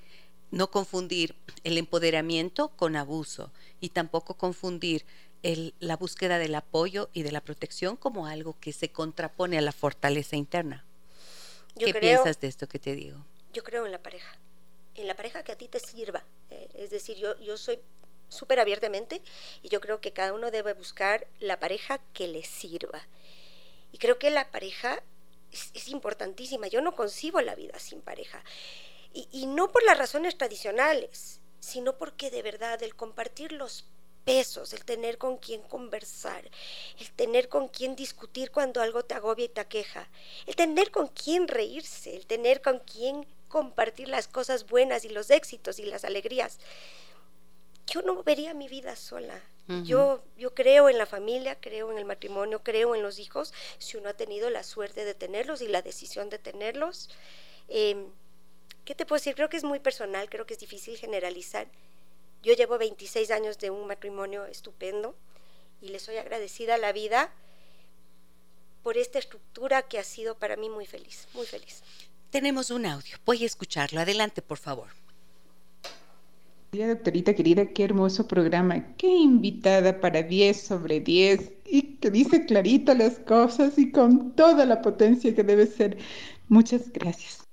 no 0.52 0.72
confundir 0.72 1.36
el 1.64 1.78
empoderamiento 1.78 2.70
con 2.70 2.95
abuso 2.95 3.52
y 3.80 3.89
tampoco 3.89 4.36
confundir 4.36 5.06
la 5.80 5.98
búsqueda 5.98 6.39
del 6.39 6.56
apoyo 6.56 7.10
y 7.14 7.24
de 7.24 7.32
la 7.32 7.41
protección 7.41 7.95
como 7.95 8.28
algo 8.28 8.56
que 8.60 8.74
se 8.74 8.91
contrapone 8.91 9.58
a 9.58 9.62
la 9.62 9.72
fortaleza 9.72 10.36
interna. 10.36 10.84
¿Qué 11.78 11.93
piensas 11.93 12.39
de 12.39 12.48
esto 12.48 12.68
que 12.68 12.80
te 12.80 12.95
digo? 12.95 13.24
Yo 13.54 13.64
creo 13.64 13.86
en 13.86 13.91
la 13.91 14.00
pareja, 14.00 14.38
en 14.95 15.08
la 15.08 15.16
pareja 15.16 15.43
que 15.43 15.52
a 15.52 15.58
ti 15.58 15.68
te 15.68 15.80
sirva. 15.80 16.24
Eh, 16.50 16.68
es 16.76 16.89
decir, 16.89 17.18
yo, 17.18 17.39
yo 17.39 17.58
soy 17.58 17.80
súper 18.30 18.60
abiertamente 18.60 19.22
y 19.62 19.70
yo 19.70 19.80
creo 19.80 20.02
que 20.02 20.12
cada 20.12 20.34
uno 20.34 20.52
debe 20.52 20.74
buscar 20.74 21.28
la 21.39 21.60
pareja 21.60 22.00
que 22.14 22.28
le 22.28 22.43
sirva. 22.43 23.08
Y 23.91 24.00
creo 24.00 24.20
que 24.20 24.32
la 24.32 24.50
pareja 24.52 25.02
es, 25.52 25.72
es 25.74 25.88
importantísima. 25.88 26.68
Yo 26.68 26.82
no 26.82 26.95
concibo 26.95 27.41
la 27.41 27.56
vida 27.56 27.80
sin 27.80 28.02
pareja. 28.02 28.43
Y, 29.32 29.47
no 29.47 29.72
por 29.72 29.84
las 29.84 29.97
razones 29.97 30.38
tradicionales, 30.38 31.41
sino 31.59 31.97
porque 31.97 32.30
de 32.30 32.43
verdad 32.43 32.84
el 32.84 32.95
compartir 32.95 33.51
los 33.51 33.86
pesos, 34.26 34.74
el 34.74 34.86
tener 34.86 35.18
con 35.18 35.38
quien 35.38 35.61
conversar, 35.63 36.43
el 36.99 37.11
tener 37.13 37.49
con 37.49 37.68
quien 37.68 37.95
discutir 37.95 38.51
cuando 38.51 38.80
algo 38.80 39.03
te 39.03 39.15
agobia 39.15 39.45
y 39.45 39.49
te 39.49 39.61
aqueja, 39.61 40.07
el 40.45 40.55
tener 40.55 40.91
con 40.91 41.07
quien 41.07 41.47
reírse, 41.47 42.15
el 42.15 42.28
tener 42.28 42.61
con 42.61 42.80
quien 42.80 43.26
compartir 43.47 44.07
las 44.07 44.28
cosas 44.28 44.68
buenas 44.68 45.03
y 45.03 45.09
los 45.09 45.32
éxitos 45.32 45.80
y 45.80 45.86
las 45.86 46.03
alegrías. 46.03 46.59
Yo 47.88 48.03
no 48.03 48.22
vería 48.22 48.53
mi 48.53 48.68
vida 48.68 48.95
sola. 48.95 49.41
yo, 49.84 50.24
yo 50.38 50.53
creo 50.53 50.89
en 50.89 50.97
la 50.97 51.05
familia, 51.05 51.59
creo 51.59 51.91
en 51.91 51.97
el 51.97 52.05
matrimonio, 52.05 52.61
creo 52.63 52.95
en 52.95 53.01
los 53.01 53.20
hijos, 53.20 53.53
si 53.80 53.97
uno 53.97 54.09
ha 54.09 54.13
tenido 54.13 54.49
la 54.49 54.63
suerte 54.63 55.03
de 55.03 55.13
tenerlos 55.13 55.61
y 55.61 55.68
la 55.68 55.82
decisión 55.82 56.30
de 56.30 56.38
tenerlos. 56.38 57.09
Em, 57.68 58.07
¿Qué 58.88 58.96
te 58.96 59.06
puedo 59.06 59.20
decir? 59.20 59.36
Creo 59.36 59.50
que 59.50 59.58
es 59.58 59.66
muy 59.66 59.80
personal, 59.80 60.30
creo 60.30 60.46
que 60.46 60.54
es 60.54 60.62
difícil 60.62 60.96
generalizar. 60.96 61.68
Yo 62.42 62.54
llevo 62.54 62.78
26 62.78 63.32
años 63.32 63.58
de 63.58 63.70
un 63.70 63.86
matrimonio 63.86 64.46
estupendo 64.46 65.14
y 65.82 65.90
le 65.90 66.00
soy 66.00 66.16
agradecida 66.16 66.76
a 66.76 66.78
la 66.78 66.94
vida 66.94 67.30
por 68.84 68.96
esta 68.96 69.20
estructura 69.20 69.82
que 69.82 70.00
ha 70.00 70.06
sido 70.06 70.36
para 70.36 70.56
mí 70.56 70.70
muy 70.70 70.86
feliz, 70.86 71.28
muy 71.34 71.46
feliz. 71.46 71.84
Tenemos 72.30 72.72
un 72.72 72.86
audio, 72.86 73.18
voy 73.26 73.44
a 73.44 73.46
escucharlo. 73.46 74.00
Adelante, 74.00 74.42
por 74.42 74.58
favor. 74.58 74.88
Doctorita 76.72 77.36
querida, 77.36 77.66
qué 77.66 77.84
hermoso 77.84 78.26
programa, 78.26 78.96
qué 78.96 79.08
invitada 79.08 80.00
para 80.00 80.24
10 80.24 80.62
sobre 80.62 81.02
10 81.02 81.52
y 81.66 81.98
que 81.98 82.10
dice 82.10 82.46
clarito 82.46 82.94
las 82.94 83.20
cosas 83.20 83.78
y 83.78 83.92
con 83.92 84.34
toda 84.34 84.66
la 84.66 84.82
potencia 84.82 85.36
que 85.36 85.44
debe 85.44 85.68
ser. 85.68 85.98
Muchas 86.48 86.90
gracias. 86.94 87.47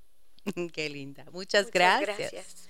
Qué 0.73 0.89
linda. 0.91 1.25
Muchas, 1.33 1.71
gracias. 1.71 2.69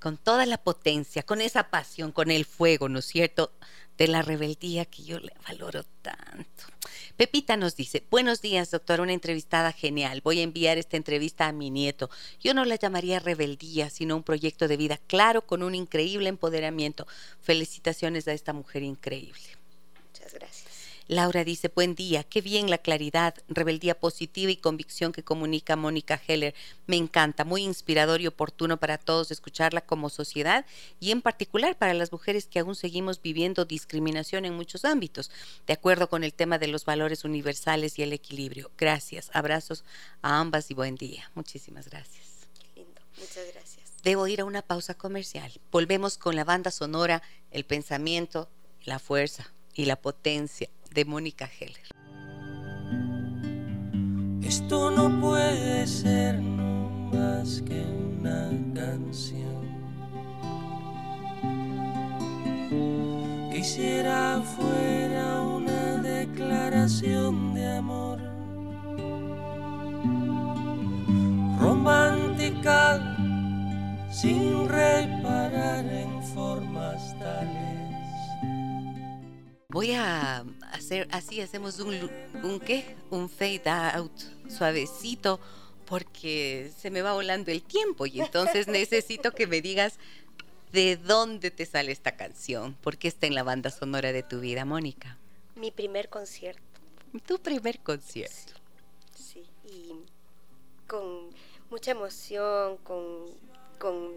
Con 0.00 0.16
toda 0.16 0.46
la 0.46 0.58
potencia, 0.58 1.22
con 1.22 1.40
esa 1.40 1.70
pasión, 1.70 2.12
con 2.12 2.30
el 2.30 2.44
fuego, 2.44 2.88
¿no 2.88 3.00
es 3.00 3.06
cierto? 3.06 3.52
De 3.96 4.06
la 4.06 4.22
rebeldía 4.22 4.84
que 4.84 5.02
yo 5.02 5.18
le 5.18 5.32
valoro 5.46 5.82
tanto. 6.02 6.64
Pepita 7.16 7.56
nos 7.56 7.74
dice, 7.74 8.04
buenos 8.08 8.40
días, 8.40 8.70
doctor, 8.70 9.00
una 9.00 9.12
entrevistada 9.12 9.72
genial. 9.72 10.20
Voy 10.22 10.38
a 10.38 10.44
enviar 10.44 10.78
esta 10.78 10.96
entrevista 10.96 11.48
a 11.48 11.52
mi 11.52 11.68
nieto. 11.68 12.10
Yo 12.38 12.54
no 12.54 12.64
la 12.64 12.76
llamaría 12.76 13.18
rebeldía, 13.18 13.90
sino 13.90 14.14
un 14.14 14.22
proyecto 14.22 14.68
de 14.68 14.76
vida 14.76 15.00
claro 15.08 15.44
con 15.44 15.64
un 15.64 15.74
increíble 15.74 16.28
empoderamiento. 16.28 17.08
Felicitaciones 17.40 18.28
a 18.28 18.32
esta 18.34 18.52
mujer 18.52 18.84
increíble. 18.84 19.42
Muchas 20.12 20.32
gracias. 20.32 20.77
Laura 21.08 21.42
dice, 21.42 21.72
buen 21.74 21.94
día, 21.94 22.22
qué 22.22 22.42
bien 22.42 22.68
la 22.68 22.76
claridad, 22.76 23.34
rebeldía 23.48 23.98
positiva 23.98 24.52
y 24.52 24.58
convicción 24.58 25.10
que 25.10 25.24
comunica 25.24 25.74
Mónica 25.74 26.20
Heller. 26.26 26.54
Me 26.86 26.96
encanta, 26.96 27.46
muy 27.46 27.62
inspirador 27.62 28.20
y 28.20 28.26
oportuno 28.26 28.76
para 28.76 28.98
todos 28.98 29.30
escucharla 29.30 29.80
como 29.80 30.10
sociedad 30.10 30.66
y 31.00 31.10
en 31.10 31.22
particular 31.22 31.78
para 31.78 31.94
las 31.94 32.12
mujeres 32.12 32.46
que 32.46 32.58
aún 32.58 32.74
seguimos 32.74 33.22
viviendo 33.22 33.64
discriminación 33.64 34.44
en 34.44 34.52
muchos 34.52 34.84
ámbitos, 34.84 35.30
de 35.66 35.72
acuerdo 35.72 36.10
con 36.10 36.24
el 36.24 36.34
tema 36.34 36.58
de 36.58 36.68
los 36.68 36.84
valores 36.84 37.24
universales 37.24 37.98
y 37.98 38.02
el 38.02 38.12
equilibrio. 38.12 38.70
Gracias, 38.76 39.30
abrazos 39.32 39.84
a 40.20 40.38
ambas 40.40 40.70
y 40.70 40.74
buen 40.74 40.96
día. 40.96 41.30
Muchísimas 41.34 41.88
gracias. 41.88 42.26
Qué 42.60 42.82
lindo, 42.82 43.00
muchas 43.16 43.46
gracias. 43.54 43.94
Debo 44.02 44.26
ir 44.26 44.42
a 44.42 44.44
una 44.44 44.60
pausa 44.60 44.92
comercial. 44.92 45.50
Volvemos 45.72 46.18
con 46.18 46.36
la 46.36 46.44
banda 46.44 46.70
sonora, 46.70 47.22
el 47.50 47.64
pensamiento, 47.64 48.50
la 48.84 48.98
fuerza 48.98 49.54
y 49.72 49.86
la 49.86 49.96
potencia 49.96 50.68
de 50.94 51.04
Mónica 51.04 51.48
Heller. 51.58 51.88
Esto 54.42 54.90
no 54.90 55.20
puede 55.20 55.86
ser 55.86 56.40
más 56.40 57.62
que 57.62 57.80
una 57.82 58.50
canción. 58.74 59.68
Quisiera 63.52 64.40
fuera 64.56 65.42
una 65.42 65.96
declaración 66.02 67.54
de 67.54 67.76
amor 67.76 68.18
romántica 71.60 73.16
sin 74.10 74.68
reparar 74.68 75.84
en 75.84 76.22
formas 76.22 77.18
tales 77.18 77.67
Voy 79.70 79.92
a 79.92 80.46
hacer 80.72 81.06
así, 81.10 81.42
hacemos 81.42 81.78
un, 81.78 82.10
un 82.42 82.58
qué, 82.58 82.96
un 83.10 83.28
fade 83.28 83.68
out 83.68 84.18
suavecito 84.48 85.38
porque 85.84 86.72
se 86.78 86.90
me 86.90 87.02
va 87.02 87.12
volando 87.12 87.50
el 87.50 87.62
tiempo 87.62 88.06
y 88.06 88.22
entonces 88.22 88.66
necesito 88.66 89.32
que 89.32 89.46
me 89.46 89.60
digas 89.60 89.98
de 90.72 90.96
dónde 90.96 91.50
te 91.50 91.66
sale 91.66 91.92
esta 91.92 92.16
canción, 92.16 92.76
por 92.80 92.96
qué 92.96 93.08
está 93.08 93.26
en 93.26 93.34
la 93.34 93.42
banda 93.42 93.68
sonora 93.68 94.10
de 94.10 94.22
tu 94.22 94.40
vida, 94.40 94.64
Mónica. 94.64 95.18
Mi 95.54 95.70
primer 95.70 96.08
concierto. 96.08 96.62
Tu 97.26 97.38
primer 97.38 97.78
concierto. 97.80 98.54
Sí, 99.14 99.44
y 99.66 99.92
con 100.86 101.28
mucha 101.68 101.90
emoción, 101.90 102.78
con, 102.78 103.26
con, 103.78 104.14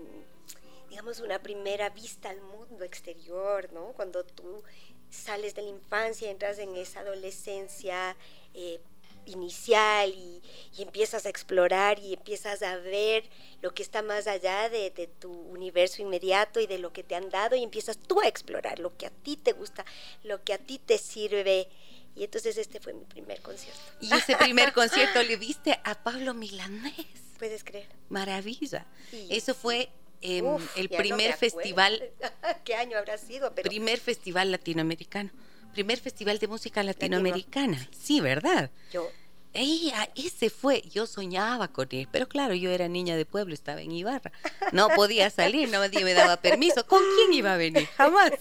digamos, 0.89 1.19
una 1.19 1.39
primera 1.39 1.89
vista 1.89 2.29
al 2.29 2.39
mundo 2.39 2.85
exterior, 2.85 3.69
¿no? 3.73 3.87
Cuando 3.87 4.23
tú 4.23 4.63
sales 5.11 5.53
de 5.53 5.61
la 5.61 5.69
infancia, 5.69 6.31
entras 6.31 6.57
en 6.57 6.75
esa 6.75 7.01
adolescencia 7.01 8.15
eh, 8.53 8.79
inicial 9.25 10.09
y, 10.09 10.41
empiezas 10.79 11.27
a 11.27 11.29
explorar 11.29 11.99
y 11.99 12.13
empiezas 12.13 12.63
a 12.63 12.77
ver 12.77 13.23
lo 13.61 13.71
que 13.71 13.83
está 13.83 14.01
más 14.01 14.25
allá 14.25 14.67
de, 14.69 14.89
tu 15.19 15.31
universo 15.31 16.01
inmediato 16.01 16.59
y 16.59 16.65
de 16.65 16.79
lo 16.79 16.91
que 16.91 17.03
te 17.03 17.13
han 17.13 17.29
dado 17.29 17.55
y 17.55 17.61
empiezas 17.61 17.97
tú 17.99 18.19
a 18.19 18.27
explorar 18.27 18.79
lo 18.79 18.97
que 18.97 19.05
a 19.05 19.11
ti 19.11 19.37
te 19.37 19.51
gusta, 19.51 19.85
lo 20.23 20.43
que 20.43 20.53
a 20.53 20.57
ti 20.57 20.79
te 20.79 20.97
sirve. 20.97 21.67
Y 22.15 22.23
entonces 22.23 22.57
este 22.57 22.79
fue 22.79 22.93
mi 22.93 23.05
primer 23.05 23.41
concierto. 23.41 23.79
Y 23.99 24.11
ese 24.11 24.35
primer 24.35 24.73
concierto 24.73 25.21
le 25.21 25.37
viste 25.37 25.79
a 25.83 26.03
Pablo 26.03 26.33
Milanés. 26.33 27.05
Puedes 27.37 27.63
creer. 27.63 27.87
Maravilla. 28.09 28.87
Eso 29.29 29.53
fue 29.53 29.89
el 30.21 30.89
primer 30.89 31.33
festival. 31.33 32.03
¿Qué 32.63 32.75
año 32.75 32.97
habrá 32.97 33.17
sido? 33.17 33.53
Primer 33.53 33.99
festival 33.99 34.51
latinoamericano. 34.51 35.29
primer 35.73 35.99
festival 35.99 36.39
de 36.39 36.47
música 36.47 36.83
latinoamericana. 36.83 37.87
Sí, 37.91 38.19
¿verdad? 38.21 38.71
Yo. 38.91 39.09
Ella, 39.53 40.09
ese 40.15 40.49
fue, 40.49 40.81
yo 40.83 41.05
soñaba 41.05 41.67
con 41.67 41.87
él, 41.91 42.07
pero 42.09 42.29
claro, 42.29 42.53
yo 42.53 42.71
era 42.71 42.87
niña 42.87 43.17
de 43.17 43.25
pueblo, 43.25 43.53
estaba 43.53 43.81
en 43.81 43.91
Ibarra, 43.91 44.31
no 44.71 44.87
podía 44.95 45.29
salir, 45.29 45.67
nadie 45.67 46.05
me 46.05 46.13
daba 46.13 46.37
permiso. 46.37 46.87
¿Con 46.87 47.01
quién 47.17 47.33
iba 47.33 47.53
a 47.53 47.57
venir? 47.57 47.85
Jamás. 47.97 48.31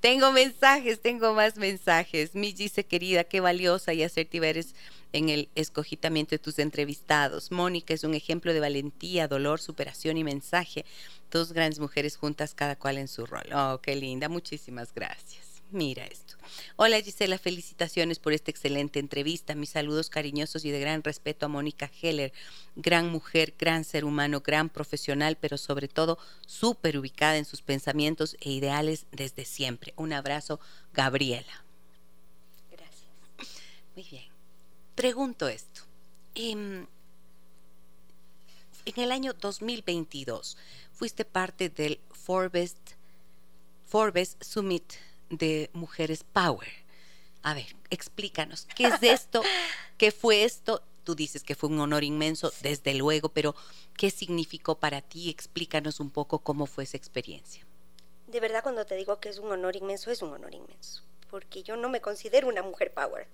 tengo 0.00 0.32
mensajes, 0.32 1.00
tengo 1.00 1.32
más 1.32 1.56
mensajes. 1.56 2.34
Mi 2.34 2.52
dice, 2.52 2.86
querida, 2.86 3.22
qué 3.22 3.38
valiosa 3.40 3.92
y 3.92 4.02
asertiva 4.02 4.48
eres 4.48 4.74
en 5.12 5.28
el 5.28 5.48
escogitamiento 5.54 6.30
de 6.30 6.38
tus 6.38 6.58
entrevistados. 6.58 7.50
Mónica 7.50 7.94
es 7.94 8.04
un 8.04 8.14
ejemplo 8.14 8.52
de 8.52 8.60
valentía, 8.60 9.28
dolor, 9.28 9.60
superación 9.60 10.16
y 10.16 10.24
mensaje. 10.24 10.84
Dos 11.30 11.52
grandes 11.52 11.78
mujeres 11.78 12.16
juntas, 12.16 12.54
cada 12.54 12.76
cual 12.76 12.98
en 12.98 13.08
su 13.08 13.26
rol. 13.26 13.46
Oh, 13.54 13.80
qué 13.82 13.96
linda. 13.96 14.28
Muchísimas 14.28 14.94
gracias. 14.94 15.48
Mira 15.70 16.06
esto. 16.06 16.34
Hola 16.76 17.00
Gisela, 17.02 17.36
felicitaciones 17.36 18.18
por 18.18 18.32
esta 18.32 18.50
excelente 18.50 18.98
entrevista. 19.00 19.54
Mis 19.54 19.68
saludos 19.70 20.08
cariñosos 20.08 20.64
y 20.64 20.70
de 20.70 20.80
gran 20.80 21.02
respeto 21.02 21.44
a 21.44 21.50
Mónica 21.50 21.90
Heller, 22.00 22.32
gran 22.74 23.10
mujer, 23.10 23.54
gran 23.58 23.84
ser 23.84 24.06
humano, 24.06 24.40
gran 24.40 24.70
profesional, 24.70 25.36
pero 25.38 25.58
sobre 25.58 25.88
todo 25.88 26.18
súper 26.46 26.96
ubicada 26.96 27.36
en 27.36 27.44
sus 27.44 27.60
pensamientos 27.60 28.34
e 28.40 28.50
ideales 28.50 29.04
desde 29.12 29.44
siempre. 29.44 29.92
Un 29.96 30.14
abrazo, 30.14 30.58
Gabriela. 30.94 31.64
Gracias. 32.70 33.10
Muy 33.94 34.06
bien. 34.10 34.27
Pregunto 34.98 35.46
esto. 35.46 35.82
Em, 36.34 36.84
en 38.84 39.00
el 39.00 39.12
año 39.12 39.32
2022 39.32 40.56
fuiste 40.92 41.24
parte 41.24 41.68
del 41.68 42.00
Forbes, 42.10 42.74
Forbes 43.86 44.36
Summit 44.40 44.94
de 45.30 45.70
Mujeres 45.72 46.24
Power. 46.24 46.68
A 47.44 47.54
ver, 47.54 47.76
explícanos, 47.90 48.66
¿qué 48.74 48.88
es 48.88 49.00
esto? 49.04 49.40
¿Qué 49.98 50.10
fue 50.10 50.42
esto? 50.42 50.82
Tú 51.04 51.14
dices 51.14 51.44
que 51.44 51.54
fue 51.54 51.68
un 51.68 51.78
honor 51.78 52.02
inmenso, 52.02 52.52
desde 52.60 52.92
luego, 52.94 53.28
pero 53.28 53.54
¿qué 53.96 54.10
significó 54.10 54.80
para 54.80 55.00
ti? 55.00 55.30
Explícanos 55.30 56.00
un 56.00 56.10
poco 56.10 56.40
cómo 56.40 56.66
fue 56.66 56.82
esa 56.82 56.96
experiencia. 56.96 57.64
De 58.26 58.40
verdad, 58.40 58.64
cuando 58.64 58.84
te 58.84 58.96
digo 58.96 59.20
que 59.20 59.28
es 59.28 59.38
un 59.38 59.52
honor 59.52 59.76
inmenso, 59.76 60.10
es 60.10 60.22
un 60.22 60.32
honor 60.32 60.54
inmenso, 60.54 61.04
porque 61.30 61.62
yo 61.62 61.76
no 61.76 61.88
me 61.88 62.00
considero 62.00 62.48
una 62.48 62.62
mujer 62.62 62.92
power, 62.92 63.26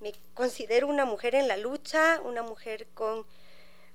me 0.00 0.12
considero 0.34 0.86
una 0.86 1.04
mujer 1.04 1.34
en 1.34 1.48
la 1.48 1.56
lucha, 1.56 2.20
una 2.24 2.42
mujer 2.42 2.86
con 2.94 3.24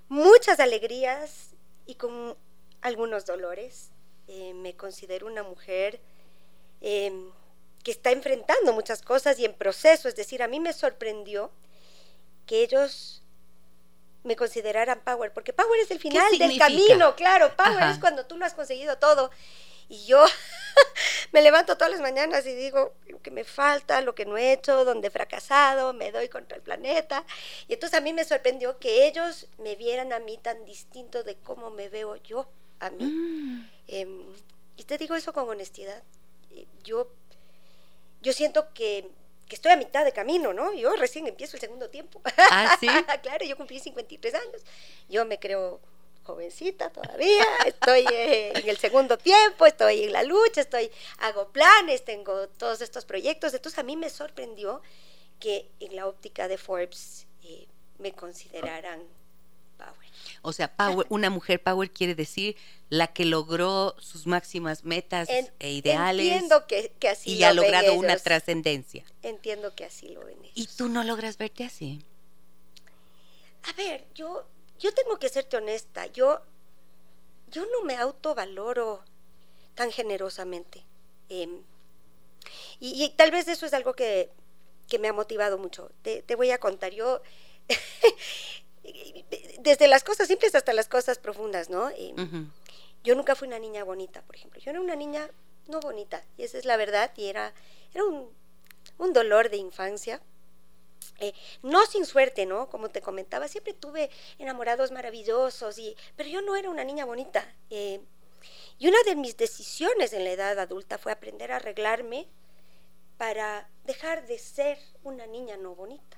muchas 0.08 0.60
alegrías 0.60 1.52
y 1.86 1.95
con 1.95 2.36
algunos 2.82 3.26
dolores. 3.26 3.89
Eh, 4.28 4.54
me 4.54 4.76
considero 4.76 5.28
una 5.28 5.43
mujer 5.43 6.00
em, 6.82 7.32
que 7.84 7.91
está 7.91 8.12
enfrentando 8.12 8.74
muchas 8.74 9.02
cosas 9.02 9.39
y 9.39 9.45
en 9.45 9.54
proceso. 9.54 10.08
Es 10.08 10.16
decir, 10.16 10.43
a 10.43 10.47
mí 10.47 10.60
me 10.60 10.74
sorprendió 10.74 11.52
que 12.45 12.62
ellos 12.62 13.24
me 14.24 14.36
consideraran 14.36 15.00
Power, 15.02 15.32
porque 15.34 15.54
Power 15.54 15.80
es 15.80 15.91
el 15.91 16.00
final 16.00 16.38
del 16.38 16.58
camino, 16.58 17.16
claro, 17.16 17.56
Power 17.56 17.84
es 17.89 18.00
cuando 18.00 18.26
tú 18.26 18.38
lo 18.38 18.45
has 18.45 18.54
conseguido 18.54 18.97
todo. 18.97 19.32
Y 19.90 20.06
yo 20.06 20.24
me 21.34 21.42
levanto 21.42 21.76
todas 21.76 21.92
las 21.92 22.02
mañanas 22.02 22.46
y 22.46 22.54
digo 22.54 22.94
lo 23.08 23.22
que 23.22 23.32
me 23.32 23.44
falta, 23.44 24.02
lo 24.02 24.16
que 24.16 24.26
no 24.26 24.38
he 24.38 24.54
hecho, 24.54 24.86
donde 24.86 25.10
he 25.10 25.12
fracasado, 25.12 25.94
me 25.94 26.12
doy 26.12 26.30
contra 26.30 26.56
el 26.56 26.64
planeta. 26.64 27.26
Y 27.68 27.74
entonces 27.74 27.98
a 27.98 28.02
mí 28.02 28.14
me 28.14 28.24
sorprendió 28.24 28.80
que 28.80 29.08
ellos 29.08 29.48
me 29.58 29.76
vieran 29.76 30.14
a 30.14 30.20
mí 30.20 30.38
tan 30.38 30.64
distinto 30.64 31.24
de 31.24 31.36
cómo 31.36 31.72
me 31.72 31.90
veo 31.90 32.16
yo 32.18 32.48
a 32.80 32.90
mí. 32.90 33.04
Mm. 33.04 33.70
Em, 33.88 34.26
y 34.78 34.84
te 34.86 34.98
digo 34.98 35.16
eso 35.16 35.34
con 35.34 35.50
honestidad. 35.50 36.04
Yo 36.84 37.12
yo 38.22 38.34
siento 38.34 38.74
que, 38.74 39.10
estoy 39.50 39.72
a 39.72 39.78
mitad 39.78 40.06
de 40.06 40.12
camino, 40.12 40.54
¿no? 40.54 40.74
Yo 40.74 40.96
recién 40.96 41.26
empiezo 41.28 41.58
el 41.58 41.62
segundo 41.62 41.90
tiempo. 41.90 42.22
Ah, 42.52 42.78
sí. 42.80 42.88
claro, 43.24 43.46
yo 43.46 43.58
cumplí 43.58 43.80
53 43.80 44.34
años. 44.36 44.62
Yo 45.10 45.26
me 45.26 45.40
creo 45.40 45.80
jovencita 46.30 46.92
todavía, 46.92 47.44
estoy 47.66 48.06
eh, 48.12 48.52
en 48.54 48.70
el 48.70 48.78
segundo 48.78 49.18
tiempo, 49.18 49.66
estoy 49.66 50.04
en 50.04 50.14
la 50.14 50.22
lucha, 50.24 50.62
estoy 50.62 50.92
hago 51.18 51.50
planes, 51.50 52.06
tengo 52.06 52.48
todos 52.50 52.82
estos 52.82 53.06
proyectos. 53.06 53.54
Entonces 53.54 53.80
a 53.80 53.84
mí 53.84 53.96
me 53.96 54.10
sorprendió 54.10 54.82
que 55.40 55.70
en 55.80 55.96
la 55.96 56.06
óptica 56.06 56.48
de 56.48 56.58
Forbes 56.58 57.26
eh, 57.44 57.68
me 57.98 58.12
consideraran 58.12 59.02
power. 59.78 60.08
O 60.44 60.54
sea, 60.54 60.72
power, 60.72 61.08
una 61.10 61.32
mujer 61.32 61.64
power 61.64 61.90
quiere 61.90 62.14
decir 62.14 62.56
la 62.90 63.08
que 63.08 63.26
logró 63.26 63.96
sus 64.00 64.28
máximas 64.28 64.84
metas 64.84 65.30
e 65.30 65.72
ideales. 65.72 66.28
Entiendo 66.28 66.68
que, 66.68 66.92
así 67.10 67.34
y 67.34 67.44
ha 67.44 67.54
logrado 67.54 67.96
una 67.96 68.18
trascendencia. 68.18 69.04
Entiendo 69.24 69.74
que 69.74 69.86
así 69.86 70.10
lo 70.10 70.24
ven 70.26 70.38
ellos. 70.44 70.54
¿Y 70.54 70.68
tú 70.68 70.90
no 70.90 71.04
logras 71.04 71.38
verte 71.38 71.64
así? 71.64 72.04
A 73.64 73.74
ver, 73.74 74.06
yo, 74.14 74.46
yo 74.80 74.94
tengo 74.94 75.20
que 75.20 75.30
serte 75.30 75.58
honesta. 75.58 76.08
Yo, 76.08 76.42
yo 77.52 77.66
no 77.66 77.84
me 77.84 77.96
autovaloro 77.98 79.04
tan 79.76 79.92
generosamente. 79.92 80.84
Em, 81.30 81.64
y, 82.80 83.10
tal 83.18 83.32
vez 83.32 83.48
eso 83.48 83.66
es 83.66 83.74
algo 83.74 83.94
que, 83.94 84.32
me 85.00 85.08
ha 85.08 85.14
motivado 85.14 85.58
mucho. 85.58 85.92
Te, 86.02 86.24
te 86.24 86.36
voy 86.36 86.52
a 86.52 86.58
contar. 86.58 86.92
Yo 86.94 87.22
desde 89.60 89.88
las 89.88 90.04
cosas 90.04 90.28
simples 90.28 90.56
hasta 90.56 90.74
las 90.74 90.88
cosas 90.88 91.20
profundas, 91.20 91.70
¿no? 91.70 91.90
Yo 93.04 93.16
nunca 93.16 93.36
fui 93.36 93.48
una 93.48 93.60
niña 93.60 93.84
bonita, 93.84 94.22
por 94.22 94.36
ejemplo. 94.36 94.60
Yo 94.60 94.72
era 94.72 94.82
una 94.82 94.96
niña 94.96 95.30
no 95.68 95.80
bonita, 95.80 96.24
y 96.38 96.44
esa 96.44 96.58
es 96.58 96.66
la 96.66 96.78
verdad, 96.78 97.12
y 97.16 97.26
era, 97.26 97.54
era 97.94 98.04
un, 98.04 99.14
dolor 99.14 99.50
de 99.50 99.58
infancia. 99.58 100.22
Eh, 101.20 101.34
no 101.63 101.86
sin 101.86 102.05
suerte, 102.05 102.45
¿no? 102.45 102.70
Como 102.70 102.89
te 102.89 103.01
comentaba, 103.01 103.47
siempre 103.47 103.74
tuve 103.74 104.09
enamorados 104.38 104.91
maravillosos, 104.91 105.78
y, 105.78 105.95
pero 106.15 106.30
yo 106.30 106.41
no 106.41 106.55
era 106.55 106.70
una 106.70 106.84
niña 106.84 107.05
bonita. 107.05 107.45
Eh, 107.70 107.99
y 108.78 108.88
una 108.88 109.01
de 109.05 109.15
mis 109.15 109.36
decisiones 109.36 110.13
en 110.13 110.24
la 110.24 110.32
edad 110.32 110.57
adulta 110.59 110.97
fue 110.97 111.11
aprender 111.11 111.51
a 111.51 111.57
arreglarme 111.57 112.28
para 113.17 113.70
dejar 113.84 114.26
de 114.28 114.39
ser 114.39 114.80
una 115.03 115.28
niña 115.28 115.57
no 115.57 115.76
bonita. 115.76 116.17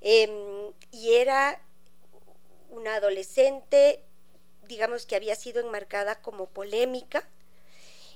Em, 0.00 0.72
y 0.92 1.14
era 1.14 1.60
una 2.70 2.96
adolescente, 2.96 4.04
digamos 4.68 5.06
que 5.06 5.16
había 5.16 5.34
sido 5.34 5.60
enmarcada 5.60 6.22
como 6.22 6.46
polémica, 6.46 7.28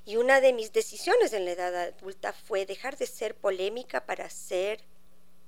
y 0.04 0.16
una 0.16 0.40
de 0.40 0.52
mis 0.52 0.72
decisiones 0.72 1.32
en 1.32 1.44
la 1.44 1.50
edad 1.50 1.74
adulta 1.74 2.32
fue 2.32 2.66
dejar 2.66 2.96
de 2.96 3.06
ser 3.06 3.34
polémica 3.34 4.06
para 4.06 4.30
ser 4.30 4.80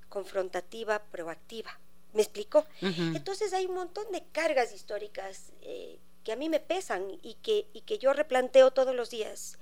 confrontativa, 0.08 1.02
proactiva. 1.10 1.78
¿Me 2.14 2.22
explico? 2.22 2.64
Entonces 2.80 3.52
hay 3.52 3.66
un 3.66 3.74
montón 3.74 4.10
de 4.12 4.24
cargas 4.32 4.72
históricas 4.72 5.52
eh, 5.60 5.98
que 6.24 6.32
a 6.32 6.36
mí 6.36 6.48
me 6.48 6.60
pesan 6.60 7.06
y 7.22 7.34
que, 7.34 7.66
y 7.72 7.82
que 7.82 7.98
yo 7.98 8.12
replanteo 8.12 8.70
todos 8.70 8.94
los 8.94 9.10
días 9.10 9.58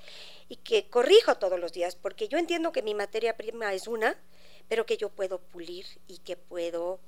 y 0.48 0.56
que 0.56 0.88
corrijo 0.88 1.36
todos 1.36 1.58
los 1.58 1.72
días, 1.72 1.96
porque 1.96 2.28
yo 2.28 2.38
entiendo 2.38 2.72
que 2.72 2.82
mi 2.82 2.94
materia 2.94 3.36
prima 3.36 3.74
es 3.74 3.88
una, 3.88 4.16
pero 4.68 4.86
que 4.86 4.96
yo 4.96 5.08
puedo 5.08 5.40
pulir 5.40 5.86
y 6.06 6.18
que 6.18 6.36
puedo 6.36 7.00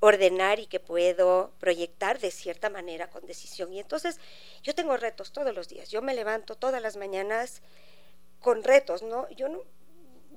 ordenar 0.00 0.60
y 0.60 0.66
que 0.66 0.80
puedo 0.80 1.52
proyectar 1.58 2.20
de 2.20 2.30
cierta 2.30 2.70
manera 2.70 3.10
con 3.10 3.26
decisión. 3.26 3.72
Y 3.72 3.80
entonces 3.80 4.18
yo 4.62 4.74
tengo 4.74 4.96
retos 4.96 5.32
todos 5.32 5.54
los 5.54 5.68
días. 5.68 5.90
Yo 5.90 6.02
me 6.02 6.14
levanto 6.14 6.56
todas 6.56 6.80
las 6.80 6.96
mañanas 6.96 7.62
con 8.40 8.62
retos, 8.62 9.02
¿no? 9.02 9.28
Yo 9.30 9.48
no 9.48 9.62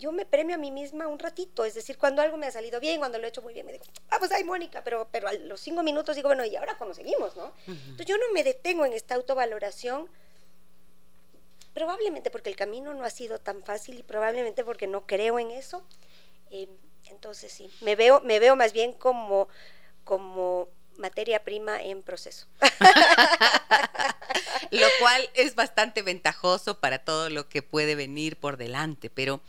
yo 0.01 0.11
me 0.11 0.25
premio 0.25 0.55
a 0.55 0.57
mí 0.57 0.71
misma 0.71 1.07
un 1.07 1.19
ratito, 1.19 1.63
es 1.63 1.75
decir, 1.75 1.95
cuando 1.95 2.23
algo 2.23 2.35
me 2.35 2.47
ha 2.47 2.51
salido 2.51 2.79
bien, 2.79 2.97
cuando 2.97 3.19
lo 3.19 3.25
he 3.25 3.29
hecho 3.29 3.43
muy 3.43 3.53
bien, 3.53 3.67
me 3.67 3.71
digo, 3.71 3.85
ah, 4.09 4.17
pues 4.17 4.31
ay, 4.31 4.43
Mónica, 4.43 4.83
pero, 4.83 5.07
pero 5.11 5.27
a 5.27 5.33
los 5.33 5.61
cinco 5.61 5.83
minutos 5.83 6.15
digo, 6.15 6.27
bueno, 6.27 6.43
¿y 6.43 6.55
ahora 6.55 6.75
cómo 6.79 6.95
seguimos, 6.95 7.35
no? 7.35 7.53
Entonces 7.67 8.07
yo 8.07 8.17
no 8.17 8.31
me 8.33 8.43
detengo 8.43 8.83
en 8.83 8.93
esta 8.93 9.13
autovaloración, 9.13 10.09
probablemente 11.75 12.31
porque 12.31 12.49
el 12.49 12.55
camino 12.55 12.95
no 12.95 13.05
ha 13.05 13.11
sido 13.11 13.37
tan 13.37 13.63
fácil 13.63 13.99
y 13.99 14.03
probablemente 14.03 14.65
porque 14.65 14.87
no 14.87 15.05
creo 15.05 15.37
en 15.37 15.51
eso, 15.51 15.83
eh, 16.49 16.67
entonces 17.11 17.51
sí, 17.51 17.69
me 17.81 17.95
veo, 17.95 18.21
me 18.21 18.39
veo 18.39 18.55
más 18.55 18.73
bien 18.73 18.93
como, 18.93 19.49
como 20.03 20.67
materia 20.97 21.43
prima 21.43 21.79
en 21.79 22.01
proceso. 22.01 22.47
lo 24.71 24.87
cual 24.99 25.29
es 25.35 25.53
bastante 25.53 26.01
ventajoso 26.01 26.79
para 26.79 26.99
todo 26.99 27.29
lo 27.29 27.47
que 27.49 27.61
puede 27.61 27.93
venir 27.93 28.37
por 28.37 28.57
delante, 28.57 29.11
pero 29.11 29.41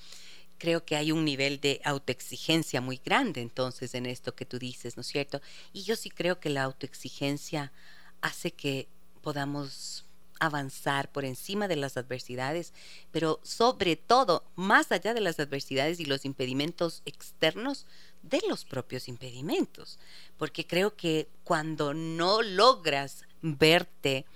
creo 0.62 0.84
que 0.84 0.94
hay 0.94 1.10
un 1.10 1.24
nivel 1.24 1.60
de 1.60 1.80
autoexigencia 1.84 2.80
muy 2.80 3.00
grande 3.04 3.40
entonces 3.40 3.96
en 3.96 4.06
esto 4.06 4.36
que 4.36 4.46
tú 4.46 4.60
dices, 4.60 4.96
¿no 4.96 5.00
es 5.00 5.08
cierto? 5.08 5.42
Y 5.72 5.82
yo 5.82 5.96
sí 5.96 6.08
creo 6.08 6.38
que 6.38 6.50
la 6.50 6.62
autoexigencia 6.62 7.72
hace 8.20 8.52
que 8.52 8.86
podamos 9.22 10.04
avanzar 10.38 11.10
por 11.10 11.24
encima 11.24 11.66
de 11.66 11.74
las 11.74 11.96
adversidades, 11.96 12.74
pero 13.10 13.40
sobre 13.42 13.96
todo, 13.96 14.44
más 14.54 14.92
allá 14.92 15.14
de 15.14 15.20
las 15.20 15.40
adversidades 15.40 15.98
y 15.98 16.04
los 16.04 16.24
impedimentos 16.24 17.02
externos, 17.06 17.84
de 18.22 18.40
los 18.48 18.64
propios 18.64 19.08
impedimentos. 19.08 19.98
Porque 20.38 20.64
creo 20.64 20.94
que 20.94 21.26
cuando 21.42 21.92
no 21.92 22.40
logras 22.40 23.24
verte 23.40 24.26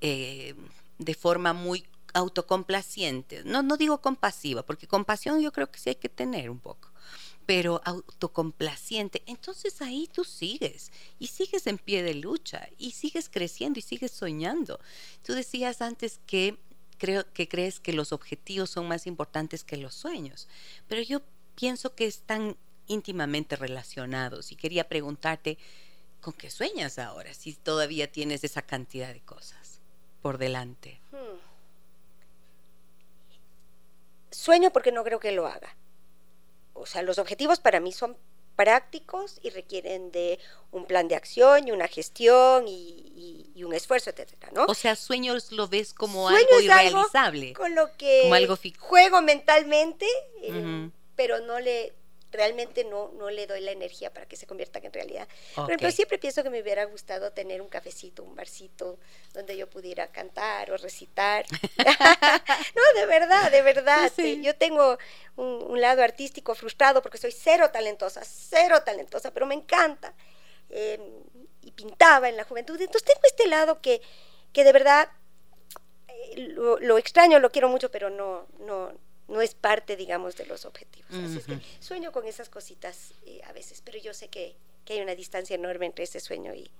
eh, 0.00 0.54
de 0.98 1.14
forma 1.14 1.52
muy 1.52 1.84
autocomplaciente. 2.14 3.42
No, 3.44 3.62
no 3.62 3.76
digo 3.76 4.00
compasiva, 4.00 4.64
porque 4.64 4.86
compasión 4.86 5.40
yo 5.40 5.52
creo 5.52 5.70
que 5.70 5.78
sí 5.78 5.90
hay 5.90 5.96
que 5.96 6.08
tener 6.08 6.50
un 6.50 6.60
poco 6.60 6.90
pero 7.46 7.80
autocomplaciente, 7.84 9.22
entonces 9.26 9.82
ahí 9.82 10.08
tú 10.12 10.24
sigues 10.24 10.90
y 11.18 11.26
sigues 11.26 11.66
en 11.66 11.78
pie 11.78 12.02
de 12.02 12.14
lucha 12.14 12.68
y 12.78 12.92
sigues 12.92 13.28
creciendo 13.28 13.78
y 13.78 13.82
sigues 13.82 14.12
soñando. 14.12 14.80
Tú 15.22 15.34
decías 15.34 15.82
antes 15.82 16.20
que 16.26 16.58
creo 16.98 17.30
que 17.32 17.48
crees 17.48 17.80
que 17.80 17.92
los 17.92 18.12
objetivos 18.12 18.70
son 18.70 18.88
más 18.88 19.06
importantes 19.06 19.64
que 19.64 19.76
los 19.76 19.94
sueños, 19.94 20.48
pero 20.88 21.02
yo 21.02 21.20
pienso 21.54 21.94
que 21.94 22.06
están 22.06 22.56
íntimamente 22.86 23.56
relacionados 23.56 24.52
y 24.52 24.56
quería 24.56 24.88
preguntarte 24.88 25.58
con 26.20 26.32
qué 26.32 26.50
sueñas 26.50 26.98
ahora 26.98 27.34
si 27.34 27.54
todavía 27.54 28.10
tienes 28.10 28.44
esa 28.44 28.62
cantidad 28.62 29.12
de 29.12 29.20
cosas 29.20 29.80
por 30.22 30.38
delante. 30.38 31.00
Hmm. 31.12 31.53
Sueño 34.34 34.72
porque 34.72 34.92
no 34.92 35.04
creo 35.04 35.20
que 35.20 35.32
lo 35.32 35.46
haga 35.46 35.76
o 36.74 36.86
sea, 36.86 37.02
los 37.02 37.18
objetivos 37.18 37.60
para 37.60 37.80
mí 37.80 37.92
son 37.92 38.16
prácticos 38.56 39.40
y 39.42 39.50
requieren 39.50 40.12
de 40.12 40.38
un 40.70 40.84
plan 40.84 41.08
de 41.08 41.16
acción 41.16 41.66
y 41.66 41.72
una 41.72 41.88
gestión 41.88 42.66
y, 42.68 43.00
un 43.64 43.72
esfuerzo, 43.72 44.10
etcétera, 44.10 44.50
¿no? 44.52 44.66
O 44.66 44.74
sea, 44.74 44.94
sueños 44.94 45.50
lo 45.50 45.68
ves 45.68 45.94
como 45.94 46.28
algo 46.28 46.60
irrealizable. 46.60 47.54
con 47.54 47.74
lo 47.74 47.96
que 47.96 48.28
juego 48.78 49.22
mentalmente, 49.22 50.06
eh, 50.42 50.90
pero 51.16 51.40
no 51.40 51.58
le 51.60 51.94
realmente 52.34 52.84
no, 52.84 53.12
no 53.16 53.30
le 53.30 53.46
doy 53.46 53.60
la 53.60 53.70
energía 53.70 54.12
para 54.12 54.26
que 54.26 54.36
se 54.36 54.46
convierta 54.46 54.78
en 54.82 54.92
realidad. 54.92 55.28
Pero 55.66 55.90
siempre 55.90 56.18
pienso 56.18 56.42
que 56.42 56.50
me 56.50 56.60
hubiera 56.60 56.84
gustado 56.84 57.32
tener 57.32 57.62
un 57.62 57.68
cafecito, 57.68 58.22
un 58.22 58.34
barcito, 58.34 58.98
donde 59.32 59.56
yo 59.56 59.68
pudiera 59.70 60.08
cantar 60.08 60.70
o 60.70 60.76
recitar. 60.76 61.46
no, 62.74 63.00
de 63.00 63.06
verdad, 63.06 63.50
de 63.50 63.62
verdad. 63.62 64.12
Yo 64.42 64.54
tengo 64.56 64.98
un, 65.36 65.80
lado 65.80 66.02
artístico 66.02 66.54
frustrado 66.54 67.02
porque 67.02 67.18
soy 67.18 67.32
cero 67.32 67.70
talentosa, 67.70 68.22
cero 68.24 68.82
talentosa, 68.84 69.32
pero 69.32 69.46
me 69.46 69.54
encanta. 69.54 70.14
Em, 70.70 71.00
y 71.62 71.70
pintaba 71.72 72.28
en 72.28 72.36
la 72.36 72.44
juventud. 72.44 72.80
Entonces 72.80 73.04
tengo 73.04 73.20
este 73.24 73.46
lado 73.46 73.80
que, 73.80 74.00
que 74.52 74.64
de 74.64 74.72
verdad 74.72 75.10
eh, 76.08 76.48
lo, 76.48 76.78
lo 76.78 76.98
extraño, 76.98 77.38
lo 77.38 77.50
quiero 77.50 77.68
mucho, 77.68 77.90
pero 77.90 78.10
no, 78.10 78.46
no, 78.58 78.92
no 79.28 79.40
es 79.40 79.54
parte, 79.54 79.96
digamos, 79.96 80.36
de 80.36 80.46
los 80.46 80.64
objetivos. 80.64 81.10
Así 81.10 81.38
es 81.38 81.46
que 81.46 81.58
sueño 81.80 82.12
con 82.12 82.26
esas 82.26 82.48
cositas 82.48 83.12
eh, 83.26 83.40
a 83.44 83.52
veces, 83.52 83.82
pero 83.84 83.98
yo 83.98 84.14
sé 84.14 84.28
que, 84.28 84.56
hay 84.88 85.00
una 85.00 85.14
distancia 85.14 85.54
enorme 85.54 85.86
entre 85.86 86.04
ese 86.04 86.20
sueño 86.20 86.54
y, 86.54 86.70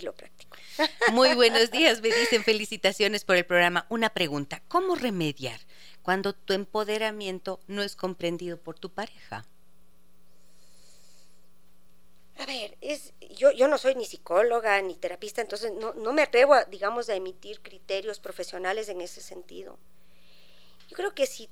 lo 0.00 0.14
práctico. 0.14 0.56
Muy 1.12 1.34
buenos 1.34 1.70
días, 1.70 2.00
me 2.00 2.08
dicen 2.08 2.42
felicitaciones 2.42 3.24
por 3.24 3.36
el 3.36 3.44
programa. 3.44 3.86
Una 3.90 4.08
pregunta, 4.08 4.62
¿cómo 4.66 4.96
remediar 4.96 5.60
cuando 6.02 6.32
tu 6.32 6.54
empoderamiento 6.54 7.60
no 7.68 7.82
es 7.82 7.94
comprendido 7.94 8.56
por 8.56 8.78
tu 8.78 8.90
pareja? 8.90 9.46
A 12.38 12.46
ver, 12.46 12.76
es, 12.80 13.12
yo, 13.36 13.52
yo 13.52 13.68
no 13.68 13.76
soy 13.76 13.94
ni 13.94 14.06
psicóloga 14.06 14.80
ni 14.80 14.96
terapista, 14.96 15.42
entonces 15.42 15.72
no, 15.78 15.92
no 15.92 16.12
me 16.14 16.22
atrevo, 16.22 16.54
a, 16.54 16.64
digamos, 16.64 17.10
a 17.10 17.14
emitir 17.14 17.60
criterios 17.60 18.18
profesionales 18.18 18.88
en 18.88 19.02
ese 19.02 19.20
sentido. 19.20 19.78
Yo 20.88 20.96
creo 20.96 21.14
que 21.14 21.26
si 21.26 21.48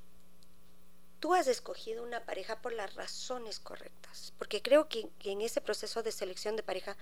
tú 1.20 1.34
has 1.34 1.46
escogido 1.46 2.02
una 2.02 2.24
pareja 2.24 2.60
por 2.60 2.72
las 2.72 2.94
razones 2.94 3.60
correctas, 3.60 4.32
porque 4.38 4.62
creo 4.62 4.88
que, 4.88 5.08
en 5.24 5.42
ese 5.42 5.60
proceso 5.60 6.02
de 6.02 6.12
selección 6.12 6.56
de 6.56 6.62
pareja 6.62 6.96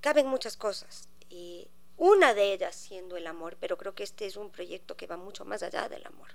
caben 0.00 0.26
muchas 0.26 0.56
cosas. 0.56 1.08
Y 1.30 1.68
una 1.96 2.34
de 2.34 2.52
ellas 2.52 2.76
siendo 2.76 3.16
el 3.16 3.26
amor, 3.26 3.56
pero 3.58 3.76
creo 3.76 3.94
que 3.94 4.04
este 4.04 4.26
es 4.26 4.36
un 4.36 4.50
proyecto 4.50 4.96
que 4.96 5.06
va 5.06 5.16
mucho 5.16 5.44
más 5.44 5.62
allá 5.62 5.88
del 5.88 6.06
amor. 6.06 6.28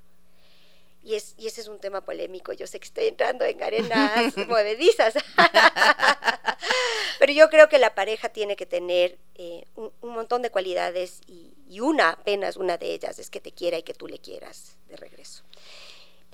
Y, 1.03 1.15
es, 1.15 1.35
y 1.37 1.47
ese 1.47 1.61
es 1.61 1.67
un 1.67 1.79
tema 1.79 2.01
polémico. 2.01 2.53
Yo 2.53 2.65
sé 2.65 2.79
que 2.79 2.85
estoy 2.85 3.07
entrando 3.07 3.45
en 3.45 3.61
arenas 3.61 4.35
movedizas, 4.47 5.13
pero 7.19 7.33
yo 7.33 7.49
creo 7.49 7.69
que 7.69 7.77
la 7.77 7.93
pareja 7.93 8.29
tiene 8.29 8.55
que 8.55 8.65
tener 8.65 9.19
eh, 9.35 9.65
un, 9.75 9.91
montón 10.01 10.41
de 10.41 10.49
cualidades 10.49 11.21
y, 11.27 11.53
y 11.67 11.81
una, 11.81 12.11
apenas 12.11 12.55
una 12.55 12.77
de 12.77 12.93
ellas, 12.93 13.19
es 13.19 13.29
que 13.29 13.41
te 13.41 13.51
quiera 13.51 13.77
y 13.77 13.83
que 13.83 13.93
tú 13.93 14.07
le 14.07 14.19
quieras 14.19 14.77
de 14.87 14.95
regreso. 14.95 15.43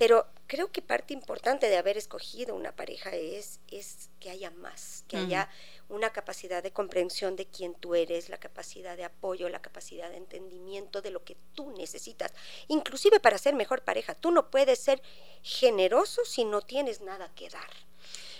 Pero 0.00 0.26
creo 0.46 0.72
que 0.72 0.80
parte 0.80 1.12
importante 1.12 1.68
de 1.68 1.76
haber 1.76 1.98
escogido 1.98 2.54
una 2.54 2.74
pareja 2.74 3.10
es, 3.10 3.60
es 3.70 4.08
que 4.18 4.30
haya 4.30 4.50
más, 4.50 5.04
que 5.08 5.18
haya 5.18 5.50
una 5.90 6.08
capacidad 6.08 6.62
de 6.62 6.72
comprensión 6.72 7.36
de 7.36 7.44
quién 7.44 7.74
tú 7.74 7.94
eres, 7.94 8.30
la 8.30 8.38
capacidad 8.38 8.96
de 8.96 9.04
apoyo, 9.04 9.50
la 9.50 9.60
capacidad 9.60 10.08
de 10.08 10.16
entendimiento 10.16 11.02
de 11.02 11.10
lo 11.10 11.22
que 11.22 11.36
tú 11.54 11.72
necesitas, 11.72 12.32
inclusive 12.68 13.20
para 13.20 13.36
ser 13.36 13.54
mejor 13.54 13.82
pareja. 13.82 14.14
Tú 14.14 14.30
no 14.30 14.50
puedes 14.50 14.78
ser 14.78 15.02
generoso 15.42 16.24
si 16.24 16.46
no 16.46 16.62
tienes 16.62 17.02
nada 17.02 17.30
que 17.34 17.50
dar. 17.50 17.70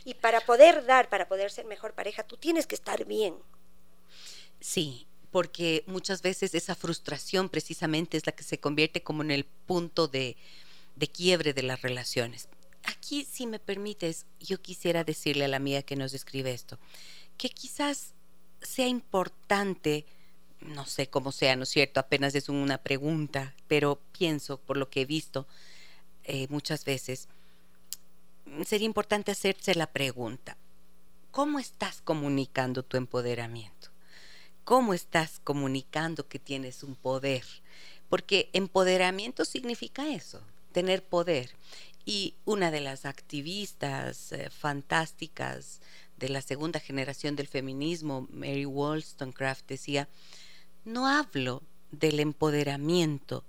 Y 0.06 0.14
para 0.14 0.40
poder 0.40 0.86
dar, 0.86 1.11
para 1.11 1.28
poder 1.28 1.50
ser 1.50 1.66
mejor 1.66 1.92
pareja, 1.92 2.22
tú 2.22 2.38
tienes 2.38 2.66
que 2.66 2.74
estar 2.74 3.04
bien. 3.04 3.36
Sí, 4.61 5.06
porque 5.30 5.84
muchas 5.86 6.22
veces 6.22 6.54
esa 6.54 6.74
frustración 6.74 7.50
precisamente 7.50 8.16
es 8.16 8.24
la 8.24 8.32
que 8.32 8.44
se 8.44 8.58
convierte 8.58 9.02
como 9.02 9.22
en 9.22 9.30
el 9.30 9.44
punto 9.44 10.08
de, 10.08 10.38
de 10.97 11.09
quiebre 11.09 11.53
de 11.53 11.62
las 11.62 11.82
relaciones. 11.82 12.49
Aquí, 12.84 13.26
si 13.30 13.47
me 13.47 13.59
permites, 13.59 14.26
yo 14.38 14.61
quisiera 14.61 15.05
decirle 15.05 15.45
a 15.45 15.49
la 15.49 15.57
amiga 15.57 15.82
que 15.82 15.97
nos 15.97 16.12
describe 16.12 16.53
esto, 16.53 16.78
que 17.36 17.49
quizás 17.49 18.14
sea 18.62 18.86
importante, 18.86 20.07
no 20.61 20.86
sé 20.86 21.09
cómo 21.09 21.32
sea, 21.32 21.57
¿no 21.57 21.64
es 21.64 21.68
cierto? 21.68 22.01
Apenas 22.01 22.34
es 22.34 22.49
una 22.49 22.78
pregunta, 22.78 23.55
pero 23.68 24.01
pienso, 24.12 24.59
por 24.59 24.76
lo 24.76 24.91
que 24.91 25.03
he 25.03 25.07
visto 25.07 25.47
eh, 26.24 26.47
muchas 26.51 26.84
veces, 26.84 27.28
sería 28.64 28.86
importante 28.86 29.30
hacerse 29.30 29.74
la 29.74 29.86
pregunta, 29.86 30.57
¿cómo 31.30 31.59
estás 31.59 32.03
comunicando 32.03 32.82
tu 32.82 32.97
empoderamiento? 32.97 33.88
¿Cómo 34.64 34.95
estás 34.95 35.41
comunicando 35.43 36.28
que 36.28 36.38
tienes 36.38 36.82
un 36.82 36.95
poder? 36.95 37.45
Porque 38.09 38.51
empoderamiento 38.53 39.45
significa 39.45 40.09
eso, 40.09 40.43
tener 40.72 41.02
poder. 41.02 41.50
Y 42.04 42.34
una 42.44 42.70
de 42.70 42.80
las 42.80 43.04
activistas 43.04 44.32
eh, 44.32 44.50
fantásticas 44.50 45.80
de 46.16 46.28
la 46.28 46.42
segunda 46.42 46.80
generación 46.80 47.36
del 47.36 47.46
feminismo, 47.46 48.26
Mary 48.30 48.66
Wollstonecraft, 48.66 49.66
decía, 49.68 50.08
no 50.84 51.06
hablo 51.06 51.62
del 51.90 52.20
empoderamiento 52.20 53.44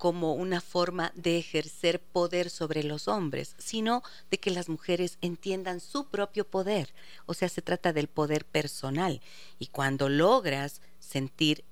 como 0.00 0.32
una 0.32 0.62
forma 0.62 1.12
de 1.14 1.36
ejercer 1.36 2.00
poder 2.00 2.48
sobre 2.48 2.82
los 2.84 3.06
hombres, 3.06 3.54
sino 3.58 4.02
de 4.30 4.40
que 4.40 4.50
las 4.50 4.70
mujeres 4.70 5.18
entiendan 5.20 5.78
su 5.78 6.08
propio 6.08 6.46
poder. 6.46 6.94
O 7.26 7.34
sea, 7.34 7.50
se 7.50 7.60
trata 7.60 7.92
del 7.92 8.08
poder 8.08 8.46
personal. 8.46 9.20
Y 9.58 9.66
cuando 9.66 10.08
logras 10.08 10.80
sentir 11.00 11.64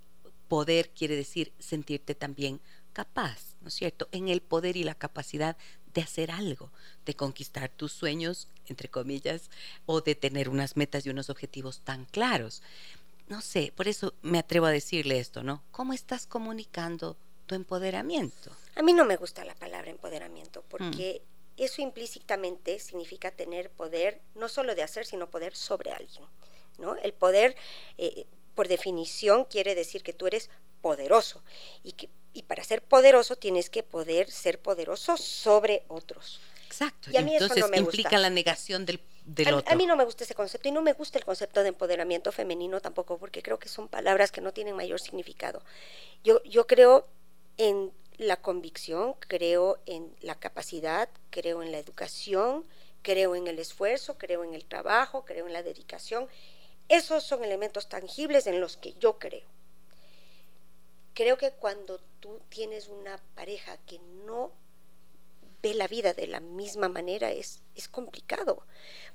poder, 0.47 0.91
quiere 0.91 1.17
decir 1.17 1.53
sentirte 1.59 2.15
también 2.15 2.61
capaz, 2.99 3.55
¿no 3.61 3.69
es 3.69 3.75
cierto?, 3.75 4.09
en 4.11 4.29
el 4.29 4.41
poder 4.41 4.77
y 4.77 4.83
la 4.83 4.97
capacidad 4.97 5.57
de 5.95 6.01
hacer 6.01 6.33
algo, 6.33 6.73
de 7.07 7.15
conquistar 7.15 7.69
tus 7.69 7.93
sueños, 7.93 8.49
entre 8.67 8.89
comillas, 8.89 9.51
o 9.87 10.01
de 10.01 10.17
tener 10.17 10.49
unas 10.49 10.77
metas 10.77 11.07
y 11.07 11.11
unos 11.11 11.31
objetivos 11.31 11.81
tan 11.85 12.07
claros. 12.07 12.61
No 13.29 13.41
sé, 13.41 13.73
por 13.77 13.87
eso 13.87 14.15
me 14.23 14.41
atrevo 14.41 14.67
a 14.67 14.73
decirle 14.73 15.21
esto, 15.21 15.45
¿no? 15.45 15.63
¿Cómo 15.71 15.93
estás 15.93 16.27
comunicando 16.27 17.17
tu 17.47 17.55
empoderamiento? 17.55 18.51
A 18.75 18.83
mí 18.83 18.93
no 18.93 19.05
me 19.05 19.15
gusta 19.15 19.45
la 19.45 19.55
palabra 19.55 19.91
empoderamiento 19.91 20.65
porque 20.69 21.23
mm. 21.57 21.63
eso 21.63 21.83
implícitamente 21.83 22.81
significa 22.81 23.31
tener 23.31 23.71
poder, 23.71 24.21
no 24.35 24.49
solo 24.49 24.75
de 24.75 24.83
hacer, 24.83 25.07
sino 25.07 25.31
poder 25.31 25.55
sobre 25.55 25.93
alguien, 25.93 26.25
¿no? 26.79 26.97
El 26.97 27.13
poder, 27.13 27.55
eh, 27.97 28.27
por 28.57 28.67
definición, 28.67 29.45
quiere 29.45 29.77
decir 29.77 30.03
que 30.03 30.13
tú 30.13 30.27
eres 30.27 30.51
poderoso 30.81 31.45
y 31.85 31.93
que 31.93 32.09
y 32.39 32.43
para 32.45 32.63
ser 32.63 32.83
poderoso 32.83 33.35
tienes 33.35 33.69
que 33.69 33.83
poder 33.83 34.31
ser 34.31 34.61
poderoso 34.61 35.17
sobre 35.17 35.83
otros. 35.89 36.41
Exacto. 36.67 37.11
Y 37.11 37.17
a 37.17 37.23
mí 37.23 37.33
Entonces 37.33 37.57
eso 37.57 37.67
no 37.67 37.71
me 37.73 37.79
implica 37.79 38.17
la 38.17 38.31
negación 38.31 38.87
del, 38.87 39.01
del 39.25 39.55
otro. 39.55 39.73
A 39.73 39.75
mí 39.75 39.87
no 39.87 39.97
me 39.97 40.05
gusta 40.05 40.23
ese 40.23 40.37
concepto 40.37 40.69
y 40.69 40.73
no 40.73 40.81
me 40.81 40.93
gusta 40.93 41.19
el 41.19 41.25
concepto 41.25 41.65
de 41.65 41.71
empoderamiento 41.71 42.31
femenino 42.31 42.81
tampoco 42.81 43.19
porque 43.19 43.43
creo 43.43 43.59
que 43.59 43.69
son 43.69 43.89
palabras 43.89 44.31
que 44.31 44.41
no 44.41 44.53
tienen 44.53 44.77
mayor 44.77 45.01
significado. 45.01 45.65
Yo, 46.23 46.41
yo 46.45 46.69
creo 46.69 47.09
en 47.57 47.91
la 48.19 48.37
convicción, 48.37 49.15
creo 49.19 49.81
en 49.87 50.15
la 50.21 50.37
capacidad, 50.37 51.09
creo 51.31 51.65
en 51.65 51.73
la 51.73 51.79
educación, 51.79 52.65
creo 53.03 53.35
en 53.35 53.49
el 53.49 53.59
esfuerzo, 53.59 54.17
creo 54.17 54.45
en 54.45 54.55
el 54.55 54.65
trabajo, 54.65 55.25
creo 55.25 55.49
en 55.49 55.53
la 55.53 55.65
dedicación. 55.65 56.29
Esos 56.89 57.25
son 57.25 57.43
elementos 57.43 57.89
tangibles 57.89 58.47
en 58.47 58.61
los 58.61 58.77
que 58.77 58.95
yo 59.01 59.19
creo 59.19 59.58
creo 61.19 61.37
que 61.37 61.51
cuando 61.51 61.99
tú 62.21 62.41
tienes 62.49 62.87
una 62.87 63.19
pareja 63.35 63.77
que 63.89 63.99
no 64.25 64.53
ve 65.61 65.75
la 65.75 65.89
vida 65.89 66.13
de 66.13 66.29
la 66.29 66.39
misma 66.39 66.89
manera 66.89 67.33
es, 67.33 67.61
es 67.75 67.89
complicado, 67.89 68.63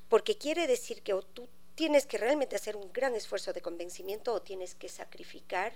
porque 0.10 0.38
quiere 0.38 0.68
decir 0.68 1.01
que 1.01 1.14
o 1.14 1.22
tú 1.22 1.47
tienes 1.76 2.06
que 2.06 2.18
realmente 2.18 2.58
hacer 2.58 2.76
un 2.76 2.91
gran 2.91 3.16
esfuerzo 3.16 3.54
de 3.54 3.62
convencimiento 3.62 4.34
o 4.34 4.41
tienes 4.41 4.76
que 4.76 4.89
sacrificar 4.89 5.72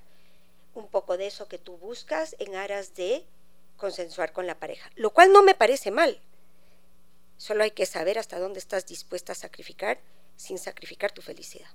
un 0.76 0.90
poco 0.90 1.16
de 1.16 1.28
eso 1.28 1.48
que 1.48 1.60
tú 1.60 1.78
buscas 1.78 2.36
en 2.40 2.58
aras 2.58 2.94
de 2.94 3.26
consensuar 3.78 4.34
con 4.34 4.48
la 4.48 4.60
pareja, 4.60 4.92
lo 4.96 5.12
cual 5.12 5.32
no 5.32 5.44
me 5.44 5.56
parece 5.56 5.92
mal. 5.92 6.20
Solo 7.38 7.64
hay 7.64 7.72
que 7.72 7.86
saber 7.86 8.20
hasta 8.20 8.38
dónde 8.38 8.60
estás 8.60 8.86
dispuesta 8.86 9.32
a 9.32 9.36
sacrificar 9.36 10.02
sin 10.36 10.58
sacrificar 10.58 11.14
tu 11.14 11.22
felicidad. 11.22 11.70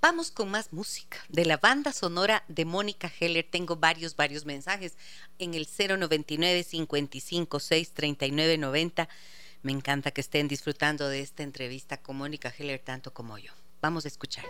Vamos 0.00 0.30
con 0.30 0.48
más 0.48 0.72
música. 0.72 1.18
De 1.28 1.44
la 1.44 1.56
banda 1.56 1.92
sonora 1.92 2.44
de 2.46 2.64
Mónica 2.64 3.10
Heller 3.18 3.44
tengo 3.50 3.76
varios, 3.76 4.14
varios 4.14 4.46
mensajes 4.46 4.96
en 5.40 5.54
el 5.54 5.66
099 5.66 6.62
55 6.62 7.58
6 7.58 7.92
39 7.92 8.58
90. 8.58 9.08
Me 9.62 9.72
encanta 9.72 10.12
que 10.12 10.20
estén 10.20 10.46
disfrutando 10.46 11.08
de 11.08 11.20
esta 11.20 11.42
entrevista 11.42 11.96
con 11.96 12.16
Mónica 12.16 12.54
Heller 12.56 12.78
tanto 12.78 13.12
como 13.12 13.38
yo. 13.38 13.52
Vamos 13.80 14.04
a 14.04 14.08
escuchar. 14.08 14.44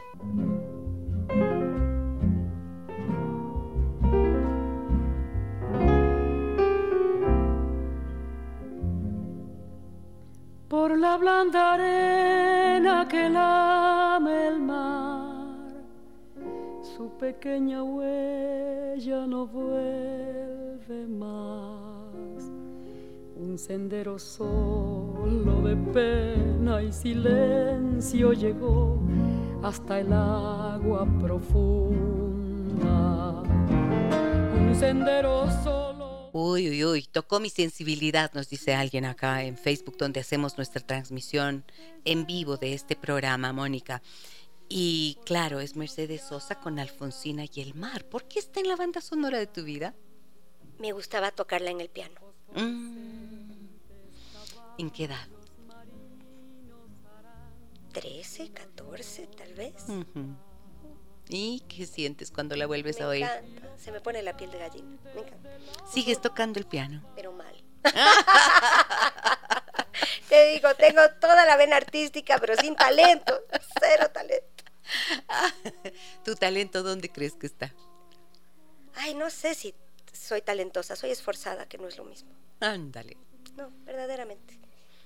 Por 10.68 10.98
la 10.98 11.16
blanda 11.16 11.72
arena 11.72 13.08
que 13.08 13.30
lame 13.30 14.48
el 14.48 14.60
mar, 14.60 15.07
su 16.98 17.16
pequeña 17.16 17.84
huella 17.84 19.24
no 19.28 19.46
vuelve 19.46 21.06
más 21.06 22.42
un 23.36 23.56
sendero 23.56 24.18
solo 24.18 25.62
de 25.62 25.76
pena 25.92 26.82
y 26.82 26.92
silencio 26.92 28.32
llegó 28.32 29.00
hasta 29.62 30.00
el 30.00 30.12
agua 30.12 31.06
profunda. 31.20 33.42
Un 34.60 34.74
sendero 34.76 35.46
solo. 35.62 36.30
Uy, 36.32 36.68
uy, 36.68 36.84
uy, 36.84 37.06
tocó 37.12 37.38
mi 37.38 37.48
sensibilidad, 37.48 38.32
nos 38.34 38.48
dice 38.48 38.74
alguien 38.74 39.04
acá 39.04 39.44
en 39.44 39.56
Facebook, 39.56 39.96
donde 39.98 40.18
hacemos 40.18 40.56
nuestra 40.56 40.84
transmisión 40.84 41.64
en 42.04 42.26
vivo 42.26 42.56
de 42.56 42.74
este 42.74 42.96
programa, 42.96 43.52
Mónica. 43.52 44.02
Y 44.68 45.18
claro, 45.24 45.60
es 45.60 45.76
Mercedes 45.76 46.22
Sosa 46.22 46.60
con 46.60 46.78
Alfonsina 46.78 47.44
y 47.50 47.60
el 47.60 47.74
mar. 47.74 48.04
¿Por 48.04 48.24
qué 48.24 48.38
está 48.38 48.60
en 48.60 48.68
la 48.68 48.76
banda 48.76 49.00
sonora 49.00 49.38
de 49.38 49.46
tu 49.46 49.64
vida? 49.64 49.94
Me 50.78 50.92
gustaba 50.92 51.30
tocarla 51.30 51.70
en 51.70 51.80
el 51.80 51.88
piano. 51.88 52.20
Mm. 52.54 53.68
¿En 54.78 54.90
qué 54.90 55.04
edad? 55.04 55.26
13, 57.92 58.52
14, 58.52 59.26
tal 59.28 59.54
vez. 59.54 59.74
¿Y 61.28 61.60
qué 61.68 61.86
sientes 61.86 62.30
cuando 62.30 62.54
la 62.54 62.66
vuelves 62.66 63.00
a 63.00 63.08
oír? 63.08 63.24
Encanta. 63.24 63.76
Se 63.76 63.90
me 63.90 64.00
pone 64.00 64.22
la 64.22 64.36
piel 64.36 64.50
de 64.50 64.58
gallina. 64.58 64.98
Me 65.14 65.22
encanta. 65.22 65.50
¿Sigues 65.90 66.20
tocando 66.20 66.58
el 66.58 66.66
piano? 66.66 67.02
Pero 67.16 67.32
mal. 67.32 67.54
Te 70.28 70.48
digo, 70.48 70.74
tengo 70.74 71.00
toda 71.20 71.46
la 71.46 71.56
vena 71.56 71.76
artística, 71.76 72.38
pero 72.38 72.56
sin 72.56 72.76
talento. 72.76 73.44
Cero 73.80 74.10
talento. 74.12 74.64
¿Tu 76.24 76.34
talento 76.34 76.82
dónde 76.82 77.10
crees 77.10 77.34
que 77.34 77.46
está? 77.46 77.74
Ay, 78.94 79.14
no 79.14 79.30
sé 79.30 79.54
si 79.54 79.74
soy 80.12 80.42
talentosa, 80.42 80.96
soy 80.96 81.10
esforzada, 81.10 81.66
que 81.66 81.78
no 81.78 81.88
es 81.88 81.96
lo 81.96 82.04
mismo. 82.04 82.30
Ándale. 82.60 83.16
No, 83.56 83.70
verdaderamente. 83.84 84.58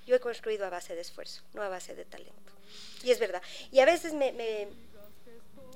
Yo 0.05 0.15
he 0.15 0.19
construido 0.19 0.65
a 0.65 0.69
base 0.69 0.95
de 0.95 1.01
esfuerzo, 1.01 1.43
no 1.53 1.61
a 1.61 1.69
base 1.69 1.95
de 1.95 2.03
talento. 2.03 2.51
Y 3.03 3.11
es 3.11 3.19
verdad. 3.19 3.41
Y 3.71 3.79
a 3.79 3.85
veces 3.85 4.13
me, 4.13 4.33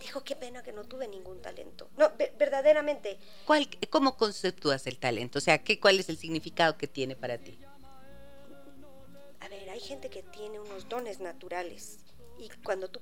dijo, 0.01 0.23
qué 0.23 0.35
pena 0.35 0.63
que 0.63 0.73
no 0.73 0.83
tuve 0.83 1.07
ningún 1.07 1.41
talento. 1.41 1.89
No, 1.97 2.11
verdaderamente. 2.37 3.17
¿Cuál, 3.45 3.69
¿Cómo 3.89 4.17
conceptúas 4.17 4.85
el 4.87 4.97
talento? 4.97 5.39
O 5.39 5.41
sea, 5.41 5.63
¿qué, 5.63 5.79
¿cuál 5.79 5.99
es 5.99 6.09
el 6.09 6.17
significado 6.17 6.77
que 6.77 6.87
tiene 6.87 7.15
para 7.15 7.37
ti? 7.37 7.57
A 9.39 9.47
ver, 9.47 9.69
hay 9.69 9.79
gente 9.79 10.09
que 10.09 10.23
tiene 10.23 10.59
unos 10.59 10.89
dones 10.89 11.19
naturales. 11.19 11.99
Y 12.37 12.49
cuando 12.63 12.89
tú 12.89 13.01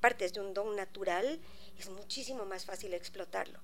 partes 0.00 0.32
de 0.32 0.40
un 0.40 0.54
don 0.54 0.76
natural, 0.76 1.40
es 1.78 1.88
muchísimo 1.88 2.44
más 2.44 2.64
fácil 2.64 2.94
explotarlo. 2.94 3.60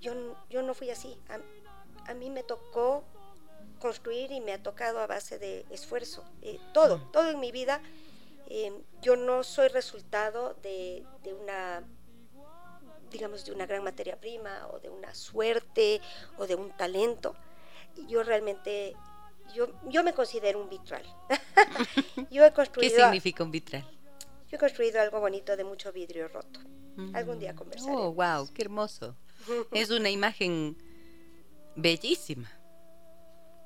Yo, 0.00 0.14
yo 0.48 0.62
no 0.62 0.74
fui 0.74 0.90
así. 0.90 1.18
A, 1.28 2.10
a 2.10 2.14
mí 2.14 2.30
me 2.30 2.42
tocó 2.42 3.04
construir 3.80 4.30
y 4.30 4.40
me 4.40 4.52
ha 4.52 4.62
tocado 4.62 5.00
a 5.00 5.08
base 5.08 5.38
de 5.38 5.66
esfuerzo. 5.70 6.24
Eh, 6.42 6.60
todo, 6.72 7.00
todo 7.10 7.30
en 7.30 7.40
mi 7.40 7.50
vida. 7.50 7.82
Eh, 8.46 8.72
yo 9.00 9.16
no 9.16 9.42
soy 9.42 9.68
resultado 9.68 10.54
de, 10.62 11.04
una, 11.40 11.82
digamos, 13.10 13.44
de 13.44 13.52
una 13.52 13.66
gran 13.66 13.82
materia 13.82 14.20
prima 14.20 14.68
o 14.72 14.78
de 14.78 14.90
una 14.90 15.14
suerte 15.14 16.00
o 16.36 16.46
de 16.46 16.54
un 16.54 16.76
talento. 16.76 17.34
Yo 18.08 18.22
realmente, 18.22 18.94
yo, 19.54 19.68
yo 19.88 20.02
me 20.04 20.12
considero 20.12 20.60
un 20.60 20.68
vitral. 20.68 21.02
yo 22.30 22.44
he 22.44 22.52
construido... 22.52 22.96
¿Qué 22.96 23.02
significa 23.02 23.44
un 23.44 23.50
vitral? 23.50 23.84
Yo 24.50 24.56
he 24.56 24.58
construido 24.58 25.00
algo 25.00 25.20
bonito 25.20 25.56
de 25.56 25.64
mucho 25.64 25.92
vidrio 25.92 26.28
roto. 26.28 26.60
Algún 27.14 27.38
día 27.38 27.54
conversaremos. 27.54 28.02
Oh, 28.02 28.12
wow, 28.12 28.52
qué 28.52 28.62
hermoso. 28.62 29.16
es 29.72 29.90
una 29.90 30.10
imagen 30.10 30.76
bellísima 31.76 32.50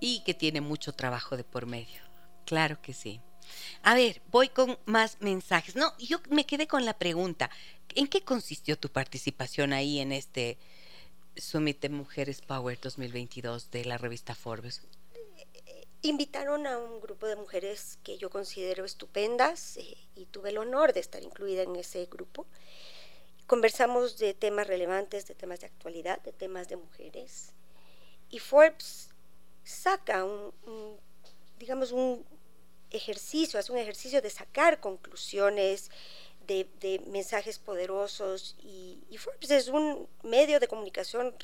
y 0.00 0.22
que 0.24 0.34
tiene 0.34 0.60
mucho 0.60 0.92
trabajo 0.92 1.36
de 1.36 1.44
por 1.44 1.66
medio. 1.66 2.02
Claro 2.44 2.80
que 2.82 2.92
sí. 2.92 3.20
A 3.82 3.94
ver, 3.94 4.22
voy 4.30 4.48
con 4.48 4.78
más 4.84 5.18
mensajes. 5.20 5.76
No, 5.76 5.96
yo 5.98 6.20
me 6.30 6.46
quedé 6.46 6.66
con 6.66 6.84
la 6.84 6.98
pregunta. 6.98 7.50
¿En 7.94 8.06
qué 8.06 8.22
consistió 8.22 8.78
tu 8.78 8.90
participación 8.90 9.72
ahí 9.72 10.00
en 10.00 10.12
este 10.12 10.58
Summit 11.36 11.80
de 11.80 11.88
Mujeres 11.88 12.40
Power 12.40 12.78
2022 12.80 13.70
de 13.70 13.84
la 13.84 13.98
revista 13.98 14.34
Forbes? 14.34 14.82
Invitaron 16.04 16.66
a 16.66 16.76
un 16.76 17.00
grupo 17.00 17.26
de 17.26 17.34
mujeres 17.34 17.98
que 18.04 18.18
yo 18.18 18.28
considero 18.28 18.84
estupendas 18.84 19.78
eh, 19.78 19.96
y 20.14 20.26
tuve 20.26 20.50
el 20.50 20.58
honor 20.58 20.92
de 20.92 21.00
estar 21.00 21.22
incluida 21.22 21.62
en 21.62 21.76
ese 21.76 22.04
grupo. 22.04 22.44
Conversamos 23.46 24.18
de 24.18 24.34
temas 24.34 24.66
relevantes, 24.66 25.26
de 25.26 25.34
temas 25.34 25.60
de 25.60 25.66
actualidad, 25.66 26.20
de 26.20 26.32
temas 26.32 26.68
de 26.68 26.76
mujeres. 26.76 27.54
Y 28.28 28.38
Forbes 28.38 29.08
saca 29.64 30.26
un, 30.26 30.52
digamos, 31.58 31.90
un 31.90 32.22
ejercicio, 32.90 33.58
hace 33.58 33.72
un 33.72 33.78
ejercicio 33.78 34.20
de 34.20 34.28
sacar 34.28 34.80
conclusiones, 34.80 35.90
de, 36.46 37.00
mensajes 37.06 37.58
poderosos 37.58 38.56
y, 38.62 39.02
Forbes 39.16 39.50
es 39.50 39.68
un 39.68 40.06
medio 40.22 40.60
de 40.60 40.68
comunicación 40.68 41.34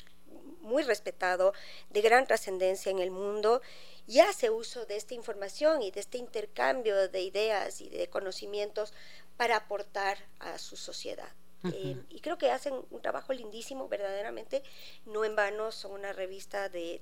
muy 0.59 0.83
respetado, 0.83 1.51
de 1.89 2.01
gran 2.01 2.27
trascendencia 2.27 2.91
en 2.91 2.99
el 2.99 3.09
mundo 3.09 3.63
y 4.07 4.19
hace 4.19 4.49
uso 4.49 4.85
de 4.85 4.97
esta 4.97 5.13
información 5.13 5.81
y 5.81 5.91
de 5.91 5.99
este 5.99 6.17
intercambio 6.17 7.07
de 7.07 7.21
ideas 7.21 7.81
y 7.81 7.89
de 7.89 8.09
conocimientos 8.09 8.93
para 9.37 9.55
aportar 9.55 10.17
a 10.39 10.57
su 10.57 10.75
sociedad. 10.75 11.29
Eh, 11.63 11.95
y 12.09 12.21
creo 12.21 12.39
que 12.39 12.49
hacen 12.49 12.73
un 12.89 13.01
trabajo 13.01 13.33
lindísimo, 13.33 13.87
verdaderamente. 13.87 14.63
No 15.05 15.23
en 15.23 15.35
vano 15.35 15.71
son 15.71 15.91
una 15.91 16.11
revista 16.11 16.69
de, 16.69 17.01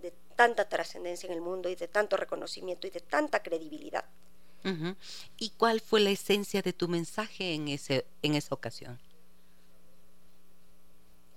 de 0.00 0.12
tanta 0.36 0.68
trascendencia 0.68 1.26
en 1.26 1.34
el 1.34 1.40
mundo 1.40 1.68
y 1.68 1.74
de 1.74 1.88
tanto 1.88 2.16
reconocimiento 2.16 2.86
y 2.86 2.90
de 2.90 3.00
tanta 3.00 3.42
credibilidad. 3.42 4.04
¿Y 5.38 5.50
cuál 5.50 5.80
fue 5.80 6.00
la 6.00 6.10
esencia 6.10 6.60
de 6.60 6.74
tu 6.74 6.86
mensaje 6.86 7.54
en, 7.54 7.68
ese, 7.68 8.04
en 8.22 8.34
esa 8.34 8.54
ocasión? 8.54 9.00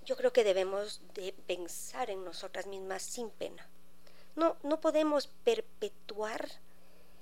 Yo 0.04 0.16
creo 0.16 0.32
que 0.32 0.44
debemos 0.44 1.00
de 1.14 1.32
pensar 1.46 2.10
en 2.10 2.22
nosotras 2.22 2.66
mismas 2.66 3.02
sin 3.02 3.30
pena. 3.30 3.66
No, 4.36 4.56
no 4.62 4.80
podemos 4.80 5.28
perpetuar 5.44 6.48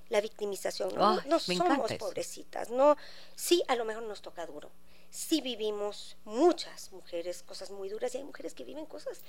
la 0.09 0.21
victimización. 0.21 0.95
No, 0.95 1.21
no 1.23 1.39
somos 1.39 1.93
pobrecitas. 1.95 2.71
No, 2.71 2.97
sí, 3.35 3.63
a 3.69 3.77
lo 3.77 3.85
mejor 3.85 4.05
nos 4.05 4.23
toca 4.23 4.47
duro 4.47 4.71
sí 5.13 5.43
vivimos 5.43 6.17
muchas 6.25 6.91
mujeres 6.91 7.43
cosas 7.43 7.71
muy 7.71 7.91
duras 7.91 8.15
y 8.15 8.19
hay 8.19 8.25
mujeres 8.25 8.55
que 8.55 8.65
viven 8.65 8.87
cosas 8.87 9.21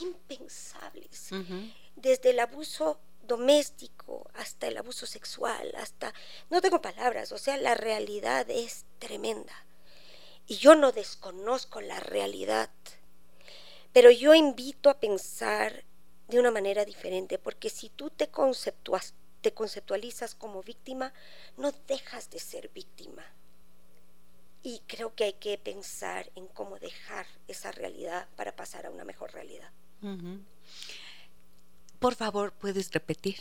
impensables, 0.00 1.28
desde 1.94 2.30
el 2.30 2.40
abuso 2.40 2.98
doméstico 3.22 4.30
hasta 4.32 4.66
el 4.68 4.78
abuso 4.78 5.04
sexual, 5.04 5.74
hasta, 5.76 6.14
no 6.48 6.62
tengo 6.62 6.80
palabras, 6.80 7.32
o 7.32 7.38
sea, 7.38 7.58
la 7.58 7.74
realidad 7.74 8.48
es 8.48 8.86
tremenda. 8.98 9.52
Y 10.46 10.56
yo 10.56 10.74
no 10.74 10.90
desconozco 10.90 11.82
la 11.82 12.00
realidad, 12.00 12.70
pero 13.92 14.10
yo 14.10 14.32
invito 14.32 14.88
a 14.88 14.98
pensar 14.98 15.84
de 16.28 16.40
una 16.40 16.50
manera 16.50 16.84
diferente, 16.84 17.38
porque 17.38 17.70
si 17.70 17.88
tú 17.88 18.10
te, 18.10 18.28
te 19.40 19.54
conceptualizas 19.54 20.34
como 20.34 20.62
víctima, 20.62 21.12
no 21.56 21.72
dejas 21.86 22.30
de 22.30 22.38
ser 22.38 22.68
víctima 22.70 23.24
y 24.66 24.80
creo 24.88 25.14
que 25.14 25.22
hay 25.22 25.34
que 25.34 25.56
pensar 25.58 26.32
en 26.34 26.48
cómo 26.48 26.80
dejar 26.80 27.24
esa 27.46 27.70
realidad 27.70 28.26
para 28.34 28.56
pasar 28.56 28.84
a 28.84 28.90
una 28.90 29.04
mejor 29.04 29.32
realidad. 29.32 29.70
Por 32.00 32.16
favor, 32.16 32.52
¿puedes 32.52 32.92
repetir? 32.92 33.38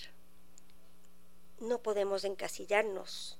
No 1.60 1.82
podemos 1.82 2.26
encasillarnos 2.26 3.40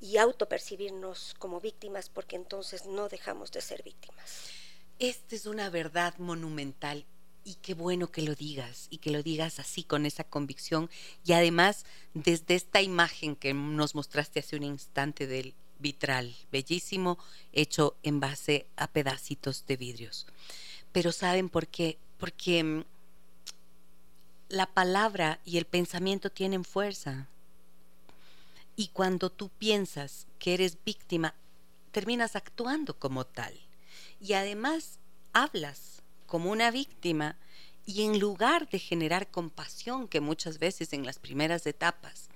y 0.00 0.16
autopercibirnos 0.16 1.34
como 1.38 1.60
víctimas 1.60 2.08
porque 2.08 2.36
entonces 2.36 2.86
no 2.86 3.10
dejamos 3.10 3.52
de 3.52 3.60
ser 3.60 3.82
víctimas. 3.82 4.48
Esta 4.98 5.36
es 5.36 5.44
una 5.44 5.68
verdad 5.68 6.16
monumental 6.16 7.04
y 7.44 7.56
qué 7.56 7.74
bueno 7.74 8.10
que 8.10 8.22
lo 8.22 8.34
digas 8.34 8.86
y 8.90 8.98
que 8.98 9.10
lo 9.10 9.22
digas 9.22 9.58
así 9.58 9.84
con 9.84 10.06
esa 10.06 10.24
convicción 10.24 10.90
y 11.24 11.32
además 11.32 11.84
desde 12.14 12.54
esta 12.54 12.80
imagen 12.80 13.36
que 13.36 13.52
nos 13.52 13.94
mostraste 13.94 14.40
hace 14.40 14.56
un 14.56 14.62
instante 14.62 15.26
del 15.26 15.54
vitral, 15.78 16.34
bellísimo, 16.50 17.18
hecho 17.52 17.96
en 18.02 18.20
base 18.20 18.66
a 18.76 18.86
pedacitos 18.88 19.66
de 19.66 19.76
vidrios. 19.76 20.26
Pero 20.92 21.12
¿saben 21.12 21.48
por 21.48 21.68
qué? 21.68 21.98
Porque 22.18 22.64
mm, 22.64 22.84
la 24.48 24.66
palabra 24.66 25.40
y 25.44 25.58
el 25.58 25.66
pensamiento 25.66 26.30
tienen 26.30 26.64
fuerza. 26.64 27.28
Y 28.76 28.88
cuando 28.88 29.30
tú 29.30 29.50
piensas 29.50 30.26
que 30.38 30.54
eres 30.54 30.78
víctima, 30.84 31.34
terminas 31.92 32.34
actuando 32.34 32.98
como 32.98 33.24
tal. 33.24 33.54
Y 34.20 34.32
además 34.32 34.98
hablas 35.32 35.93
como 36.26 36.50
una 36.50 36.70
víctima 36.70 37.38
y 37.86 38.02
en 38.02 38.18
lugar 38.18 38.68
de 38.68 38.78
generar 38.78 39.30
compasión 39.30 40.08
que 40.08 40.20
muchas 40.20 40.58
veces 40.58 40.92
en 40.92 41.04
las 41.04 41.18
primeras 41.18 41.66
etapas 41.66 42.28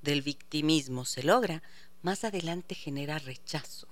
del 0.00 0.22
victimismo 0.22 1.04
se 1.04 1.22
logra, 1.22 1.62
más 2.02 2.24
adelante 2.24 2.74
genera 2.74 3.18
rechazo. 3.18 3.88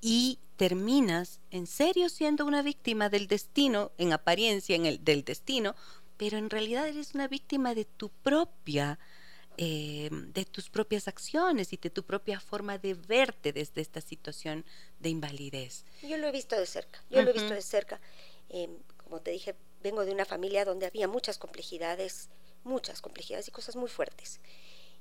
Y 0.00 0.38
terminas 0.56 1.40
en 1.50 1.66
serio 1.66 2.08
siendo 2.08 2.44
una 2.44 2.62
víctima 2.62 3.08
del 3.08 3.26
destino, 3.26 3.92
en 3.98 4.12
apariencia 4.12 4.76
en 4.76 4.86
el, 4.86 5.04
del 5.04 5.24
destino, 5.24 5.74
pero 6.16 6.38
en 6.38 6.50
realidad 6.50 6.86
eres 6.86 7.14
una 7.14 7.26
víctima 7.26 7.74
de 7.74 7.84
tu 7.84 8.10
propia, 8.10 8.98
eh, 9.56 10.10
de 10.10 10.44
tus 10.44 10.70
propias 10.70 11.08
acciones 11.08 11.72
y 11.72 11.76
de 11.76 11.90
tu 11.90 12.04
propia 12.04 12.38
forma 12.38 12.78
de 12.78 12.94
verte 12.94 13.52
desde 13.52 13.80
esta 13.80 14.00
situación 14.00 14.64
de 15.00 15.08
invalidez. 15.08 15.84
Yo 16.02 16.16
lo 16.18 16.28
he 16.28 16.32
visto 16.32 16.56
de 16.56 16.66
cerca, 16.66 17.02
yo 17.10 17.22
lo 17.22 17.30
he 17.30 17.32
visto 17.32 17.54
de 17.54 17.62
cerca. 17.62 18.00
Em, 18.56 18.78
como 18.98 19.20
te 19.20 19.32
dije, 19.32 19.56
vengo 19.82 20.04
de 20.04 20.12
una 20.12 20.24
familia 20.24 20.64
donde 20.64 20.86
había 20.86 21.08
muchas 21.08 21.38
complejidades, 21.38 22.28
muchas 22.62 23.00
complejidades 23.00 23.48
y 23.48 23.50
cosas 23.50 23.74
muy 23.74 23.88
fuertes. 23.88 24.38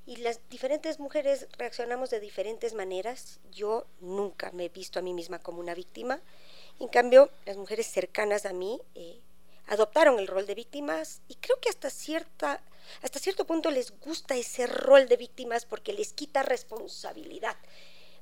Y 0.08 0.16
las 0.18 0.40
diferentes 0.50 1.00
mujeres 1.00 1.48
reaccionamos 1.56 2.10
de 2.10 2.20
diferentes 2.20 2.74
maneras. 2.74 3.40
Yo 3.52 3.86
nunca 4.02 4.50
me 4.54 4.66
he 4.66 4.70
visto 4.70 4.98
a 4.98 5.04
mí 5.04 5.14
misma 5.14 5.38
como 5.38 5.60
una 5.60 5.76
víctima. 5.76 6.20
En 6.80 6.88
cambio, 6.88 7.30
las 7.46 7.56
mujeres 7.56 7.86
cercanas 7.86 8.48
a 8.48 8.54
mí 8.54 8.82
eh, 8.96 9.22
adoptaron 9.68 10.18
el 10.18 10.28
rol 10.28 10.48
de 10.48 10.56
víctimas 10.56 11.22
y 11.28 11.36
creo 11.36 11.60
que 11.62 11.70
hasta, 11.70 11.92
cierta, 11.92 12.60
hasta 13.04 13.20
cierto 13.20 13.46
punto 13.46 13.70
les 13.70 13.92
gusta 14.00 14.36
ese 14.36 14.66
rol 14.66 15.08
de 15.08 15.18
víctimas 15.18 15.66
porque 15.66 15.94
les 15.94 16.12
quita 16.12 16.42
responsabilidad. 16.42 17.56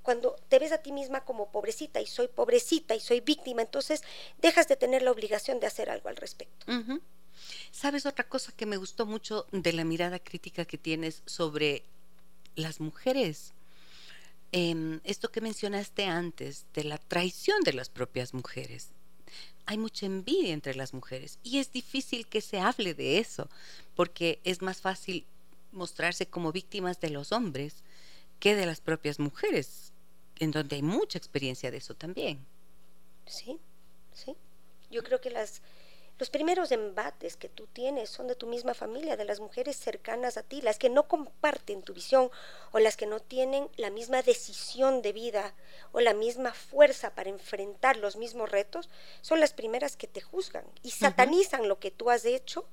Cuando 0.02 0.36
te 0.50 0.60
ves 0.60 0.72
a 0.72 0.80
ti 0.80 0.92
misma 0.92 1.24
como 1.24 1.52
pobrecita 1.52 2.02
y 2.02 2.08
soy 2.08 2.28
pobrecita 2.28 2.96
y 2.96 3.00
soy 3.00 3.20
víctima, 3.20 3.62
entonces 3.62 4.02
dejas 4.42 4.68
de 4.68 4.76
tener 4.76 5.02
la 5.04 5.12
obligación 5.12 5.60
de 5.60 5.68
hacer 5.68 5.90
algo 5.90 6.10
al 6.10 6.16
respecto. 6.16 6.66
¿Sabes 7.72 8.06
otra 8.06 8.28
cosa 8.28 8.52
que 8.52 8.66
me 8.66 8.78
gustó 8.78 9.06
mucho 9.06 9.46
de 9.52 9.74
la 9.74 9.84
mirada 9.84 10.20
crítica 10.20 10.66
que 10.66 10.78
tienes 10.78 11.22
sobre 11.26 11.84
las 12.56 12.80
mujeres? 12.80 13.54
Em, 14.52 15.00
esto 15.04 15.32
que 15.32 15.40
mencionaste 15.40 16.06
antes, 16.06 16.66
de 16.74 16.84
la 16.84 16.98
traición 16.98 17.64
de 17.64 17.74
las 17.74 17.90
propias 17.90 18.34
mujeres. 18.34 18.90
Hay 19.66 19.78
mucha 19.78 20.06
envidia 20.06 20.54
entre 20.54 20.76
las 20.76 20.94
mujeres 20.94 21.40
y 21.44 21.60
es 21.60 21.72
difícil 21.72 22.28
que 22.28 22.42
se 22.42 22.60
hable 22.60 22.94
de 22.94 23.20
eso, 23.20 23.50
porque 23.96 24.40
es 24.44 24.62
más 24.62 24.82
fácil 24.82 25.26
mostrarse 25.72 26.26
como 26.26 26.52
víctimas 26.52 27.00
de 27.00 27.12
los 27.12 27.32
hombres 27.32 27.76
que 28.42 28.56
de 28.56 28.66
las 28.66 28.82
propias 28.82 29.20
mujeres, 29.20 29.91
en 30.42 30.52
donde 30.52 30.76
hay 30.76 30.82
mucha 30.82 31.20
experiencia 31.20 31.70
de 31.70 31.78
eso 31.78 31.94
también. 31.94 32.44
Sí, 33.28 33.60
sí. 34.12 34.36
Yo 34.90 35.04
creo 35.04 35.22
que 35.22 35.30
las, 35.30 35.62
los 36.18 36.32
primeros 36.32 36.72
embates 36.72 37.38
que 37.38 37.48
tú 37.48 37.68
tienes 37.68 38.10
son 38.10 38.28
de 38.28 38.36
tu 38.36 38.48
misma 38.48 38.74
familia, 38.74 39.16
de 39.18 39.26
las 39.26 39.40
mujeres 39.40 39.78
cercanas 39.78 40.38
a 40.38 40.44
ti, 40.44 40.62
las 40.62 40.80
que 40.80 40.90
no 40.90 41.08
comparten 41.08 41.84
tu 41.84 41.94
visión 41.94 42.32
o 42.72 42.80
las 42.80 42.98
que 42.98 43.06
no 43.06 43.20
tienen 43.20 43.70
la 43.78 43.92
misma 43.92 44.24
decisión 44.24 45.04
de 45.04 45.14
vida 45.14 45.54
o 45.92 46.00
la 46.00 46.16
misma 46.16 46.54
fuerza 46.54 47.14
para 47.14 47.30
enfrentar 47.30 47.98
los 47.98 48.16
mismos 48.16 48.50
retos, 48.50 48.90
son 49.22 49.40
las 49.40 49.54
primeras 49.54 49.96
que 49.96 50.08
te 50.08 50.22
juzgan 50.22 50.66
y 50.82 50.90
satanizan 50.90 51.68
lo 51.68 51.80
que 51.80 51.92
tú 51.92 52.10
has 52.10 52.26
hecho 52.26 52.66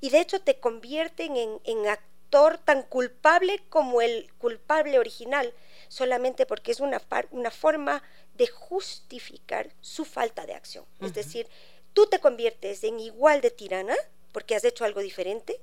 y 0.00 0.10
de 0.10 0.20
hecho 0.20 0.42
te 0.42 0.60
convierten 0.60 1.36
en, 1.36 1.60
en 1.64 1.86
actor 1.88 2.58
tan 2.58 2.82
culpable 2.82 3.62
como 3.70 4.02
el 4.02 4.30
culpable 4.34 4.98
original, 4.98 5.54
solamente 5.88 6.46
porque 6.46 6.72
es 6.72 6.80
una, 6.80 7.00
una 7.30 7.50
forma 7.50 8.02
de 8.34 8.46
justificar 8.46 9.70
su 9.80 10.04
falta 10.04 10.46
de 10.46 10.54
acción. 10.54 10.84
Es 11.00 11.14
decir, 11.14 11.48
tú 11.92 12.06
te 12.06 12.18
conviertes 12.18 12.84
en 12.84 13.00
igual 13.00 13.40
de 13.40 13.50
tirana 13.50 13.94
porque 14.32 14.54
has 14.54 14.64
hecho 14.64 14.84
algo 14.84 15.00
diferente, 15.00 15.60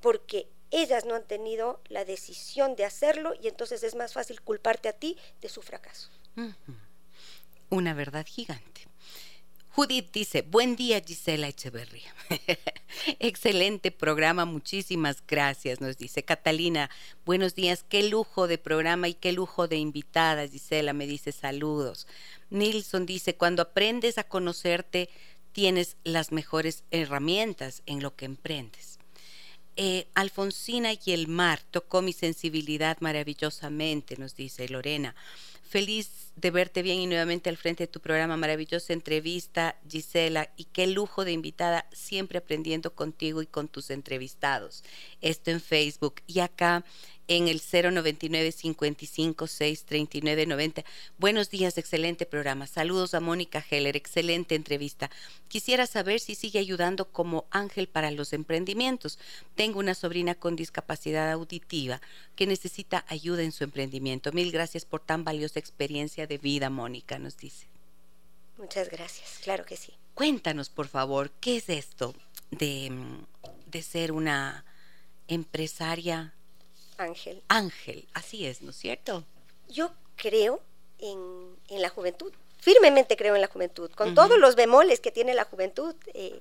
porque 0.00 0.48
ellas 0.70 1.04
no 1.04 1.14
han 1.14 1.24
tenido 1.24 1.80
la 1.88 2.04
decisión 2.04 2.76
de 2.76 2.84
hacerlo 2.84 3.34
y 3.40 3.48
entonces 3.48 3.82
es 3.82 3.94
más 3.94 4.12
fácil 4.12 4.40
culparte 4.42 4.88
a 4.88 4.92
ti 4.92 5.16
de 5.40 5.48
su 5.48 5.62
fracaso. 5.62 6.10
Una 7.70 7.94
verdad 7.94 8.26
gigante. 8.26 8.87
Judith 9.78 10.10
dice, 10.12 10.42
buen 10.42 10.74
día 10.74 11.00
Gisela 11.00 11.46
Echeverría. 11.46 12.12
Excelente 13.20 13.92
programa, 13.92 14.44
muchísimas 14.44 15.22
gracias, 15.24 15.80
nos 15.80 15.96
dice 15.96 16.24
Catalina. 16.24 16.90
Buenos 17.24 17.54
días, 17.54 17.84
qué 17.88 18.02
lujo 18.02 18.48
de 18.48 18.58
programa 18.58 19.06
y 19.06 19.14
qué 19.14 19.30
lujo 19.30 19.68
de 19.68 19.76
invitada, 19.76 20.48
Gisela, 20.48 20.94
me 20.94 21.06
dice 21.06 21.30
saludos. 21.30 22.08
Nilsson 22.50 23.06
dice, 23.06 23.36
cuando 23.36 23.62
aprendes 23.62 24.18
a 24.18 24.24
conocerte, 24.24 25.10
tienes 25.52 25.96
las 26.02 26.32
mejores 26.32 26.82
herramientas 26.90 27.84
en 27.86 28.02
lo 28.02 28.16
que 28.16 28.24
emprendes. 28.24 28.98
Eh, 29.76 30.08
Alfonsina 30.14 30.90
y 30.92 31.12
el 31.12 31.28
mar 31.28 31.60
tocó 31.70 32.02
mi 32.02 32.12
sensibilidad 32.12 32.96
maravillosamente, 32.98 34.16
nos 34.16 34.34
dice 34.34 34.68
Lorena. 34.68 35.14
Feliz 35.68 36.32
de 36.36 36.50
verte 36.50 36.80
bien 36.80 36.98
y 36.98 37.06
nuevamente 37.06 37.50
al 37.50 37.58
frente 37.58 37.82
de 37.82 37.88
tu 37.88 38.00
programa. 38.00 38.38
Maravillosa 38.38 38.94
entrevista, 38.94 39.76
Gisela. 39.86 40.50
Y 40.56 40.64
qué 40.64 40.86
lujo 40.86 41.26
de 41.26 41.32
invitada, 41.32 41.86
siempre 41.92 42.38
aprendiendo 42.38 42.94
contigo 42.94 43.42
y 43.42 43.46
con 43.46 43.68
tus 43.68 43.90
entrevistados. 43.90 44.82
Esto 45.20 45.50
en 45.50 45.60
Facebook. 45.60 46.22
Y 46.26 46.40
acá 46.40 46.86
en 47.28 47.46
el 47.46 47.60
099 47.60 48.52
55 48.52 49.46
639 49.46 50.46
90. 50.46 50.84
Buenos 51.18 51.50
días, 51.50 51.76
excelente 51.76 52.26
programa. 52.26 52.66
Saludos 52.66 53.14
a 53.14 53.20
Mónica 53.20 53.64
Heller, 53.70 53.96
excelente 53.96 54.54
entrevista. 54.54 55.10
Quisiera 55.48 55.86
saber 55.86 56.20
si 56.20 56.34
sigue 56.34 56.58
ayudando 56.58 57.04
como 57.04 57.44
ángel 57.50 57.86
para 57.86 58.10
los 58.10 58.32
emprendimientos. 58.32 59.18
Tengo 59.54 59.78
una 59.78 59.94
sobrina 59.94 60.34
con 60.34 60.56
discapacidad 60.56 61.30
auditiva 61.30 62.00
que 62.34 62.46
necesita 62.46 63.04
ayuda 63.08 63.42
en 63.42 63.52
su 63.52 63.62
emprendimiento. 63.62 64.32
Mil 64.32 64.50
gracias 64.50 64.86
por 64.86 65.00
tan 65.00 65.22
valiosa 65.22 65.58
experiencia 65.58 66.26
de 66.26 66.38
vida, 66.38 66.70
Mónica, 66.70 67.18
nos 67.18 67.36
dice. 67.36 67.66
Muchas 68.56 68.88
gracias, 68.88 69.38
claro 69.44 69.64
que 69.64 69.76
sí. 69.76 69.92
Cuéntanos, 70.14 70.70
por 70.70 70.88
favor, 70.88 71.30
¿qué 71.40 71.58
es 71.58 71.68
esto 71.68 72.14
de, 72.50 72.90
de 73.66 73.82
ser 73.82 74.12
una 74.12 74.64
empresaria 75.28 76.34
Ángel. 76.98 77.42
Ángel, 77.48 78.06
así 78.12 78.46
es, 78.46 78.60
¿no 78.60 78.70
es 78.70 78.76
cierto? 78.76 79.24
Yo 79.68 79.92
creo 80.16 80.60
en, 80.98 81.56
la 81.70 81.88
juventud, 81.88 82.32
firmemente 82.58 83.16
creo 83.16 83.34
en 83.34 83.40
la 83.40 83.46
juventud, 83.46 83.90
con 83.92 84.14
todos 84.14 84.38
los 84.38 84.56
bemoles 84.56 85.00
que 85.00 85.12
tiene 85.12 85.34
la 85.34 85.44
juventud. 85.44 85.94
Eh, 86.12 86.40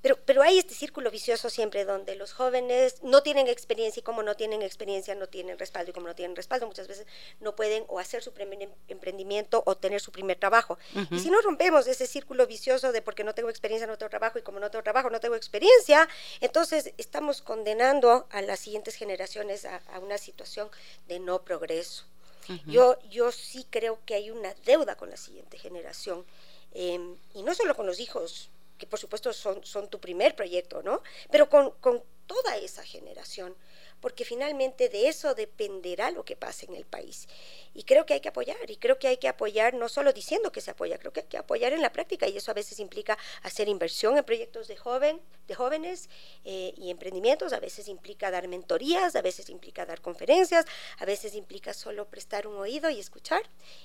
pero, 0.00 0.16
pero 0.24 0.42
hay 0.42 0.58
este 0.58 0.74
círculo 0.74 1.10
vicioso 1.10 1.50
siempre 1.50 1.84
donde 1.84 2.14
los 2.14 2.32
jóvenes 2.32 3.02
no 3.02 3.22
tienen 3.22 3.48
experiencia 3.48 4.00
y 4.00 4.04
como 4.04 4.22
no 4.22 4.36
tienen 4.36 4.62
experiencia 4.62 5.14
no 5.14 5.26
tienen 5.26 5.58
respaldo 5.58 5.90
y 5.90 5.94
como 5.94 6.06
no 6.06 6.14
tienen 6.14 6.36
respaldo 6.36 6.66
muchas 6.66 6.86
veces 6.86 7.06
no 7.40 7.56
pueden 7.56 7.84
o 7.88 7.98
hacer 7.98 8.22
su 8.22 8.32
primer 8.32 8.62
em, 8.62 8.70
emprendimiento 8.86 9.62
o 9.66 9.76
tener 9.76 10.00
su 10.00 10.12
primer 10.12 10.38
trabajo. 10.38 10.78
Y 11.10 11.18
si 11.18 11.30
no 11.30 11.40
rompemos 11.40 11.86
ese 11.86 12.06
círculo 12.06 12.46
vicioso 12.46 12.92
de 12.92 13.02
porque 13.02 13.24
no 13.24 13.34
tengo 13.34 13.50
experiencia 13.50 13.86
no 13.86 13.98
tengo 13.98 14.10
trabajo 14.10 14.38
y 14.38 14.42
como 14.42 14.60
no 14.60 14.70
tengo 14.70 14.82
trabajo 14.82 15.10
no 15.10 15.20
tengo 15.20 15.34
experiencia, 15.34 16.08
entonces 16.40 16.92
estamos 16.96 17.42
condenando 17.42 18.26
a 18.30 18.42
las 18.42 18.60
siguientes 18.60 18.94
generaciones 18.94 19.64
a, 19.64 19.80
una 20.00 20.18
situación 20.18 20.70
de 21.08 21.18
no 21.18 21.42
progreso. 21.42 22.04
yo, 22.66 22.98
yo 23.10 23.32
sí 23.32 23.66
creo 23.68 23.98
que 24.06 24.14
hay 24.14 24.30
una 24.30 24.54
deuda 24.64 24.96
con 24.96 25.10
la 25.10 25.16
siguiente 25.16 25.58
generación. 25.58 26.24
Em, 26.72 27.16
y 27.34 27.42
no 27.42 27.54
solo 27.54 27.74
con 27.74 27.86
los 27.86 27.98
hijos 27.98 28.50
que 28.78 28.86
por 28.86 28.98
supuesto 28.98 29.32
son, 29.32 29.64
son 29.64 29.88
tu 29.88 30.00
primer 30.00 30.34
proyecto, 30.34 30.82
¿no? 30.82 31.02
Pero 31.30 31.48
con, 31.48 31.72
con 31.80 32.02
toda 32.26 32.56
esa 32.56 32.82
generación 32.82 33.56
porque 34.00 34.24
finalmente 34.24 34.88
de 34.88 35.08
eso 35.08 35.34
dependerá 35.34 36.10
lo 36.10 36.24
que 36.24 36.36
pase 36.36 36.66
en 36.66 36.74
el 36.74 36.84
país. 36.84 37.26
Y 37.78 37.84
creo 37.84 38.06
que 38.06 38.14
hay 38.14 38.20
que 38.20 38.30
apoyar, 38.30 38.68
y 38.68 38.76
creo 38.76 38.98
que 38.98 39.06
hay 39.06 39.18
que 39.18 39.28
apoyar 39.28 39.72
no 39.74 39.88
solo 39.88 40.12
diciendo 40.12 40.50
que 40.50 40.60
se 40.60 40.72
apoya, 40.72 40.98
creo 40.98 41.12
que 41.12 41.20
hay 41.20 41.26
que 41.26 41.38
apoyar 41.38 41.72
en 41.72 41.80
la 41.80 41.92
práctica, 41.92 42.26
y 42.26 42.36
eso 42.36 42.50
a 42.50 42.54
veces 42.54 42.80
implica 42.80 43.16
hacer 43.42 43.68
inversión 43.68 44.18
en 44.18 44.24
proyectos 44.24 44.66
de, 44.66 44.76
joven, 44.76 45.20
de 45.46 45.54
jóvenes 45.54 46.10
eh, 46.44 46.74
y 46.76 46.90
emprendimientos, 46.90 47.52
a 47.52 47.60
veces 47.60 47.86
implica 47.86 48.32
dar 48.32 48.48
mentorías, 48.48 49.14
a 49.14 49.22
veces 49.22 49.48
implica 49.48 49.86
dar 49.86 50.00
conferencias, 50.00 50.66
a 50.98 51.04
veces 51.04 51.36
implica 51.36 51.72
solo 51.72 52.08
prestar 52.08 52.48
un 52.48 52.56
oído 52.56 52.90
y 52.90 52.98
escuchar, 52.98 53.42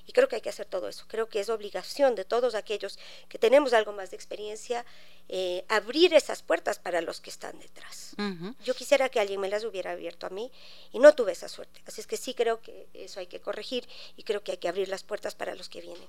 y 0.07 0.11
creo 0.11 0.27
que 0.27 0.37
hay 0.37 0.41
que 0.41 0.49
hacer 0.49 0.65
todo 0.65 0.89
eso. 0.89 1.05
Creo 1.07 1.29
que 1.29 1.39
es 1.39 1.49
obligación 1.49 2.15
de 2.15 2.25
todos 2.25 2.55
aquellos 2.55 2.97
que 3.29 3.37
tenemos 3.37 3.73
algo 3.73 3.93
más 3.93 4.09
de 4.09 4.15
experiencia 4.15 4.87
eh, 5.29 5.63
abrir 5.69 6.13
esas 6.13 6.43
puertas 6.43 6.79
para 6.79 6.99
los 7.01 7.21
que 7.21 7.29
están 7.29 7.57
detrás. 7.57 8.15
Yo 8.63 8.75
quisiera 8.75 9.09
que 9.09 9.19
alguien 9.19 9.39
me 9.39 9.49
las 9.49 9.63
hubiera 9.63 9.91
abierto 9.91 10.27
a 10.27 10.29
mí 10.29 10.51
y 10.91 10.99
no 10.99 11.15
tuve 11.15 11.31
esa 11.31 11.47
suerte. 11.47 11.81
Así 11.87 12.01
es 12.01 12.07
que 12.07 12.17
sí 12.17 12.33
creo 12.33 12.61
que 12.61 12.87
eso 12.93 13.19
hay 13.19 13.27
que 13.27 13.39
corregir 13.39 13.82
y 14.17 14.23
creo 14.23 14.43
que 14.43 14.51
hay 14.51 14.57
que 14.57 14.67
abrir 14.67 14.87
las 14.87 15.03
puertas 15.03 15.35
para 15.35 15.55
los 15.55 15.69
que 15.69 15.81
vienen. 15.81 16.07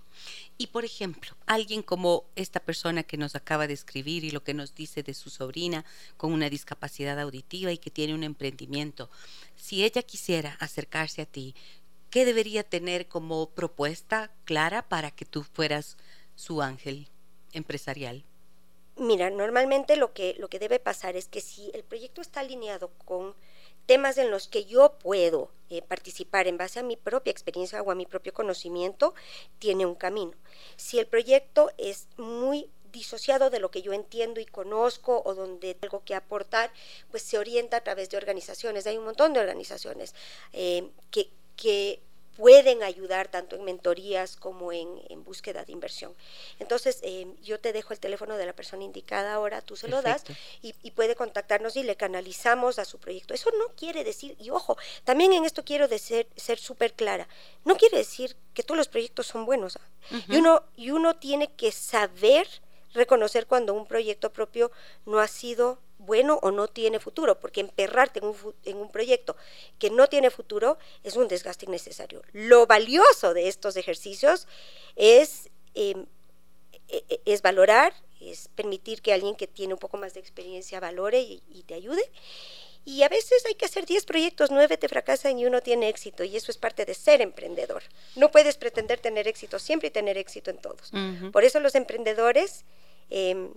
Y 0.58 0.68
por 0.68 0.84
ejemplo, 0.84 1.34
alguien 1.46 1.82
como 1.82 2.24
esta 2.36 2.60
persona 2.60 3.02
que 3.02 3.16
nos 3.16 3.34
acaba 3.34 3.66
de 3.66 3.74
escribir 3.74 4.24
y 4.24 4.30
lo 4.30 4.42
que 4.42 4.54
nos 4.54 4.74
dice 4.74 5.02
de 5.02 5.14
su 5.14 5.30
sobrina 5.30 5.84
con 6.16 6.32
una 6.32 6.50
discapacidad 6.50 7.18
auditiva 7.20 7.72
y 7.72 7.78
que 7.78 7.90
tiene 7.90 8.14
un 8.14 8.24
emprendimiento, 8.24 9.10
si 9.56 9.84
ella 9.84 10.02
quisiera 10.02 10.56
acercarse 10.60 11.22
a 11.22 11.26
ti, 11.26 11.54
¿qué 12.10 12.24
debería 12.24 12.62
tener 12.62 13.08
como 13.08 13.50
propuesta 13.50 14.30
clara 14.44 14.82
para 14.82 15.10
que 15.10 15.24
tú 15.24 15.42
fueras 15.42 15.96
su 16.36 16.62
ángel 16.62 17.08
empresarial? 17.52 18.24
Mira, 18.96 19.30
normalmente 19.30 19.96
lo 19.96 20.12
que, 20.12 20.36
lo 20.38 20.48
que 20.48 20.60
debe 20.60 20.78
pasar 20.78 21.16
es 21.16 21.26
que 21.26 21.40
si 21.40 21.70
el 21.74 21.82
proyecto 21.82 22.20
está 22.20 22.40
alineado 22.40 22.90
con 23.04 23.34
temas 23.86 24.18
en 24.18 24.30
los 24.30 24.48
que 24.48 24.64
yo 24.64 24.98
puedo 24.98 25.50
eh, 25.70 25.82
participar 25.82 26.46
en 26.46 26.58
base 26.58 26.80
a 26.80 26.82
mi 26.82 26.96
propia 26.96 27.30
experiencia 27.30 27.82
o 27.82 27.90
a 27.90 27.94
mi 27.94 28.06
propio 28.06 28.32
conocimiento, 28.32 29.14
tiene 29.58 29.86
un 29.86 29.94
camino. 29.94 30.32
Si 30.76 30.98
el 30.98 31.06
proyecto 31.06 31.70
es 31.78 32.08
muy 32.16 32.70
disociado 32.92 33.50
de 33.50 33.58
lo 33.58 33.70
que 33.70 33.82
yo 33.82 33.92
entiendo 33.92 34.40
y 34.40 34.46
conozco 34.46 35.22
o 35.24 35.34
donde 35.34 35.74
tengo 35.74 36.04
que 36.04 36.14
aportar, 36.14 36.72
pues 37.10 37.22
se 37.22 37.38
orienta 37.38 37.78
a 37.78 37.80
través 37.82 38.08
de 38.10 38.16
organizaciones. 38.16 38.86
Hay 38.86 38.96
un 38.96 39.04
montón 39.04 39.32
de 39.32 39.40
organizaciones 39.40 40.14
eh, 40.52 40.88
que, 41.10 41.30
que 41.56 42.00
pueden 42.36 42.82
ayudar 42.82 43.28
tanto 43.28 43.56
en 43.56 43.64
mentorías 43.64 44.36
como 44.36 44.72
en, 44.72 45.24
búsqueda 45.24 45.64
de 45.64 45.72
inversión. 45.72 46.14
Entonces, 46.58 47.00
eh, 47.02 47.26
yo 47.42 47.58
te 47.60 47.72
dejo 47.72 47.92
el 47.92 48.00
teléfono 48.00 48.36
de 48.36 48.46
la 48.46 48.52
persona 48.52 48.84
indicada 48.84 49.34
ahora, 49.34 49.62
tú 49.62 49.76
se 49.76 49.88
lo 49.88 50.02
das 50.02 50.24
y, 50.60 50.72
puede 50.90 51.16
contactarnos 51.16 51.76
y 51.76 51.82
le 51.82 51.96
canalizamos 51.96 52.78
a 52.78 52.84
su 52.84 52.98
proyecto. 52.98 53.34
Eso 53.34 53.50
no 53.58 53.74
quiere 53.74 54.04
decir, 54.04 54.36
y 54.38 54.50
ojo, 54.50 54.76
también 55.04 55.32
en 55.32 55.44
esto 55.44 55.64
quiero 55.64 55.88
ser 55.88 56.58
súper 56.58 56.92
clara, 56.92 57.28
no 57.64 57.76
quiere 57.76 57.98
decir 57.98 58.36
que 58.52 58.62
todos 58.62 58.78
los 58.78 58.88
proyectos 58.88 59.26
son 59.26 59.44
buenos. 59.46 59.76
¿ah? 59.76 60.20
y, 60.28 60.36
uno, 60.36 60.62
y 60.76 60.90
uno 60.90 61.16
tiene 61.16 61.52
que 61.52 61.72
saber 61.72 62.46
reconocer 62.94 63.46
cuando 63.46 63.74
un 63.74 63.86
proyecto 63.86 64.32
propio 64.32 64.70
no 65.04 65.18
ha 65.20 65.28
sido 65.28 65.78
bueno 65.98 66.38
o 66.42 66.50
no 66.50 66.68
tiene 66.68 67.00
futuro, 67.00 67.40
porque 67.40 67.60
emperrarte 67.60 68.20
en 68.20 68.26
un, 68.26 68.54
en 68.64 68.76
un 68.76 68.90
proyecto 68.90 69.36
que 69.78 69.90
no 69.90 70.06
tiene 70.06 70.30
futuro 70.30 70.78
es 71.02 71.16
un 71.16 71.28
desgaste 71.28 71.66
innecesario. 71.66 72.22
Lo 72.32 72.66
valioso 72.66 73.34
de 73.34 73.48
estos 73.48 73.76
ejercicios 73.76 74.46
es, 74.96 75.50
em, 75.74 76.06
e, 76.88 77.04
e, 77.08 77.20
es 77.24 77.42
valorar, 77.42 77.94
es 78.20 78.48
permitir 78.48 79.02
que 79.02 79.12
alguien 79.12 79.34
que 79.34 79.46
tiene 79.46 79.74
un 79.74 79.80
poco 79.80 79.96
más 79.96 80.14
de 80.14 80.20
experiencia 80.20 80.80
valore 80.80 81.20
y, 81.20 81.64
te 81.66 81.74
ayude. 81.74 82.10
Y 82.86 83.02
a 83.02 83.08
veces 83.08 83.44
hay 83.46 83.54
que 83.54 83.64
hacer 83.64 83.86
10 83.86 84.04
proyectos, 84.04 84.50
9 84.50 84.76
te 84.76 84.88
fracasan 84.88 85.38
y 85.38 85.46
uno 85.46 85.62
tiene 85.62 85.88
éxito. 85.88 86.22
Y 86.22 86.36
eso 86.36 86.50
es 86.50 86.58
parte 86.58 86.84
de 86.84 86.92
ser 86.92 87.22
emprendedor. 87.22 87.82
No 88.14 88.30
puedes 88.30 88.58
pretender 88.58 89.00
tener 89.00 89.26
éxito 89.26 89.58
siempre 89.58 89.88
y 89.88 89.90
tener 89.90 90.18
éxito 90.18 90.50
en 90.50 90.58
todos. 90.58 90.92
Por 91.32 91.44
eso 91.44 91.60
los 91.60 91.74
emprendedores 91.74 92.64
eh, 93.10 93.50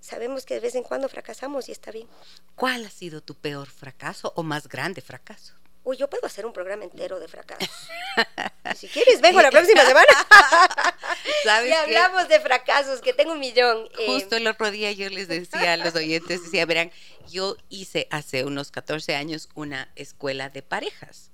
sabemos 0.00 0.44
que 0.44 0.54
de 0.54 0.60
vez 0.60 0.74
en 0.74 0.82
cuando 0.82 1.08
fracasamos 1.08 1.68
y 1.68 1.72
está 1.72 1.90
bien. 1.90 2.08
¿Cuál 2.54 2.86
ha 2.86 2.90
sido 2.90 3.20
tu 3.20 3.34
peor 3.34 3.68
fracaso 3.68 4.32
o 4.36 4.42
más 4.42 4.68
grande 4.68 5.00
fracaso? 5.00 5.54
Uy, 5.84 5.96
yo 5.96 6.10
puedo 6.10 6.26
hacer 6.26 6.44
un 6.44 6.52
programa 6.52 6.84
entero 6.84 7.18
de 7.18 7.28
fracasos. 7.28 7.70
si 8.76 8.88
quieres, 8.88 9.20
vengo 9.22 9.40
la 9.40 9.50
próxima 9.50 9.82
semana. 9.84 10.06
¿Sabes 11.44 11.70
y 11.70 11.72
hablamos 11.72 12.28
de 12.28 12.40
fracasos, 12.40 13.00
que 13.00 13.14
tengo 13.14 13.32
un 13.32 13.40
millón. 13.40 13.88
Eh. 13.98 14.06
Justo 14.06 14.36
el 14.36 14.46
otro 14.46 14.70
día 14.70 14.92
yo 14.92 15.08
les 15.08 15.28
decía 15.28 15.72
a 15.72 15.76
los 15.78 15.94
oyentes, 15.94 16.42
decía, 16.42 16.66
verán, 16.66 16.90
yo 17.30 17.56
hice 17.70 18.06
hace 18.10 18.44
unos 18.44 18.70
14 18.70 19.14
años 19.14 19.48
una 19.54 19.90
escuela 19.94 20.50
de 20.50 20.62
parejas 20.62 21.30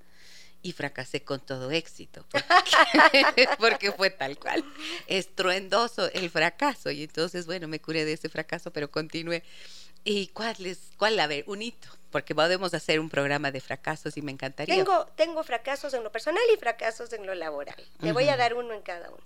y 0.65 0.73
fracasé 0.73 1.23
con 1.23 1.41
todo 1.41 1.71
éxito, 1.71 2.25
porque, 3.59 3.93
fue 3.93 4.09
tal 4.09 4.39
cual, 4.39 4.65
estruendoso 5.07 6.11
el 6.13 6.31
fracaso. 6.31 6.91
Y 6.91 7.03
entonces, 7.03 7.45
bueno, 7.45 7.69
me 7.69 7.81
curé 7.81 8.07
de 8.07 8.15
ese 8.15 8.31
fracaso, 8.31 8.73
pero 8.73 8.91
continué. 8.91 9.45
¿Y 10.05 10.29
cuál 10.29 10.57
es, 10.65 10.79
cuál, 10.97 11.21
a 11.21 11.27
ver, 11.27 11.45
un 11.49 11.61
hito? 11.61 11.89
Porque 12.11 12.35
podemos 12.35 12.73
hacer 12.73 12.99
un 12.99 13.11
programa 13.11 13.51
de 13.51 13.61
fracasos 13.61 14.17
y 14.17 14.23
me 14.23 14.33
encantaría. 14.33 14.75
Tengo, 14.75 15.05
tengo 15.17 15.45
fracasos 15.45 15.93
en 15.93 16.03
lo 16.03 16.11
personal 16.11 16.43
y 16.55 16.57
fracasos 16.57 17.13
en 17.13 17.27
lo 17.27 17.35
laboral. 17.35 17.77
Te 18.01 18.13
voy 18.13 18.31
a 18.31 18.37
dar 18.39 18.55
uno 18.55 18.73
en 18.73 18.81
cada 18.81 19.11
uno. 19.11 19.23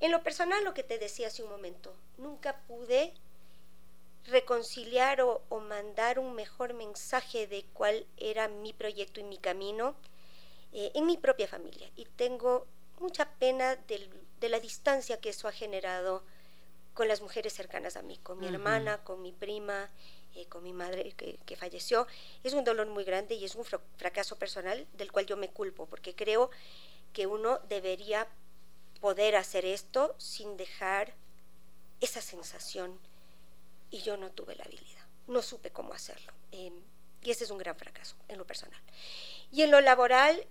En 0.00 0.12
lo 0.12 0.22
personal, 0.22 0.64
lo 0.64 0.72
que 0.72 0.82
te 0.82 0.98
decía 0.98 1.26
hace 1.26 1.42
un 1.42 1.50
momento, 1.50 1.94
nunca 2.16 2.56
pude 2.66 3.12
reconciliar 4.28 5.20
o, 5.20 5.42
o 5.50 5.60
mandar 5.60 6.18
un 6.18 6.34
mejor 6.34 6.72
mensaje 6.72 7.46
de 7.46 7.66
cuál 7.74 8.06
era 8.16 8.48
mi 8.48 8.72
proyecto 8.72 9.20
y 9.20 9.24
mi 9.24 9.36
camino 9.36 9.94
eh, 10.74 10.90
en 10.94 11.06
mi 11.06 11.16
propia 11.16 11.46
familia 11.46 11.88
y 11.96 12.04
tengo 12.04 12.66
mucha 12.98 13.30
pena 13.38 13.76
de 13.76 14.48
la 14.48 14.58
distancia 14.60 15.20
que 15.20 15.30
eso 15.30 15.46
ha 15.46 15.52
generado 15.52 16.24
con 16.94 17.08
las 17.08 17.20
mujeres 17.20 17.52
cercanas 17.52 17.96
a 17.96 18.02
mí, 18.02 18.18
con 18.18 18.38
mi 18.38 18.48
hermana, 18.48 19.02
con 19.04 19.22
mi 19.22 19.32
prima, 19.32 19.88
eh, 20.34 20.46
con 20.46 20.64
mi 20.64 20.72
madre 20.72 21.12
que, 21.12 21.38
que, 21.46 21.56
falleció. 21.56 22.08
Es 22.42 22.54
un 22.54 22.64
dolor 22.64 22.88
muy 22.88 23.04
grande 23.04 23.36
y 23.36 23.44
es 23.44 23.54
un 23.54 23.64
fracaso 23.64 24.36
personal 24.36 24.86
del 24.94 25.12
cual 25.12 25.26
yo 25.26 25.36
me 25.36 25.48
culpo, 25.48 25.86
porque 25.86 26.14
creo 26.14 26.50
que 27.12 27.28
uno 27.28 27.60
debería 27.68 28.28
poder 29.00 29.36
hacer 29.36 29.64
esto 29.64 30.14
sin 30.18 30.56
dejar 30.56 31.14
esa 32.00 32.20
sensación. 32.20 32.98
Y 33.90 34.00
yo 34.02 34.16
no 34.16 34.30
tuve 34.30 34.56
la 34.56 34.64
habilidad, 34.64 35.06
no 35.28 35.40
supe 35.40 35.70
cómo 35.70 35.92
hacerlo. 35.94 36.32
Em, 36.50 36.74
y 37.22 37.30
ese 37.30 37.44
es 37.44 37.50
un 37.50 37.58
gran 37.58 37.76
fracaso 37.76 38.16
en 38.28 38.38
lo 38.38 38.46
personal. 38.46 38.80
Y 39.52 39.62
en 39.62 39.70
lo 39.70 39.80
laboral, 39.80 40.46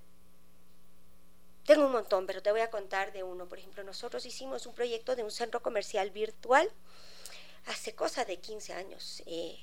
tengo 1.65 1.85
un 1.85 1.91
montón, 1.91 2.25
pero 2.25 2.41
te 2.41 2.51
voy 2.51 2.61
a 2.61 2.69
contar 2.69 3.13
de 3.13 3.23
uno. 3.23 3.47
Por 3.47 3.59
ejemplo, 3.59 3.83
nosotros 3.83 4.25
hicimos 4.25 4.65
un 4.65 4.73
proyecto 4.73 5.15
de 5.15 5.23
un 5.23 5.31
centro 5.31 5.61
comercial 5.61 6.09
virtual 6.11 6.69
hace 7.67 7.93
cosa 7.93 8.25
de 8.25 8.37
15 8.37 8.73
años. 8.73 9.23
Eh, 9.25 9.57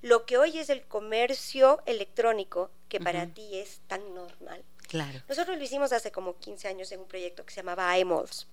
lo 0.00 0.24
que 0.26 0.38
hoy 0.38 0.58
es 0.58 0.68
el 0.70 0.82
comercio 0.82 1.82
electrónico, 1.86 2.70
que 2.88 3.00
para 3.00 3.26
ti 3.26 3.58
es 3.58 3.80
tan 3.86 4.14
normal. 4.14 4.64
Claro. 4.88 5.22
Nosotros 5.28 5.56
lo 5.56 5.62
hicimos 5.62 5.92
hace 5.92 6.10
como 6.10 6.38
15 6.38 6.68
años 6.68 6.90
en 6.92 7.00
un 7.00 7.06
proyecto 7.06 7.44
que 7.44 7.52
se 7.52 7.60
llamaba 7.60 7.96
iMalls. 7.98 8.48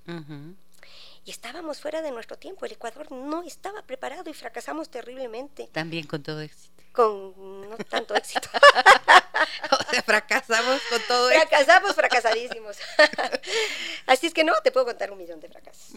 Y 1.25 1.31
estábamos 1.31 1.79
fuera 1.79 2.01
de 2.01 2.11
nuestro 2.11 2.37
tiempo. 2.37 2.65
El 2.65 2.73
Ecuador 2.73 3.11
no 3.11 3.43
estaba 3.43 3.81
preparado 3.83 4.29
y 4.29 4.33
fracasamos 4.33 4.89
terriblemente. 4.89 5.69
También 5.71 6.07
con 6.07 6.23
todo 6.23 6.41
éxito 6.41 6.79
con 6.91 7.69
no 7.69 7.77
tanto 7.77 8.15
éxito. 8.15 8.49
o 9.71 9.91
sea, 9.91 10.01
fracasamos 10.03 10.81
con 10.89 11.01
todo 11.07 11.29
Fracasamos, 11.29 11.95
fracasadísimos. 11.95 12.77
Así 14.05 14.27
es 14.27 14.33
que 14.33 14.43
no, 14.43 14.53
te 14.63 14.71
puedo 14.71 14.85
contar 14.87 15.11
un 15.11 15.17
millón 15.17 15.39
de 15.39 15.49
fracasos. 15.49 15.91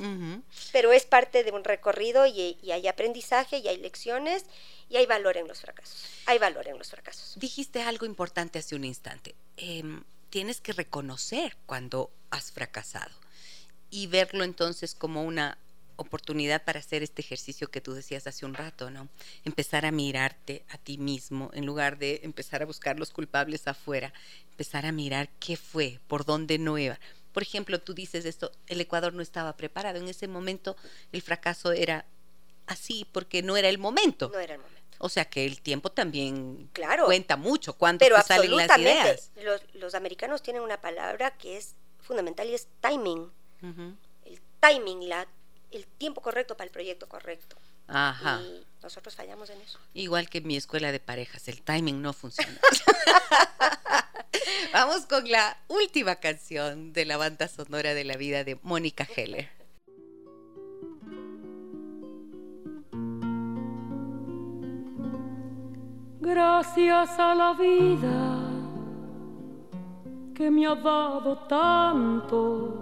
Pero 0.71 0.93
es 0.93 1.05
parte 1.05 1.45
de 1.45 1.51
un 1.51 1.65
recorrido 1.65 2.27
y, 2.27 2.59
hay 2.71 2.87
aprendizaje 2.89 3.59
y 3.59 3.69
hay 3.69 3.79
lecciones 3.79 4.45
y 4.89 4.97
hay 4.97 5.07
valor 5.07 5.37
en 5.37 5.49
los 5.49 5.61
fracasos. 5.61 6.05
Hay 6.27 6.39
valor 6.39 6.69
en 6.69 6.79
los 6.79 6.91
fracasos. 6.91 7.35
Dijiste 7.37 7.83
algo 7.83 8.07
importante 8.07 8.59
hace 8.59 8.75
un 8.77 8.85
instante. 8.85 9.35
Em, 9.57 10.05
tienes 10.31 10.61
que 10.61 10.73
reconocer 10.73 11.57
cuando 11.67 12.11
has 12.31 12.53
fracasado 12.53 13.22
y 13.93 14.07
verlo 14.09 14.43
entonces 14.43 14.95
como 14.97 15.23
una 15.23 15.59
oportunidad 15.97 16.65
para 16.65 16.81
hacer 16.81 17.03
este 17.03 17.21
ejercicio 17.21 17.71
que 17.71 17.83
tú 17.83 17.93
decías 17.93 18.27
hace 18.27 18.47
un 18.47 18.55
rato, 18.55 18.91
¿no? 18.91 19.09
Empezar 19.45 19.85
a 19.85 19.93
mirarte 19.93 20.65
a 20.71 20.79
ti 20.79 20.97
mismo 20.97 21.51
en 21.53 21.67
lugar 21.67 21.99
de 21.99 22.21
empezar 22.25 22.63
a 22.63 22.67
buscar 22.67 22.99
los 22.99 23.11
culpables 23.11 23.69
afuera, 23.69 24.13
empezar 24.51 24.87
a 24.87 24.93
mirar 24.93 25.29
qué 25.39 25.57
fue, 25.57 26.01
por 26.09 26.25
dónde 26.25 26.59
no 26.59 26.79
iba. 26.79 26.99
Por 27.33 27.43
ejemplo, 27.43 27.81
tú 27.81 27.93
dices 27.93 28.25
esto, 28.25 28.51
el 28.67 28.81
Ecuador 28.81 29.13
no 29.13 29.23
estaba 29.23 29.57
preparado. 29.57 29.99
En 29.99 30.09
ese 30.09 30.27
momento 30.27 30.75
el 31.13 31.21
fracaso 31.21 31.71
era 31.73 32.07
así 32.67 33.07
porque 33.13 33.43
no 33.43 33.59
era 33.59 33.69
el 33.69 33.79
momento. 33.79 34.31
No 34.33 34.41
era 34.41 34.55
el 34.55 34.61
momento. 34.61 34.83
O 34.99 35.11
sea 35.11 35.27
que 35.27 35.45
el 35.45 35.61
tiempo 35.61 35.93
también 35.93 36.71
claro, 36.73 37.07
cuenta 37.07 37.37
mucho 37.37 37.75
cuando 37.75 38.07
salen 38.25 38.57
las 38.57 38.79
ideas. 38.79 39.33
Los, 39.37 39.61
los, 39.75 39.95
americanos 39.95 40.43
tienen 40.43 40.63
una 40.63 40.81
palabra 40.81 41.33
que 41.37 41.59
es 41.59 41.75
fundamental 42.01 42.49
y 42.49 42.55
es 42.55 42.69
timing. 42.81 43.31
El 43.63 44.41
timing, 44.61 45.09
la 45.09 45.27
el 45.73 45.87
tiempo 45.87 46.21
correcto 46.21 46.57
para 46.57 46.67
el 46.67 46.73
proyecto 46.73 47.09
correcto. 47.09 47.57
Ajá. 47.89 48.41
Y 48.43 48.65
nosotros 48.83 49.15
fallamos 49.15 49.51
en 49.51 49.61
eso. 49.61 49.79
Igual 49.95 50.29
que 50.29 50.39
en 50.39 50.47
mi 50.47 50.57
escuela 50.57 50.93
de 50.93 51.01
parejas, 51.01 51.49
el 51.49 51.63
timing 51.63 52.01
no 52.01 52.13
funciona. 52.13 52.59
Vamos 54.73 55.07
con 55.07 55.29
la 55.31 55.59
última 55.69 56.17
canción 56.17 56.93
de 56.93 57.05
la 57.05 57.17
banda 57.17 57.49
sonora 57.49 57.95
de 57.95 58.05
la 58.05 58.17
vida 58.17 58.45
de 58.45 58.59
Mónica 58.63 59.07
Heller. 59.17 59.51
Gracias 66.21 67.11
a 67.19 67.35
la 67.35 67.53
vida 67.55 68.39
que 70.35 70.51
me 70.51 70.67
ha 70.67 70.75
dado 70.75 71.39
tanto 71.47 72.82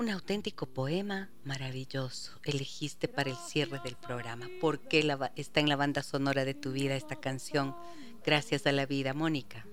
Un 0.00 0.08
auténtico 0.08 0.64
poema 0.64 1.28
maravilloso 1.44 2.32
elegiste 2.44 3.06
para 3.06 3.28
el 3.28 3.36
cierre 3.36 3.80
del 3.80 3.96
programa. 3.96 4.48
¿Por 4.58 4.80
qué 4.80 5.06
está 5.36 5.60
en 5.60 5.68
la 5.68 5.76
banda 5.76 6.02
sonora 6.02 6.46
de 6.46 6.54
tu 6.54 6.72
vida 6.72 6.94
esta 6.94 7.16
canción? 7.16 7.76
Gracias 8.24 8.66
a 8.66 8.72
la 8.72 8.86
vida, 8.86 9.12
Mónica. 9.12 9.66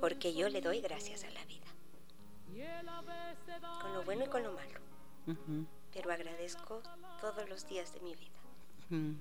Porque 0.00 0.34
yo 0.34 0.48
le 0.48 0.60
doy 0.60 0.80
gracias 0.80 1.22
a 1.22 1.30
la 1.30 1.44
vida. 1.44 1.68
Con 3.80 3.94
lo 3.94 4.02
bueno 4.02 4.24
y 4.24 4.28
con 4.28 4.42
lo 4.42 4.54
malo. 4.54 4.80
Pero 5.92 6.10
agradezco 6.10 6.82
todos 7.20 7.48
los 7.48 7.68
días 7.68 7.94
de 7.94 8.00
mi 8.00 8.16
vida. 8.16 9.14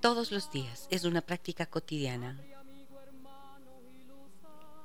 Todos 0.00 0.30
los 0.30 0.52
días. 0.52 0.86
Es 0.90 1.02
una 1.02 1.22
práctica 1.22 1.66
cotidiana. 1.66 2.40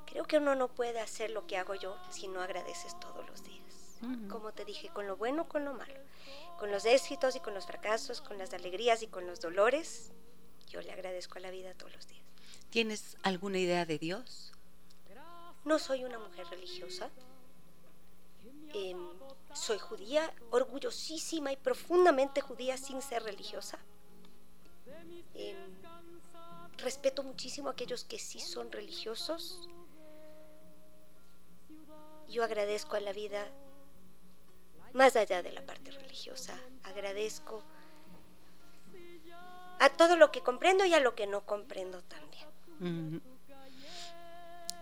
Creo 0.06 0.24
que 0.24 0.38
uno 0.38 0.56
no 0.56 0.66
puede 0.66 0.98
hacer 0.98 1.30
lo 1.30 1.46
que 1.46 1.56
hago 1.56 1.76
yo 1.76 1.96
si 2.10 2.26
no 2.26 2.40
agradeces 2.40 2.98
todos 2.98 3.24
los 3.28 3.44
días 3.44 3.65
como 4.28 4.52
te 4.52 4.64
dije, 4.64 4.88
con 4.90 5.06
lo 5.06 5.16
bueno, 5.16 5.48
con 5.48 5.64
lo 5.64 5.72
malo, 5.72 6.00
con 6.58 6.70
los 6.70 6.84
éxitos 6.84 7.36
y 7.36 7.40
con 7.40 7.54
los 7.54 7.66
fracasos, 7.66 8.20
con 8.20 8.38
las 8.38 8.52
alegrías 8.52 9.02
y 9.02 9.06
con 9.06 9.26
los 9.26 9.40
dolores. 9.40 10.12
Yo 10.68 10.80
le 10.80 10.92
agradezco 10.92 11.38
a 11.38 11.40
la 11.40 11.50
vida 11.50 11.74
todos 11.74 11.94
los 11.94 12.06
días. 12.06 12.24
¿Tienes 12.70 13.16
alguna 13.22 13.58
idea 13.58 13.86
de 13.86 13.98
Dios? 13.98 14.52
No 15.64 15.78
soy 15.78 16.04
una 16.04 16.18
mujer 16.18 16.46
religiosa. 16.48 17.10
Em, 18.74 18.98
soy 19.54 19.78
judía, 19.78 20.32
orgullosísima 20.50 21.52
y 21.52 21.56
profundamente 21.56 22.40
judía 22.40 22.76
sin 22.76 23.00
ser 23.02 23.22
religiosa. 23.22 23.78
Em, 25.34 25.56
respeto 26.76 27.22
muchísimo 27.22 27.68
a 27.68 27.72
aquellos 27.72 28.04
que 28.04 28.18
sí 28.18 28.40
son 28.40 28.70
religiosos. 28.70 29.68
Yo 32.28 32.44
agradezco 32.44 32.96
a 32.96 33.00
la 33.00 33.12
vida 33.12 33.50
más 34.96 35.14
allá 35.14 35.42
de 35.42 35.52
la 35.52 35.64
parte 35.64 35.90
religiosa. 35.90 36.58
Agradezco 36.82 37.62
a 39.78 39.90
todo 39.90 40.16
lo 40.16 40.32
que 40.32 40.40
comprendo 40.40 40.86
y 40.86 40.94
a 40.94 41.00
lo 41.00 41.14
que 41.14 41.26
no 41.26 41.44
comprendo 41.44 42.02
también. 42.02 43.22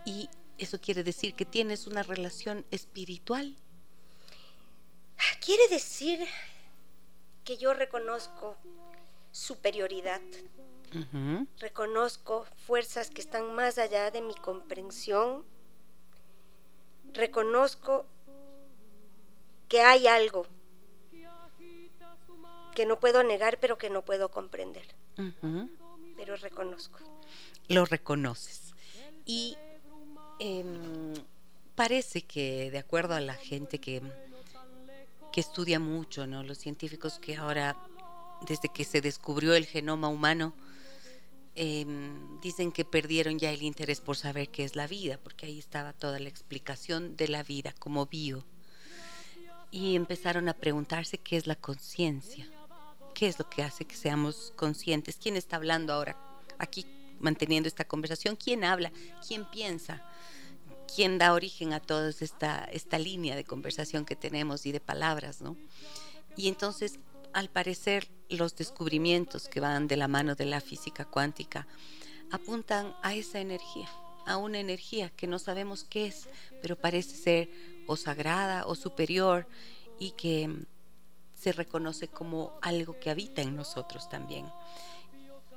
¿Y 0.04 0.30
eso 0.56 0.80
quiere 0.80 1.02
decir 1.02 1.34
que 1.34 1.44
tienes 1.44 1.88
una 1.88 2.04
relación 2.04 2.64
espiritual? 2.70 3.56
Quiere 5.44 5.66
decir 5.68 6.24
que 7.44 7.56
yo 7.56 7.74
reconozco 7.74 8.56
superioridad, 9.32 10.22
reconozco 11.58 12.46
fuerzas 12.66 13.10
que 13.10 13.20
están 13.20 13.52
más 13.54 13.78
allá 13.78 14.12
de 14.12 14.22
mi 14.22 14.34
comprensión, 14.34 15.44
reconozco 17.12 18.06
que 19.74 19.80
hay 19.80 20.06
algo 20.06 20.46
que 22.76 22.86
no 22.86 23.00
puedo 23.00 23.24
negar, 23.24 23.58
pero 23.58 23.76
que 23.76 23.90
no 23.90 24.04
puedo 24.04 24.30
comprender. 24.30 24.86
Pero 26.16 26.36
reconozco. 26.36 27.00
Lo 27.66 27.84
reconoces. 27.84 28.72
Y 29.26 29.56
em, 30.38 31.12
parece 31.74 32.22
que, 32.22 32.70
de 32.70 32.78
acuerdo 32.78 33.14
a 33.14 33.20
la 33.20 33.34
gente 33.34 33.80
que, 33.80 34.00
que 35.32 35.40
estudia 35.40 35.80
mucho, 35.80 36.28
¿no? 36.28 36.44
los 36.44 36.58
científicos 36.58 37.18
que 37.18 37.34
ahora, 37.34 37.76
desde 38.46 38.68
que 38.68 38.84
se 38.84 39.00
descubrió 39.00 39.56
el 39.56 39.66
genoma 39.66 40.06
humano, 40.06 40.54
em, 41.56 42.40
dicen 42.40 42.70
que 42.70 42.84
perdieron 42.84 43.40
ya 43.40 43.50
el 43.50 43.62
interés 43.62 44.00
por 44.00 44.16
saber 44.16 44.50
qué 44.50 44.62
es 44.62 44.76
la 44.76 44.86
vida, 44.86 45.18
porque 45.20 45.46
ahí 45.46 45.58
estaba 45.58 45.92
toda 45.92 46.20
la 46.20 46.28
explicación 46.28 47.16
de 47.16 47.26
la 47.26 47.42
vida 47.42 47.74
como 47.80 48.06
bio 48.06 48.44
y 49.74 49.96
empezaron 49.96 50.48
a 50.48 50.54
preguntarse 50.54 51.18
qué 51.18 51.36
es 51.36 51.48
la 51.48 51.56
conciencia, 51.56 52.48
qué 53.12 53.26
es 53.26 53.40
lo 53.40 53.50
que 53.50 53.64
hace 53.64 53.84
que 53.84 53.96
seamos 53.96 54.52
conscientes, 54.54 55.18
quién 55.20 55.36
está 55.36 55.56
hablando 55.56 55.92
ahora 55.92 56.16
aquí 56.60 56.86
manteniendo 57.18 57.66
esta 57.66 57.84
conversación, 57.84 58.36
quién 58.36 58.62
habla, 58.62 58.92
quién 59.26 59.44
piensa, 59.50 60.00
quién 60.94 61.18
da 61.18 61.34
origen 61.34 61.72
a 61.72 61.80
toda 61.80 62.08
esta, 62.08 62.66
esta 62.66 63.00
línea 63.00 63.34
de 63.34 63.42
conversación 63.42 64.04
que 64.04 64.14
tenemos 64.14 64.64
y 64.64 64.70
de 64.70 64.78
palabras, 64.78 65.40
¿no? 65.40 65.56
Y 66.36 66.46
entonces, 66.46 67.00
al 67.32 67.48
parecer, 67.48 68.06
los 68.28 68.54
descubrimientos 68.54 69.48
que 69.48 69.58
van 69.58 69.88
de 69.88 69.96
la 69.96 70.06
mano 70.06 70.36
de 70.36 70.44
la 70.44 70.60
física 70.60 71.04
cuántica 71.04 71.66
apuntan 72.30 72.94
a 73.02 73.14
esa 73.14 73.40
energía, 73.40 73.88
a 74.26 74.36
una 74.36 74.58
energía 74.58 75.10
que 75.10 75.26
no 75.26 75.38
sabemos 75.38 75.84
qué 75.84 76.06
es, 76.06 76.28
pero 76.62 76.76
parece 76.76 77.16
ser 77.16 77.50
o 77.86 77.96
sagrada 77.96 78.66
o 78.66 78.74
superior 78.74 79.46
y 79.98 80.12
que 80.12 80.50
se 81.34 81.52
reconoce 81.52 82.08
como 82.08 82.58
algo 82.62 82.98
que 82.98 83.10
habita 83.10 83.42
en 83.42 83.54
nosotros 83.54 84.08
también. 84.08 84.46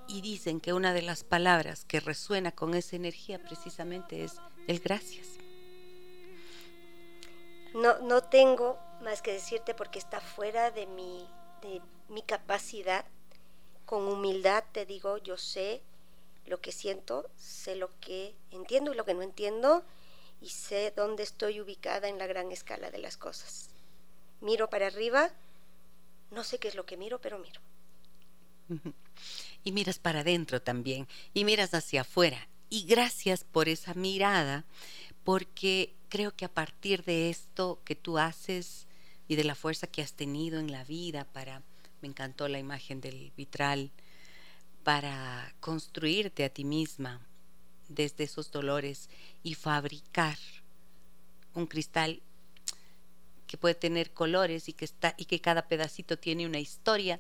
Y 0.07 0.21
dicen 0.21 0.59
que 0.59 0.73
una 0.73 0.93
de 0.93 1.01
las 1.01 1.23
palabras 1.23 1.85
que 1.85 1.99
resuena 1.99 2.51
con 2.51 2.73
esa 2.73 2.95
energía 2.95 3.41
precisamente 3.41 4.23
es 4.23 4.35
el 4.67 4.79
gracias. 4.79 5.27
No, 7.73 7.99
no 7.99 8.23
tengo 8.23 8.79
más 9.01 9.21
que 9.21 9.33
decirte 9.33 9.73
porque 9.73 9.99
está 9.99 10.19
fuera 10.19 10.71
de 10.71 10.87
mi, 10.87 11.27
de 11.61 11.81
mi 12.09 12.21
capacidad. 12.21 13.05
Con 13.85 14.07
humildad 14.07 14.63
te 14.71 14.85
digo, 14.85 15.17
yo 15.17 15.37
sé 15.37 15.81
lo 16.47 16.61
que 16.61 16.71
siento, 16.71 17.29
sé 17.37 17.75
lo 17.75 17.89
que 17.99 18.35
entiendo 18.51 18.93
y 18.93 18.95
lo 18.95 19.05
que 19.05 19.13
no 19.13 19.21
entiendo 19.21 19.83
y 20.41 20.49
sé 20.49 20.93
dónde 20.95 21.23
estoy 21.23 21.61
ubicada 21.61 22.07
en 22.07 22.17
la 22.17 22.27
gran 22.27 22.51
escala 22.51 22.91
de 22.91 22.99
las 22.99 23.17
cosas. 23.17 23.69
Miro 24.41 24.69
para 24.69 24.87
arriba, 24.87 25.31
no 26.31 26.43
sé 26.43 26.59
qué 26.59 26.67
es 26.67 26.75
lo 26.75 26.85
que 26.85 26.97
miro, 26.97 27.19
pero 27.19 27.39
miro. 27.39 27.61
Y 29.63 29.71
miras 29.71 29.99
para 29.99 30.21
adentro 30.21 30.61
también, 30.61 31.07
y 31.33 31.43
miras 31.43 31.73
hacia 31.73 32.01
afuera. 32.01 32.47
Y 32.69 32.83
gracias 32.85 33.43
por 33.43 33.69
esa 33.69 33.93
mirada, 33.93 34.65
porque 35.23 35.93
creo 36.09 36.35
que 36.35 36.45
a 36.45 36.53
partir 36.53 37.03
de 37.03 37.29
esto 37.29 37.79
que 37.83 37.95
tú 37.95 38.17
haces 38.17 38.87
y 39.27 39.35
de 39.35 39.43
la 39.43 39.55
fuerza 39.55 39.87
que 39.87 40.01
has 40.01 40.13
tenido 40.13 40.59
en 40.59 40.71
la 40.71 40.83
vida 40.83 41.25
para, 41.25 41.63
me 42.01 42.07
encantó 42.07 42.47
la 42.47 42.59
imagen 42.59 43.01
del 43.01 43.31
vitral, 43.35 43.91
para 44.87 45.53
construirte 45.59 46.45
a 46.45 46.49
ti 46.49 46.63
misma, 46.63 47.19
desde 47.89 48.23
esos 48.23 48.51
dolores 48.51 49.09
y 49.43 49.53
fabricar 49.53 50.37
un 51.53 51.67
cristal 51.67 52.21
que 53.47 53.57
puede 53.57 53.75
tener 53.75 54.13
colores 54.13 54.69
y 54.69 54.71
que 54.71 54.85
está 54.85 55.13
y 55.17 55.25
que 55.25 55.41
cada 55.41 55.67
pedacito 55.67 56.17
tiene 56.17 56.45
una 56.45 56.59
historia, 56.59 57.19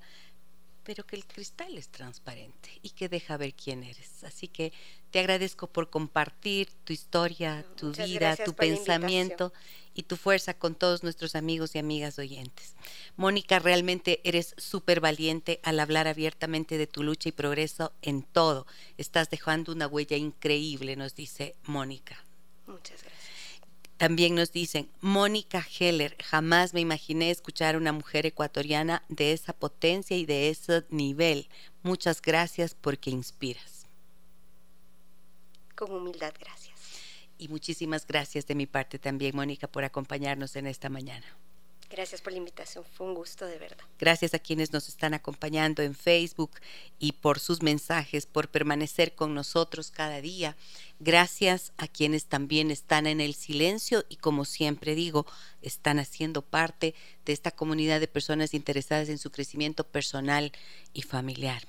pero 0.85 1.05
que 1.05 1.17
el 1.17 1.27
cristal 1.27 1.77
es 1.77 1.89
transparente 1.89 2.69
y 2.83 2.91
que 2.91 3.09
deja 3.09 3.35
ver 3.35 3.53
quién 3.53 3.83
eres. 3.83 4.23
Así 4.23 4.47
que 4.47 4.71
te 5.11 5.19
agradezco 5.19 5.67
por 5.67 5.89
compartir 5.89 6.69
tu 6.83 6.93
historia, 6.93 7.65
tu 7.75 7.91
vida, 7.91 8.35
tu 8.35 8.53
pensamiento 8.53 9.53
y 9.93 10.03
tu 10.03 10.15
fuerza 10.15 10.53
con 10.53 10.75
todos 10.75 11.01
nuestros 11.01 11.35
amigos 11.35 11.73
y 11.75 11.79
amigas 11.79 12.19
oyentes. 12.19 12.75
Mónica, 13.15 13.57
realmente 13.57 14.21
eres 14.23 14.53
súper 14.57 14.99
valiente 14.99 15.59
al 15.63 15.79
hablar 15.79 16.07
abiertamente 16.07 16.77
de 16.77 16.85
tu 16.85 17.01
lucha 17.01 17.29
y 17.29 17.31
progreso 17.31 17.93
en 18.01 18.21
todo. 18.21 18.67
Estás 18.97 19.29
dejando 19.29 19.71
una 19.71 19.87
huella 19.87 20.15
increíble, 20.15 20.95
nos 20.95 21.15
dice 21.15 21.55
Mónica. 21.63 22.23
Muchas 22.67 23.01
gracias. 23.01 23.17
También 23.97 24.35
nos 24.35 24.51
dicen, 24.51 24.91
Mónica 25.01 25.65
Heller, 25.79 26.15
jamás 26.23 26.75
me 26.75 26.81
imaginé 26.81 27.31
escuchar 27.31 27.73
a 27.73 27.79
una 27.79 27.91
mujer 27.91 28.27
ecuatoriana 28.27 29.01
de 29.09 29.33
esa 29.33 29.53
potencia 29.53 30.15
y 30.15 30.27
de 30.27 30.49
ese 30.49 30.83
nivel. 30.91 31.49
Muchas 31.81 32.21
gracias 32.21 32.75
porque 32.75 33.09
inspiras. 33.09 33.76
Con 35.77 35.91
humildad, 35.91 36.33
gracias. 36.39 36.75
Y 37.37 37.49
muchísimas 37.49 38.07
gracias 38.07 38.47
de 38.47 38.55
mi 38.55 38.65
parte 38.65 38.97
también, 38.97 39.35
Mónica, 39.35 39.67
por 39.67 39.83
acompañarnos 39.83 40.55
en 40.55 40.65
esta 40.65 40.89
mañana. 40.89 41.25
Gracias 41.89 42.19
por 42.19 42.33
la 42.33 42.39
invitación, 42.39 42.83
fue 42.83 43.05
un 43.07 43.13
gusto 43.13 43.45
de 43.45 43.59
verdad. 43.59 43.85
Gracias 43.99 44.33
a 44.33 44.39
quienes 44.39 44.73
nos 44.73 44.89
están 44.89 45.13
acompañando 45.13 45.83
en 45.83 45.93
Facebook 45.93 46.51
y 46.99 47.13
por 47.13 47.39
sus 47.39 47.61
mensajes, 47.61 48.25
por 48.25 48.49
permanecer 48.49 49.13
con 49.13 49.35
nosotros 49.35 49.91
cada 49.91 50.19
día. 50.19 50.57
Gracias 50.99 51.71
a 51.77 51.87
quienes 51.87 52.25
también 52.25 52.71
están 52.71 53.05
en 53.05 53.21
el 53.21 53.35
silencio 53.35 54.03
y 54.09 54.15
como 54.17 54.45
siempre 54.45 54.95
digo, 54.95 55.27
están 55.61 55.99
haciendo 55.99 56.41
parte 56.41 56.95
de 57.23 57.33
esta 57.33 57.51
comunidad 57.51 57.99
de 57.99 58.07
personas 58.07 58.55
interesadas 58.55 59.09
en 59.09 59.19
su 59.19 59.31
crecimiento 59.31 59.85
personal 59.85 60.51
y 60.91 61.03
familiar. 61.03 61.67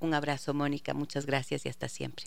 Un 0.00 0.12
abrazo, 0.12 0.54
Mónica, 0.54 0.92
muchas 0.92 1.24
gracias 1.24 1.64
y 1.64 1.68
hasta 1.68 1.88
siempre. 1.88 2.26